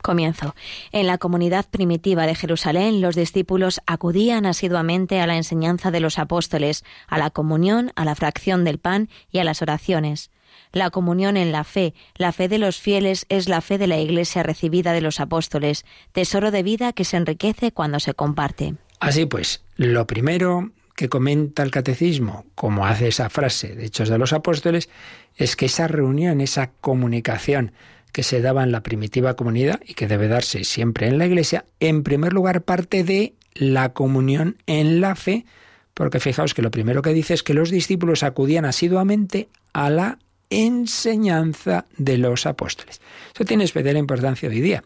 Comienzo. 0.02 0.54
En 0.92 1.06
la 1.06 1.18
comunidad 1.18 1.66
primitiva 1.68 2.26
de 2.26 2.34
Jerusalén, 2.34 3.00
los 3.00 3.14
discípulos 3.14 3.80
acudían 3.86 4.46
asiduamente 4.46 5.20
a 5.20 5.26
la 5.26 5.36
enseñanza 5.36 5.90
de 5.90 6.00
los 6.00 6.18
apóstoles, 6.18 6.84
a 7.08 7.18
la 7.18 7.30
comunión, 7.30 7.92
a 7.96 8.04
la 8.04 8.14
fracción 8.14 8.64
del 8.64 8.78
pan 8.78 9.08
y 9.30 9.38
a 9.38 9.44
las 9.44 9.62
oraciones. 9.62 10.30
La 10.72 10.90
comunión 10.90 11.36
en 11.36 11.52
la 11.52 11.64
fe, 11.64 11.94
la 12.16 12.32
fe 12.32 12.48
de 12.48 12.58
los 12.58 12.78
fieles 12.78 13.26
es 13.28 13.48
la 13.48 13.60
fe 13.60 13.78
de 13.78 13.86
la 13.86 13.98
Iglesia 13.98 14.42
recibida 14.42 14.92
de 14.92 15.00
los 15.00 15.20
apóstoles, 15.20 15.84
tesoro 16.12 16.50
de 16.50 16.62
vida 16.62 16.92
que 16.92 17.04
se 17.04 17.16
enriquece 17.16 17.72
cuando 17.72 18.00
se 18.00 18.14
comparte. 18.14 18.74
Así 19.00 19.26
pues, 19.26 19.62
lo 19.76 20.06
primero 20.06 20.70
que 20.96 21.08
comenta 21.08 21.62
el 21.62 21.70
catecismo, 21.70 22.46
como 22.54 22.86
hace 22.86 23.08
esa 23.08 23.28
frase 23.28 23.74
de 23.74 23.84
Hechos 23.84 24.08
de 24.08 24.18
los 24.18 24.32
Apóstoles, 24.32 24.88
es 25.36 25.54
que 25.54 25.66
esa 25.66 25.88
reunión, 25.88 26.40
esa 26.40 26.70
comunicación, 26.80 27.72
que 28.16 28.22
se 28.22 28.40
daba 28.40 28.62
en 28.62 28.72
la 28.72 28.82
primitiva 28.82 29.36
comunidad 29.36 29.78
y 29.86 29.92
que 29.92 30.06
debe 30.08 30.26
darse 30.26 30.64
siempre 30.64 31.06
en 31.06 31.18
la 31.18 31.26
Iglesia, 31.26 31.66
en 31.80 32.02
primer 32.02 32.32
lugar 32.32 32.62
parte 32.62 33.04
de 33.04 33.34
la 33.52 33.92
comunión 33.92 34.56
en 34.66 35.02
la 35.02 35.16
fe, 35.16 35.44
porque 35.92 36.18
fijaos 36.18 36.54
que 36.54 36.62
lo 36.62 36.70
primero 36.70 37.02
que 37.02 37.12
dice 37.12 37.34
es 37.34 37.42
que 37.42 37.52
los 37.52 37.70
discípulos 37.70 38.22
acudían 38.22 38.64
asiduamente 38.64 39.50
a 39.74 39.90
la 39.90 40.18
enseñanza 40.48 41.84
de 41.98 42.16
los 42.16 42.46
apóstoles. 42.46 43.02
Eso 43.34 43.44
tiene 43.44 43.64
especial 43.64 43.98
importancia 43.98 44.48
hoy 44.48 44.62
día, 44.62 44.82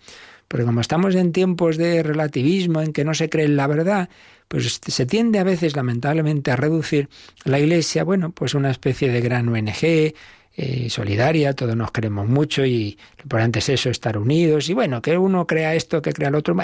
porque 0.49 0.67
como 0.67 0.81
estamos 0.81 1.15
en 1.15 1.31
tiempos 1.31 1.77
de 1.77 2.03
relativismo, 2.03 2.83
en 2.83 2.93
que 2.93 3.05
no 3.05 3.15
se 3.15 3.31
cree 3.31 3.45
en 3.45 3.55
la 3.55 3.69
verdad, 3.69 4.09
pues 4.49 4.81
se 4.85 5.07
tiende 5.07 5.39
a 5.39 5.45
veces 5.45 5.77
lamentablemente 5.77 6.51
a 6.51 6.57
reducir 6.57 7.09
la 7.45 7.61
Iglesia, 7.61 8.03
bueno, 8.03 8.33
pues 8.33 8.55
una 8.55 8.73
especie 8.73 9.09
de 9.09 9.21
gran 9.21 9.49
ONG, 9.49 10.15
eh, 10.63 10.91
solidaria, 10.91 11.55
todos 11.55 11.75
nos 11.75 11.91
queremos 11.91 12.29
mucho 12.29 12.67
y 12.67 12.99
lo 13.17 13.23
importante 13.23 13.61
es 13.61 13.71
eso, 13.71 13.89
estar 13.89 14.19
unidos. 14.19 14.69
Y 14.69 14.75
bueno, 14.75 15.01
que 15.01 15.17
uno 15.17 15.47
crea 15.47 15.75
esto, 15.75 16.03
que 16.03 16.13
crea 16.13 16.29
lo 16.29 16.37
otro, 16.37 16.55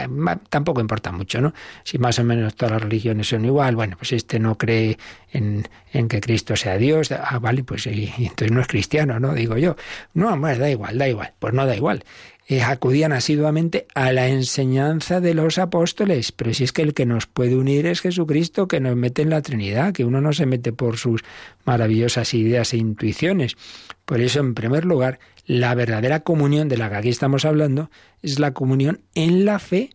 tampoco 0.50 0.82
importa 0.82 1.12
mucho, 1.12 1.40
¿no? 1.40 1.54
Si 1.82 1.96
más 1.96 2.18
o 2.18 2.24
menos 2.24 2.54
todas 2.56 2.72
las 2.72 2.82
religiones 2.82 3.28
son 3.28 3.46
igual, 3.46 3.74
bueno, 3.74 3.96
pues 3.96 4.12
este 4.12 4.38
no 4.38 4.58
cree 4.58 4.98
en, 5.32 5.64
que 6.08 6.20
Cristo 6.20 6.56
sea 6.56 6.76
Dios, 6.76 7.10
ah, 7.10 7.38
vale, 7.38 7.64
pues 7.64 7.86
entonces 7.86 8.52
no 8.52 8.60
es 8.60 8.66
cristiano, 8.66 9.18
¿no? 9.18 9.32
Digo 9.32 9.56
yo. 9.56 9.76
No, 10.12 10.36
bueno, 10.36 10.58
da 10.58 10.68
igual, 10.68 10.98
da 10.98 11.08
igual. 11.08 11.32
Pues 11.38 11.54
no 11.54 11.64
da 11.64 11.74
igual. 11.74 12.04
Acudían 12.48 13.12
asiduamente 13.12 13.88
a 13.94 14.12
la 14.12 14.28
enseñanza 14.28 15.20
de 15.20 15.34
los 15.34 15.58
apóstoles. 15.58 16.30
Pero 16.30 16.54
si 16.54 16.62
es 16.62 16.72
que 16.72 16.82
el 16.82 16.94
que 16.94 17.04
nos 17.04 17.26
puede 17.26 17.56
unir 17.56 17.86
es 17.86 18.00
Jesucristo, 18.00 18.68
que 18.68 18.78
nos 18.78 18.94
mete 18.94 19.22
en 19.22 19.30
la 19.30 19.42
Trinidad, 19.42 19.92
que 19.92 20.04
uno 20.04 20.20
no 20.20 20.32
se 20.32 20.46
mete 20.46 20.72
por 20.72 20.96
sus 20.96 21.24
maravillosas 21.64 22.34
ideas 22.34 22.72
e 22.72 22.76
intuiciones. 22.76 23.56
Por 24.04 24.20
eso, 24.20 24.38
en 24.38 24.54
primer 24.54 24.84
lugar, 24.84 25.18
la 25.44 25.74
verdadera 25.74 26.20
comunión 26.20 26.68
de 26.68 26.76
la 26.76 26.88
que 26.88 26.96
aquí 26.96 27.08
estamos 27.08 27.44
hablando 27.44 27.90
es 28.22 28.38
la 28.38 28.52
comunión 28.52 29.00
en 29.16 29.44
la 29.44 29.58
fe. 29.58 29.90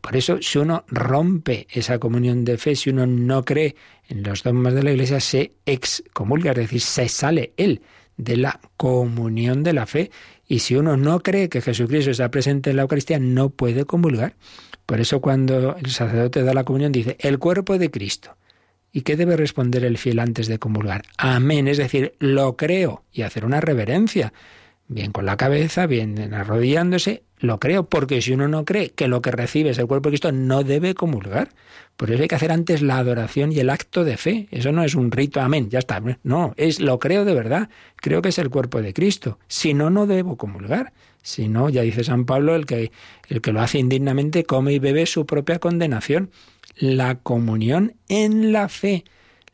Por 0.00 0.16
eso, 0.16 0.38
si 0.40 0.58
uno 0.58 0.84
rompe 0.88 1.68
esa 1.70 2.00
comunión 2.00 2.44
de 2.44 2.58
fe, 2.58 2.74
si 2.74 2.90
uno 2.90 3.06
no 3.06 3.44
cree 3.44 3.76
en 4.08 4.24
los 4.24 4.42
dogmas 4.42 4.74
de 4.74 4.82
la 4.82 4.90
Iglesia, 4.90 5.20
se 5.20 5.52
excomulga, 5.64 6.50
es 6.50 6.56
decir, 6.56 6.80
se 6.80 7.08
sale 7.08 7.52
él 7.56 7.82
de 8.16 8.36
la 8.36 8.60
comunión 8.76 9.62
de 9.62 9.72
la 9.72 9.86
fe. 9.86 10.10
Y 10.46 10.60
si 10.60 10.76
uno 10.76 10.96
no 10.96 11.20
cree 11.20 11.48
que 11.48 11.60
Jesucristo 11.60 12.10
está 12.10 12.30
presente 12.30 12.70
en 12.70 12.76
la 12.76 12.82
Eucaristía, 12.82 13.18
no 13.18 13.50
puede 13.50 13.84
comulgar. 13.84 14.36
Por 14.86 15.00
eso 15.00 15.20
cuando 15.20 15.76
el 15.76 15.90
sacerdote 15.90 16.42
da 16.42 16.54
la 16.54 16.64
comunión 16.64 16.92
dice, 16.92 17.16
el 17.20 17.38
cuerpo 17.38 17.78
de 17.78 17.90
Cristo. 17.90 18.36
¿Y 18.92 19.00
qué 19.00 19.16
debe 19.16 19.36
responder 19.36 19.84
el 19.84 19.98
fiel 19.98 20.20
antes 20.20 20.46
de 20.46 20.58
comulgar? 20.58 21.02
Amén, 21.18 21.66
es 21.66 21.78
decir, 21.78 22.14
lo 22.20 22.56
creo 22.56 23.02
y 23.12 23.22
hacer 23.22 23.44
una 23.44 23.60
reverencia 23.60 24.32
bien 24.86 25.10
con 25.10 25.26
la 25.26 25.36
cabeza, 25.36 25.86
bien 25.86 26.32
arrodillándose, 26.32 27.24
lo 27.44 27.60
creo, 27.60 27.88
porque 27.88 28.20
si 28.20 28.32
uno 28.32 28.48
no 28.48 28.64
cree 28.64 28.90
que 28.90 29.08
lo 29.08 29.22
que 29.22 29.30
recibe 29.30 29.70
es 29.70 29.78
el 29.78 29.86
cuerpo 29.86 30.08
de 30.08 30.12
Cristo, 30.12 30.32
no 30.32 30.64
debe 30.64 30.94
comulgar. 30.94 31.50
Por 31.96 32.10
eso 32.10 32.22
hay 32.22 32.28
que 32.28 32.34
hacer 32.34 32.50
antes 32.50 32.82
la 32.82 32.98
adoración 32.98 33.52
y 33.52 33.60
el 33.60 33.70
acto 33.70 34.04
de 34.04 34.16
fe. 34.16 34.48
Eso 34.50 34.72
no 34.72 34.82
es 34.82 34.94
un 34.94 35.10
rito, 35.10 35.40
amén, 35.40 35.70
ya 35.70 35.78
está. 35.78 36.02
No, 36.22 36.54
es 36.56 36.80
lo 36.80 36.98
creo 36.98 37.24
de 37.24 37.34
verdad, 37.34 37.68
creo 37.96 38.22
que 38.22 38.30
es 38.30 38.38
el 38.38 38.50
cuerpo 38.50 38.82
de 38.82 38.92
Cristo. 38.92 39.38
Si 39.46 39.74
no, 39.74 39.90
no 39.90 40.06
debo 40.06 40.36
comulgar. 40.36 40.92
Si 41.22 41.48
no, 41.48 41.70
ya 41.70 41.82
dice 41.82 42.04
San 42.04 42.26
Pablo, 42.26 42.54
el 42.54 42.66
que, 42.66 42.92
el 43.28 43.40
que 43.40 43.52
lo 43.52 43.60
hace 43.62 43.78
indignamente 43.78 44.44
come 44.44 44.74
y 44.74 44.78
bebe 44.78 45.06
su 45.06 45.24
propia 45.24 45.58
condenación. 45.58 46.30
La 46.76 47.14
comunión 47.16 47.94
en 48.08 48.52
la 48.52 48.68
fe. 48.68 49.04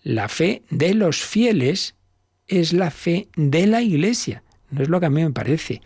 La 0.02 0.28
fe 0.28 0.62
de 0.70 0.94
los 0.94 1.22
fieles 1.22 1.94
es 2.48 2.72
la 2.72 2.90
fe 2.90 3.28
de 3.36 3.66
la 3.66 3.82
Iglesia. 3.82 4.42
No 4.70 4.82
es 4.82 4.88
lo 4.88 4.98
que 4.98 5.06
a 5.06 5.10
mí 5.10 5.22
me 5.22 5.30
parece. 5.30 5.82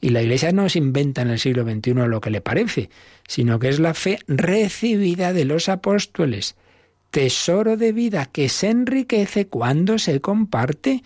Y 0.00 0.10
la 0.10 0.22
Iglesia 0.22 0.52
no 0.52 0.68
se 0.68 0.78
inventa 0.78 1.22
en 1.22 1.30
el 1.30 1.38
siglo 1.38 1.64
XXI 1.64 1.94
lo 1.94 2.20
que 2.20 2.30
le 2.30 2.40
parece, 2.40 2.90
sino 3.26 3.58
que 3.58 3.68
es 3.68 3.80
la 3.80 3.94
fe 3.94 4.18
recibida 4.28 5.32
de 5.32 5.44
los 5.44 5.68
apóstoles, 5.68 6.56
tesoro 7.10 7.76
de 7.76 7.92
vida 7.92 8.26
que 8.26 8.48
se 8.48 8.70
enriquece 8.70 9.48
cuando 9.48 9.98
se 9.98 10.20
comparte. 10.20 11.02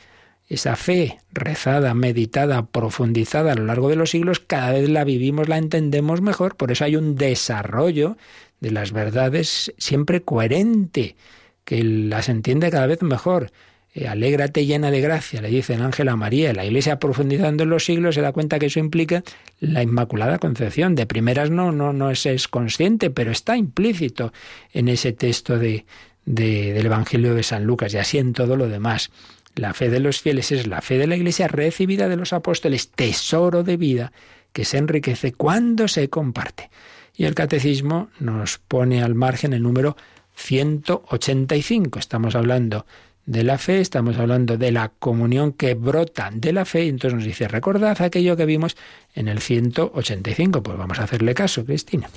Esa 0.48 0.76
fe 0.76 1.18
rezada, 1.32 1.94
meditada, 1.94 2.66
profundizada 2.66 3.52
a 3.52 3.54
lo 3.54 3.64
largo 3.64 3.88
de 3.88 3.96
los 3.96 4.10
siglos, 4.10 4.40
cada 4.40 4.72
vez 4.72 4.90
la 4.90 5.04
vivimos, 5.04 5.48
la 5.48 5.56
entendemos 5.56 6.20
mejor, 6.20 6.56
por 6.56 6.70
eso 6.70 6.84
hay 6.84 6.96
un 6.96 7.14
desarrollo 7.14 8.18
de 8.60 8.70
las 8.70 8.92
verdades 8.92 9.72
siempre 9.78 10.22
coherente, 10.22 11.16
que 11.64 11.82
las 11.82 12.28
entiende 12.28 12.70
cada 12.70 12.86
vez 12.86 13.00
mejor. 13.02 13.50
Eh, 13.94 14.08
alégrate 14.08 14.64
llena 14.64 14.90
de 14.90 15.02
gracia, 15.02 15.42
le 15.42 15.48
dice 15.48 15.74
el 15.74 15.82
ángel 15.82 16.08
a 16.08 16.16
María. 16.16 16.54
La 16.54 16.64
Iglesia 16.64 16.98
profundizando 16.98 17.64
en 17.64 17.70
los 17.70 17.84
siglos 17.84 18.14
se 18.14 18.22
da 18.22 18.32
cuenta 18.32 18.58
que 18.58 18.66
eso 18.66 18.80
implica 18.80 19.22
la 19.60 19.82
Inmaculada 19.82 20.38
Concepción. 20.38 20.94
De 20.94 21.04
primeras 21.04 21.50
no, 21.50 21.72
no, 21.72 21.92
no 21.92 22.10
es, 22.10 22.48
consciente, 22.48 23.10
pero 23.10 23.30
está 23.30 23.56
implícito 23.56 24.32
en 24.72 24.88
ese 24.88 25.12
texto 25.12 25.58
de, 25.58 25.84
del 26.24 26.86
Evangelio 26.86 27.34
de 27.34 27.42
San 27.42 27.64
Lucas 27.64 27.92
y 27.92 27.98
así 27.98 28.16
en 28.16 28.32
todo 28.32 28.56
lo 28.56 28.68
demás. 28.68 29.10
La 29.56 29.74
fe 29.74 29.90
de 29.90 30.00
los 30.00 30.22
fieles 30.22 30.52
es 30.52 30.66
la 30.66 30.80
fe 30.80 30.96
de 30.96 31.06
la 31.06 31.16
Iglesia 31.16 31.46
recibida 31.46 32.08
de 32.08 32.16
los 32.16 32.32
apóstoles, 32.32 32.90
tesoro 32.90 33.62
de 33.62 33.76
vida 33.76 34.12
que 34.54 34.64
se 34.64 34.78
enriquece 34.78 35.32
cuando 35.32 35.86
se 35.86 36.08
comparte. 36.08 36.70
Y 37.14 37.24
el 37.26 37.34
catecismo 37.34 38.08
nos 38.20 38.56
pone 38.56 39.02
al 39.02 39.14
margen 39.14 39.52
el 39.52 39.62
número 39.62 39.98
185. 40.34 41.98
Estamos 41.98 42.34
hablando 42.34 42.86
de 43.26 43.44
la 43.44 43.58
fe, 43.58 43.80
estamos 43.80 44.18
hablando 44.18 44.56
de 44.56 44.72
la 44.72 44.88
comunión 44.88 45.52
que 45.52 45.74
brota 45.74 46.30
de 46.32 46.52
la 46.52 46.64
fe, 46.64 46.86
y 46.86 46.88
entonces 46.88 47.14
nos 47.14 47.24
dice, 47.24 47.48
recordad 47.48 48.00
aquello 48.02 48.36
que 48.36 48.46
vimos 48.46 48.76
en 49.14 49.28
el 49.28 49.40
185, 49.40 50.62
pues 50.62 50.76
vamos 50.76 50.98
a 50.98 51.04
hacerle 51.04 51.34
caso, 51.34 51.64
Cristina. 51.64 52.10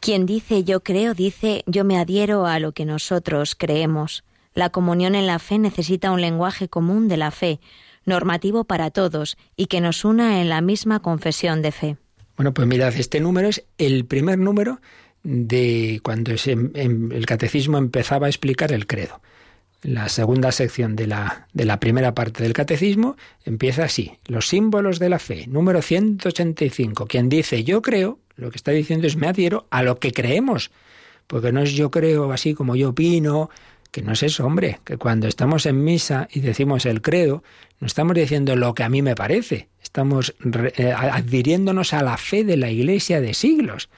Quien 0.00 0.26
dice 0.26 0.64
yo 0.64 0.82
creo, 0.82 1.14
dice 1.14 1.62
yo 1.66 1.84
me 1.84 1.96
adhiero 1.96 2.46
a 2.46 2.58
lo 2.58 2.72
que 2.72 2.84
nosotros 2.84 3.54
creemos. 3.54 4.24
La 4.54 4.70
comunión 4.70 5.14
en 5.14 5.26
la 5.26 5.38
fe 5.38 5.58
necesita 5.58 6.10
un 6.10 6.20
lenguaje 6.20 6.68
común 6.68 7.08
de 7.08 7.16
la 7.16 7.30
fe, 7.30 7.60
normativo 8.04 8.64
para 8.64 8.90
todos, 8.90 9.36
y 9.56 9.66
que 9.66 9.80
nos 9.80 10.04
una 10.04 10.40
en 10.40 10.48
la 10.48 10.60
misma 10.60 11.00
confesión 11.00 11.62
de 11.62 11.70
fe. 11.70 11.96
Bueno, 12.36 12.52
pues 12.52 12.66
mirad, 12.66 12.94
este 12.96 13.20
número 13.20 13.48
es 13.48 13.64
el 13.78 14.04
primer 14.06 14.38
número 14.38 14.80
de 15.22 16.00
cuando 16.02 16.32
em, 16.46 17.12
el 17.12 17.26
catecismo 17.26 17.78
empezaba 17.78 18.26
a 18.26 18.28
explicar 18.28 18.72
el 18.72 18.88
credo 18.88 19.20
la 19.82 20.08
segunda 20.08 20.52
sección 20.52 20.96
de 20.96 21.06
la, 21.06 21.48
de 21.52 21.64
la 21.64 21.80
primera 21.80 22.14
parte 22.14 22.42
del 22.42 22.52
catecismo, 22.52 23.16
empieza 23.44 23.84
así, 23.84 24.18
los 24.26 24.48
símbolos 24.48 24.98
de 24.98 25.08
la 25.08 25.18
fe, 25.18 25.46
número 25.48 25.82
185. 25.82 27.06
Quien 27.06 27.28
dice 27.28 27.64
yo 27.64 27.82
creo, 27.82 28.18
lo 28.36 28.50
que 28.50 28.56
está 28.56 28.70
diciendo 28.70 29.06
es 29.06 29.16
me 29.16 29.28
adhiero 29.28 29.66
a 29.70 29.82
lo 29.82 29.98
que 29.98 30.12
creemos, 30.12 30.70
porque 31.26 31.52
no 31.52 31.62
es 31.62 31.72
yo 31.72 31.90
creo 31.90 32.32
así 32.32 32.54
como 32.54 32.76
yo 32.76 32.90
opino, 32.90 33.50
que 33.90 34.02
no 34.02 34.12
es 34.12 34.22
eso, 34.22 34.46
hombre, 34.46 34.80
que 34.84 34.96
cuando 34.96 35.28
estamos 35.28 35.66
en 35.66 35.84
misa 35.84 36.26
y 36.32 36.40
decimos 36.40 36.86
el 36.86 37.02
credo, 37.02 37.42
no 37.78 37.86
estamos 37.86 38.14
diciendo 38.14 38.56
lo 38.56 38.74
que 38.74 38.84
a 38.84 38.88
mí 38.88 39.02
me 39.02 39.14
parece, 39.14 39.68
estamos 39.82 40.34
eh, 40.76 40.92
adhiriéndonos 40.92 41.92
a 41.92 42.02
la 42.02 42.16
fe 42.16 42.44
de 42.44 42.56
la 42.56 42.70
Iglesia 42.70 43.20
de 43.20 43.34
siglos. 43.34 43.90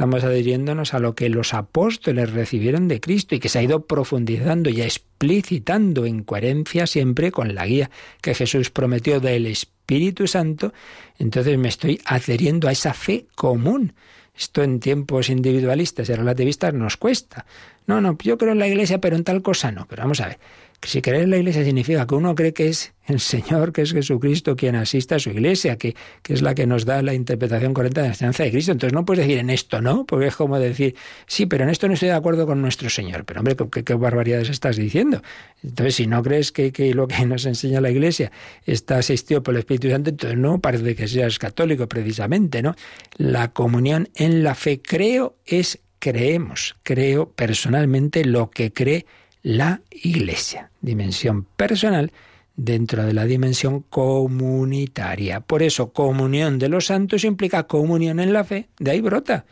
Estamos 0.00 0.24
adhiriéndonos 0.24 0.94
a 0.94 0.98
lo 0.98 1.14
que 1.14 1.28
los 1.28 1.52
apóstoles 1.52 2.32
recibieron 2.32 2.88
de 2.88 3.02
Cristo 3.02 3.34
y 3.34 3.38
que 3.38 3.50
se 3.50 3.58
ha 3.58 3.62
ido 3.62 3.84
profundizando 3.84 4.70
y 4.70 4.80
explicitando 4.80 6.06
en 6.06 6.22
coherencia 6.22 6.86
siempre 6.86 7.30
con 7.30 7.54
la 7.54 7.66
guía 7.66 7.90
que 8.22 8.32
Jesús 8.32 8.70
prometió 8.70 9.20
del 9.20 9.44
Espíritu 9.44 10.26
Santo. 10.26 10.72
Entonces 11.18 11.58
me 11.58 11.68
estoy 11.68 12.00
adheriendo 12.06 12.66
a 12.66 12.72
esa 12.72 12.94
fe 12.94 13.26
común. 13.34 13.92
Esto 14.34 14.62
en 14.62 14.80
tiempos 14.80 15.28
individualistas 15.28 16.08
y 16.08 16.14
relativistas 16.14 16.72
nos 16.72 16.96
cuesta. 16.96 17.44
No, 17.86 18.00
no, 18.00 18.16
yo 18.22 18.38
creo 18.38 18.52
en 18.52 18.58
la 18.58 18.68
Iglesia, 18.68 19.02
pero 19.02 19.16
en 19.16 19.24
tal 19.24 19.42
cosa 19.42 19.70
no. 19.70 19.84
Pero 19.86 20.04
vamos 20.04 20.22
a 20.22 20.28
ver, 20.28 20.38
si 20.82 21.02
creer 21.02 21.24
en 21.24 21.30
la 21.30 21.36
iglesia 21.36 21.62
significa 21.64 22.06
que 22.06 22.14
uno 22.14 22.34
cree 22.34 22.54
que 22.54 22.68
es 22.68 22.94
el 23.06 23.20
Señor, 23.20 23.72
que 23.72 23.82
es 23.82 23.92
Jesucristo 23.92 24.56
quien 24.56 24.76
asista 24.76 25.16
a 25.16 25.18
su 25.18 25.30
iglesia, 25.30 25.76
que, 25.76 25.94
que, 26.22 26.32
es 26.32 26.42
la 26.42 26.54
que 26.54 26.66
nos 26.66 26.86
da 26.86 27.02
la 27.02 27.12
interpretación 27.12 27.74
correcta 27.74 28.00
de 28.00 28.08
la 28.08 28.14
enseñanza 28.14 28.44
de 28.44 28.50
Cristo. 28.50 28.72
Entonces 28.72 28.94
no 28.94 29.04
puedes 29.04 29.26
decir 29.26 29.38
en 29.38 29.50
esto 29.50 29.82
no, 29.82 30.06
porque 30.06 30.28
es 30.28 30.36
como 30.36 30.58
decir, 30.58 30.94
sí, 31.26 31.46
pero 31.46 31.64
en 31.64 31.70
esto 31.70 31.86
no 31.86 31.94
estoy 31.94 32.08
de 32.08 32.14
acuerdo 32.14 32.46
con 32.46 32.62
nuestro 32.62 32.88
Señor. 32.88 33.24
Pero 33.24 33.40
hombre, 33.40 33.56
¿qué, 33.70 33.84
qué 33.84 33.94
barbaridades 33.94 34.48
estás 34.48 34.76
diciendo? 34.76 35.22
Entonces, 35.62 35.96
si 35.96 36.06
no 36.06 36.22
crees 36.22 36.50
que, 36.50 36.72
que, 36.72 36.94
lo 36.94 37.08
que 37.08 37.26
nos 37.26 37.44
enseña 37.44 37.80
la 37.80 37.90
iglesia 37.90 38.32
está 38.64 38.98
asistido 38.98 39.42
por 39.42 39.54
el 39.54 39.60
Espíritu 39.60 39.90
Santo, 39.90 40.10
entonces 40.10 40.38
no 40.38 40.60
parece 40.60 40.94
que 40.94 41.08
seas 41.08 41.38
católico 41.38 41.88
precisamente, 41.88 42.62
¿no? 42.62 42.74
La 43.16 43.52
comunión 43.52 44.08
en 44.14 44.42
la 44.42 44.54
fe, 44.54 44.80
creo, 44.80 45.36
es 45.44 45.80
creemos, 45.98 46.76
creo 46.82 47.30
personalmente 47.30 48.24
lo 48.24 48.50
que 48.50 48.72
cree 48.72 49.04
la 49.42 49.80
Iglesia, 49.90 50.70
dimensión 50.80 51.44
personal 51.56 52.12
dentro 52.56 53.04
de 53.04 53.14
la 53.14 53.24
dimensión 53.24 53.80
comunitaria. 53.88 55.40
Por 55.40 55.62
eso, 55.62 55.92
comunión 55.92 56.58
de 56.58 56.68
los 56.68 56.86
santos 56.86 57.24
implica 57.24 57.66
comunión 57.66 58.20
en 58.20 58.32
la 58.32 58.44
fe, 58.44 58.68
de 58.78 58.90
ahí 58.90 59.00
brota. 59.00 59.46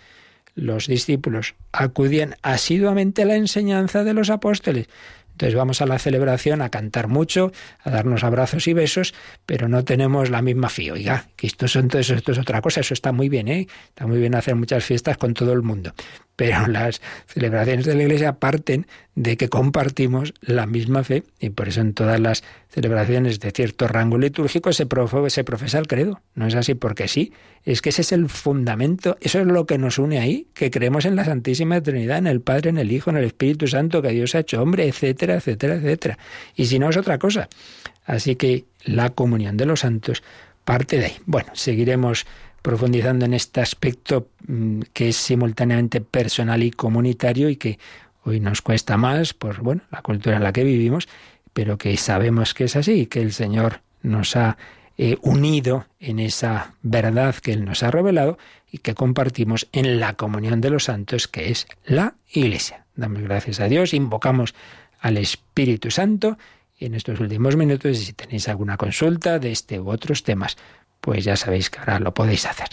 Los 0.54 0.88
discípulos 0.88 1.54
acudían 1.72 2.34
asiduamente 2.42 3.22
a 3.22 3.26
la 3.26 3.36
enseñanza 3.36 4.04
de 4.04 4.12
los 4.12 4.28
apóstoles. 4.28 4.88
Entonces 5.32 5.54
vamos 5.54 5.80
a 5.80 5.86
la 5.86 6.00
celebración 6.00 6.62
a 6.62 6.68
cantar 6.68 7.06
mucho, 7.06 7.52
a 7.84 7.90
darnos 7.90 8.24
abrazos 8.24 8.66
y 8.66 8.72
besos, 8.72 9.14
pero 9.46 9.68
no 9.68 9.84
tenemos 9.84 10.30
la 10.30 10.42
misma 10.42 10.68
fe. 10.68 10.90
Oiga, 10.90 11.28
que 11.36 11.46
esto, 11.46 11.66
esto 11.66 11.98
es 12.00 12.38
otra 12.38 12.60
cosa, 12.60 12.80
eso 12.80 12.92
está 12.92 13.12
muy 13.12 13.28
bien, 13.28 13.46
¿eh? 13.46 13.68
Está 13.88 14.08
muy 14.08 14.18
bien 14.18 14.34
hacer 14.34 14.56
muchas 14.56 14.84
fiestas 14.84 15.16
con 15.16 15.34
todo 15.34 15.52
el 15.52 15.62
mundo 15.62 15.94
pero 16.38 16.68
las 16.68 17.02
celebraciones 17.26 17.84
de 17.84 17.96
la 17.96 18.04
Iglesia 18.04 18.34
parten 18.34 18.86
de 19.16 19.36
que 19.36 19.48
compartimos 19.48 20.34
la 20.40 20.66
misma 20.66 21.02
fe 21.02 21.24
y 21.40 21.50
por 21.50 21.66
eso 21.66 21.80
en 21.80 21.94
todas 21.94 22.20
las 22.20 22.44
celebraciones 22.68 23.40
de 23.40 23.50
cierto 23.50 23.88
rango 23.88 24.18
litúrgico 24.18 24.72
se, 24.72 24.86
profesa 24.86 25.78
el 25.80 25.88
credo. 25.88 26.20
No 26.36 26.46
es 26.46 26.54
así 26.54 26.74
porque 26.74 27.08
sí, 27.08 27.32
es 27.64 27.82
que 27.82 27.88
ese 27.88 28.02
es 28.02 28.12
el 28.12 28.28
fundamento, 28.28 29.16
eso 29.20 29.40
es 29.40 29.48
lo 29.48 29.66
que 29.66 29.78
nos 29.78 29.98
une 29.98 30.20
ahí, 30.20 30.46
que 30.54 30.70
creemos 30.70 31.06
en 31.06 31.16
la 31.16 31.24
Santísima 31.24 31.80
Trinidad, 31.80 32.18
en 32.18 32.28
el 32.28 32.40
Padre, 32.40 32.70
en 32.70 32.78
el 32.78 32.92
Hijo, 32.92 33.10
en 33.10 33.16
el 33.16 33.24
Espíritu 33.24 33.66
Santo, 33.66 34.00
que 34.00 34.10
Dios 34.10 34.36
ha 34.36 34.38
hecho 34.38 34.62
hombre, 34.62 34.86
etcétera, 34.86 35.34
etcétera, 35.34 35.74
etcétera. 35.74 36.18
Y 36.54 36.66
si 36.66 36.78
no 36.78 36.88
es 36.90 36.96
otra 36.96 37.18
cosa. 37.18 37.48
Así 38.04 38.36
que 38.36 38.64
la 38.84 39.10
comunión 39.10 39.56
de 39.56 39.66
los 39.66 39.80
santos 39.80 40.22
parte 40.64 40.98
de 40.98 41.06
ahí. 41.06 41.16
Bueno, 41.26 41.50
seguiremos 41.54 42.26
profundizando 42.62 43.24
en 43.24 43.34
este 43.34 43.60
aspecto 43.60 44.28
mm, 44.46 44.80
que 44.92 45.08
es 45.08 45.16
simultáneamente 45.16 46.00
personal 46.00 46.62
y 46.62 46.70
comunitario 46.70 47.48
y 47.48 47.56
que 47.56 47.78
hoy 48.24 48.40
nos 48.40 48.62
cuesta 48.62 48.96
más 48.96 49.34
por 49.34 49.62
bueno, 49.62 49.82
la 49.90 50.02
cultura 50.02 50.36
en 50.36 50.42
la 50.42 50.52
que 50.52 50.64
vivimos, 50.64 51.08
pero 51.52 51.78
que 51.78 51.96
sabemos 51.96 52.54
que 52.54 52.64
es 52.64 52.76
así, 52.76 53.06
que 53.06 53.20
el 53.20 53.32
Señor 53.32 53.80
nos 54.02 54.36
ha 54.36 54.56
eh, 54.96 55.16
unido 55.22 55.86
en 56.00 56.18
esa 56.18 56.74
verdad 56.82 57.34
que 57.36 57.52
Él 57.52 57.64
nos 57.64 57.82
ha 57.82 57.90
revelado 57.90 58.36
y 58.70 58.78
que 58.78 58.94
compartimos 58.94 59.68
en 59.72 60.00
la 60.00 60.14
comunión 60.14 60.60
de 60.60 60.70
los 60.70 60.84
santos, 60.84 61.28
que 61.28 61.50
es 61.50 61.66
la 61.84 62.14
Iglesia. 62.32 62.84
Damos 62.96 63.22
gracias 63.22 63.60
a 63.60 63.68
Dios, 63.68 63.94
invocamos 63.94 64.54
al 65.00 65.16
Espíritu 65.16 65.90
Santo 65.90 66.36
y 66.78 66.86
en 66.86 66.94
estos 66.94 67.18
últimos 67.20 67.56
minutos, 67.56 67.98
si 67.98 68.12
tenéis 68.12 68.48
alguna 68.48 68.76
consulta 68.76 69.38
de 69.38 69.52
este 69.52 69.80
u 69.80 69.90
otros 69.90 70.22
temas, 70.22 70.56
pues 71.08 71.24
ya 71.24 71.36
sabéis 71.36 71.70
que 71.70 71.78
ahora 71.78 71.98
lo 72.00 72.12
podéis 72.12 72.44
hacer. 72.44 72.68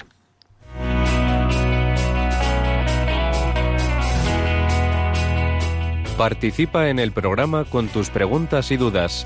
Participa 6.18 6.90
en 6.90 7.00
el 7.00 7.14
programa 7.14 7.64
con 7.64 7.88
tus 7.88 8.10
preguntas 8.10 8.72
y 8.72 8.78
dudas. 8.78 9.26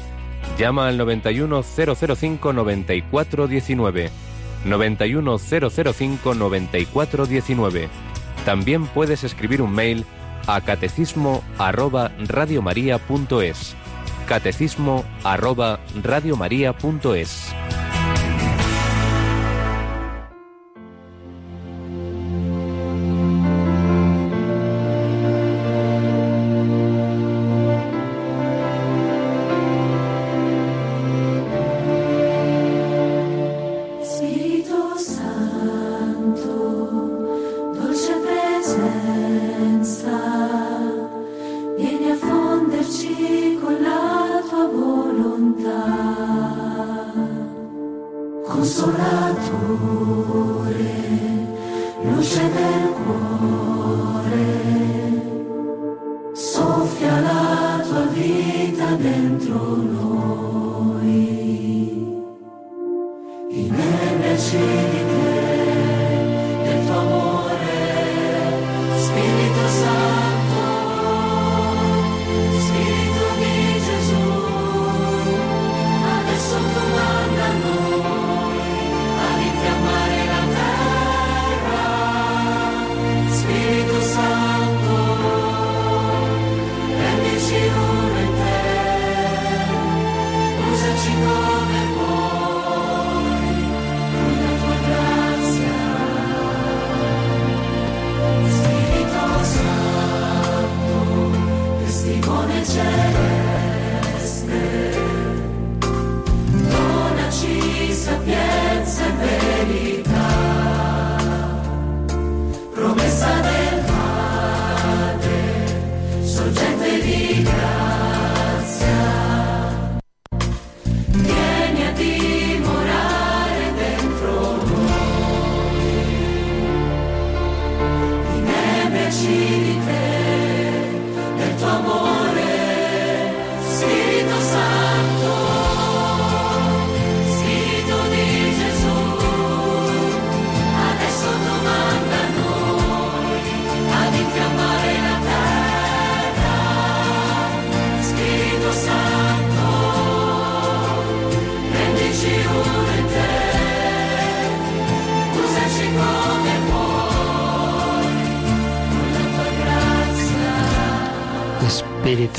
Llama 0.59 0.87
al 0.89 0.99
91005 0.99 2.53
9419. 2.53 4.11
91005 4.65 6.35
9419. 6.35 7.89
También 8.45 8.85
puedes 8.85 9.23
escribir 9.23 9.63
un 9.63 9.71
mail 9.71 10.05
a 10.45 10.61
catecismo 10.61 11.43
arroba 11.57 12.11
radiomaria.es. 12.27 13.75
Catecismo. 14.27 15.03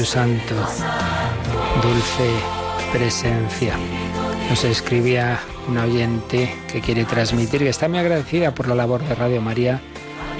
Espíritu 0.00 0.04
Santo, 0.04 0.54
dulce 1.82 2.30
presencia. 2.92 3.74
Nos 4.48 4.64
escribía 4.64 5.38
una 5.68 5.84
oyente 5.84 6.54
que 6.72 6.80
quiere 6.80 7.04
transmitir 7.04 7.60
que 7.60 7.68
está 7.68 7.88
muy 7.88 7.98
agradecida 7.98 8.54
por 8.54 8.68
la 8.68 8.74
labor 8.74 9.02
de 9.02 9.14
Radio 9.14 9.42
María, 9.42 9.80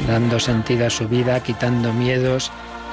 dando 0.07 0.41
sentido 0.41 0.87
a 0.87 0.91
su 0.91 1.09
vida, 1.09 1.43
quitando 1.43 1.93
miedos, 1.93 2.51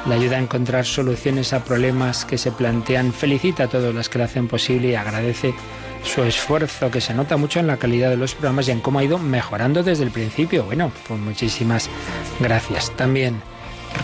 le 0.07 0.15
ayuda 0.15 0.37
a 0.37 0.41
encontrar 0.41 0.85
soluciones 0.85 1.53
a 1.53 1.63
problemas 1.63 2.25
que 2.25 2.37
se 2.37 2.51
plantean, 2.51 3.13
felicita 3.13 3.63
a 3.63 3.69
todos 3.69 3.93
los 3.95 4.09
que 4.09 4.17
lo 4.19 4.25
hacen 4.25 4.47
posible 4.47 4.89
y 4.89 4.95
agradece 4.95 5.53
su 6.03 6.23
esfuerzo 6.23 6.91
que 6.91 7.01
se 7.01 7.13
nota 7.13 7.37
mucho 7.37 7.59
en 7.59 7.67
la 7.67 7.77
calidad 7.77 8.09
de 8.09 8.17
los 8.17 8.33
programas 8.33 8.67
y 8.67 8.71
en 8.71 8.81
cómo 8.81 8.99
ha 8.99 9.03
ido 9.03 9.17
mejorando 9.19 9.83
desde 9.83 10.03
el 10.03 10.11
principio. 10.11 10.65
Bueno, 10.65 10.91
pues 11.07 11.19
muchísimas 11.19 11.89
gracias. 12.39 12.91
También 12.97 13.41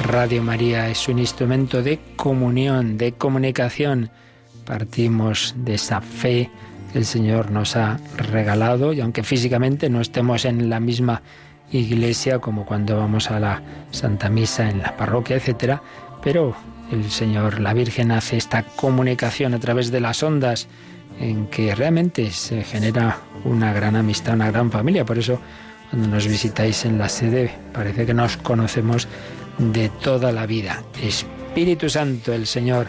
Radio 0.02 0.44
María 0.44 0.89
es 0.89 1.08
un 1.08 1.20
instrumento 1.20 1.82
de 1.82 2.00
comunión, 2.16 2.98
de 2.98 3.14
comunicación. 3.14 4.10
Partimos 4.66 5.56
de 5.58 5.76
esa 5.76 6.02
fe 6.02 6.50
que 6.91 7.00
el 7.00 7.06
Señor 7.06 7.52
nos 7.52 7.76
ha 7.76 8.00
regalado 8.18 8.94
y 8.94 9.02
aunque 9.02 9.24
físicamente 9.24 9.89
no 9.89 10.02
estemos 10.02 10.46
en 10.46 10.70
la 10.70 10.80
misma 10.80 11.22
iglesia 11.72 12.39
como 12.39 12.66
cuando 12.66 12.98
vamos 12.98 13.32
a 13.32 13.39
la 13.39 13.62
Santa 13.91 14.30
Misa 14.30 14.70
en 14.70 14.80
la 14.80 14.96
parroquia, 14.96 15.36
etcétera, 15.36 15.82
pero 16.22 16.56
el 16.91 17.10
Señor, 17.10 17.60
la 17.60 17.74
Virgen 17.74 18.12
hace 18.12 18.38
esta 18.38 18.64
comunicación 18.64 19.54
a 19.54 19.60
través 19.60 19.91
de 19.91 20.00
las 20.00 20.22
ondas 20.24 20.68
en 21.20 21.48
que 21.48 21.74
realmente 21.76 22.32
se 22.32 22.64
genera 22.64 23.20
una 23.44 23.74
gran 23.74 23.96
amistad, 23.96 24.36
una 24.36 24.52
gran 24.52 24.72
familia. 24.72 25.06
Por 25.06 25.18
eso 25.18 25.39
cuando 25.89 26.08
nos 26.08 26.28
visitáis 26.28 26.86
en 26.86 26.98
la 26.98 27.10
sede 27.10 27.54
parece 27.72 28.06
que 28.06 28.14
nos 28.14 28.38
conocemos 28.38 29.08
de 29.58 29.89
toda 29.89 30.32
la 30.32 30.45
vida. 30.45 30.84
Espíritu 31.01 31.89
Santo, 31.89 32.34
el 32.34 32.47
Señor 32.47 32.88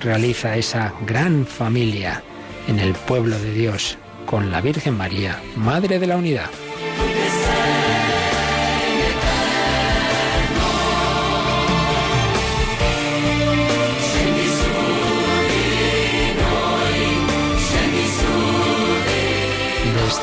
realiza 0.00 0.56
esa 0.56 0.92
gran 1.06 1.46
familia 1.46 2.22
en 2.68 2.78
el 2.78 2.92
pueblo 2.94 3.38
de 3.38 3.52
Dios 3.52 3.98
con 4.26 4.50
la 4.50 4.60
Virgen 4.60 4.96
María, 4.96 5.40
Madre 5.56 5.98
de 5.98 6.06
la 6.06 6.16
Unidad. 6.16 6.50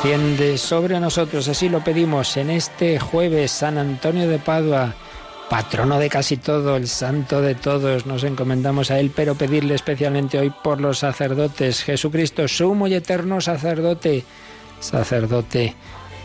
Desciende 0.04 0.58
sobre 0.58 1.00
nosotros, 1.00 1.48
así 1.48 1.70
lo 1.70 1.82
pedimos 1.82 2.36
en 2.36 2.50
este 2.50 3.00
jueves, 3.00 3.52
San 3.52 3.78
Antonio 3.78 4.28
de 4.28 4.38
Padua 4.38 4.94
patrono 5.54 6.00
de 6.00 6.10
casi 6.10 6.38
todo, 6.38 6.78
el 6.78 6.88
santo 6.88 7.40
de 7.40 7.54
todos, 7.54 8.08
nos 8.08 8.24
encomendamos 8.24 8.90
a 8.90 8.98
Él, 8.98 9.12
pero 9.16 9.36
pedirle 9.36 9.76
especialmente 9.76 10.40
hoy 10.40 10.52
por 10.64 10.82
los 10.82 10.98
sacerdotes, 10.98 11.84
Jesucristo, 11.84 12.48
sumo 12.48 12.88
y 12.88 12.96
eterno 12.96 13.40
sacerdote, 13.40 14.24
sacerdote 14.80 15.76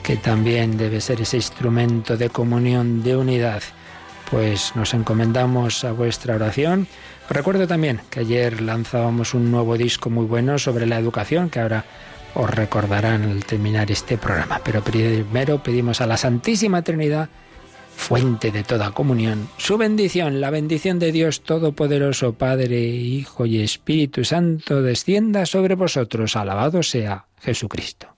que 0.03 0.17
también 0.17 0.79
debe 0.79 1.03
ser 1.03 1.21
ese 1.21 1.37
instrumento 1.37 2.17
de 2.17 2.31
comunión, 2.31 3.03
de 3.03 3.19
unidad. 3.19 3.63
Pues 4.31 4.75
nos 4.75 4.95
encomendamos 4.95 5.85
a 5.85 5.93
vuestra 5.93 6.35
oración. 6.35 6.89
Recuerdo 7.29 7.67
también 7.67 8.01
que 8.09 8.21
ayer 8.21 8.63
lanzábamos 8.63 9.35
un 9.35 9.51
nuevo 9.51 9.77
disco 9.77 10.09
muy 10.09 10.25
bueno 10.25 10.59
sobre 10.59 10.87
la 10.87 10.99
educación, 10.99 11.51
que 11.51 11.61
ahora 11.61 11.85
os 12.33 12.49
recordarán 12.49 13.25
al 13.25 13.45
terminar 13.45 13.91
este 13.91 14.17
programa. 14.17 14.63
Pero 14.65 14.83
primero 14.83 15.63
pedimos 15.63 16.01
a 16.01 16.07
la 16.07 16.17
Santísima 16.17 16.81
Trinidad, 16.81 17.29
fuente 17.99 18.51
de 18.53 18.63
toda 18.63 18.93
comunión, 18.93 19.49
su 19.59 19.77
bendición, 19.77 20.41
la 20.41 20.51
bendición 20.51 20.99
de 20.99 21.13
Dios 21.13 21.43
Todopoderoso, 21.43 22.33
Padre, 22.33 22.81
Hijo 22.81 23.45
y 23.45 23.61
Espíritu 23.61 24.25
Santo, 24.25 24.81
descienda 24.83 25.45
sobre 25.45 25.75
vosotros. 25.75 26.37
Alabado 26.37 26.83
sea 26.83 27.27
Jesucristo. 27.43 28.18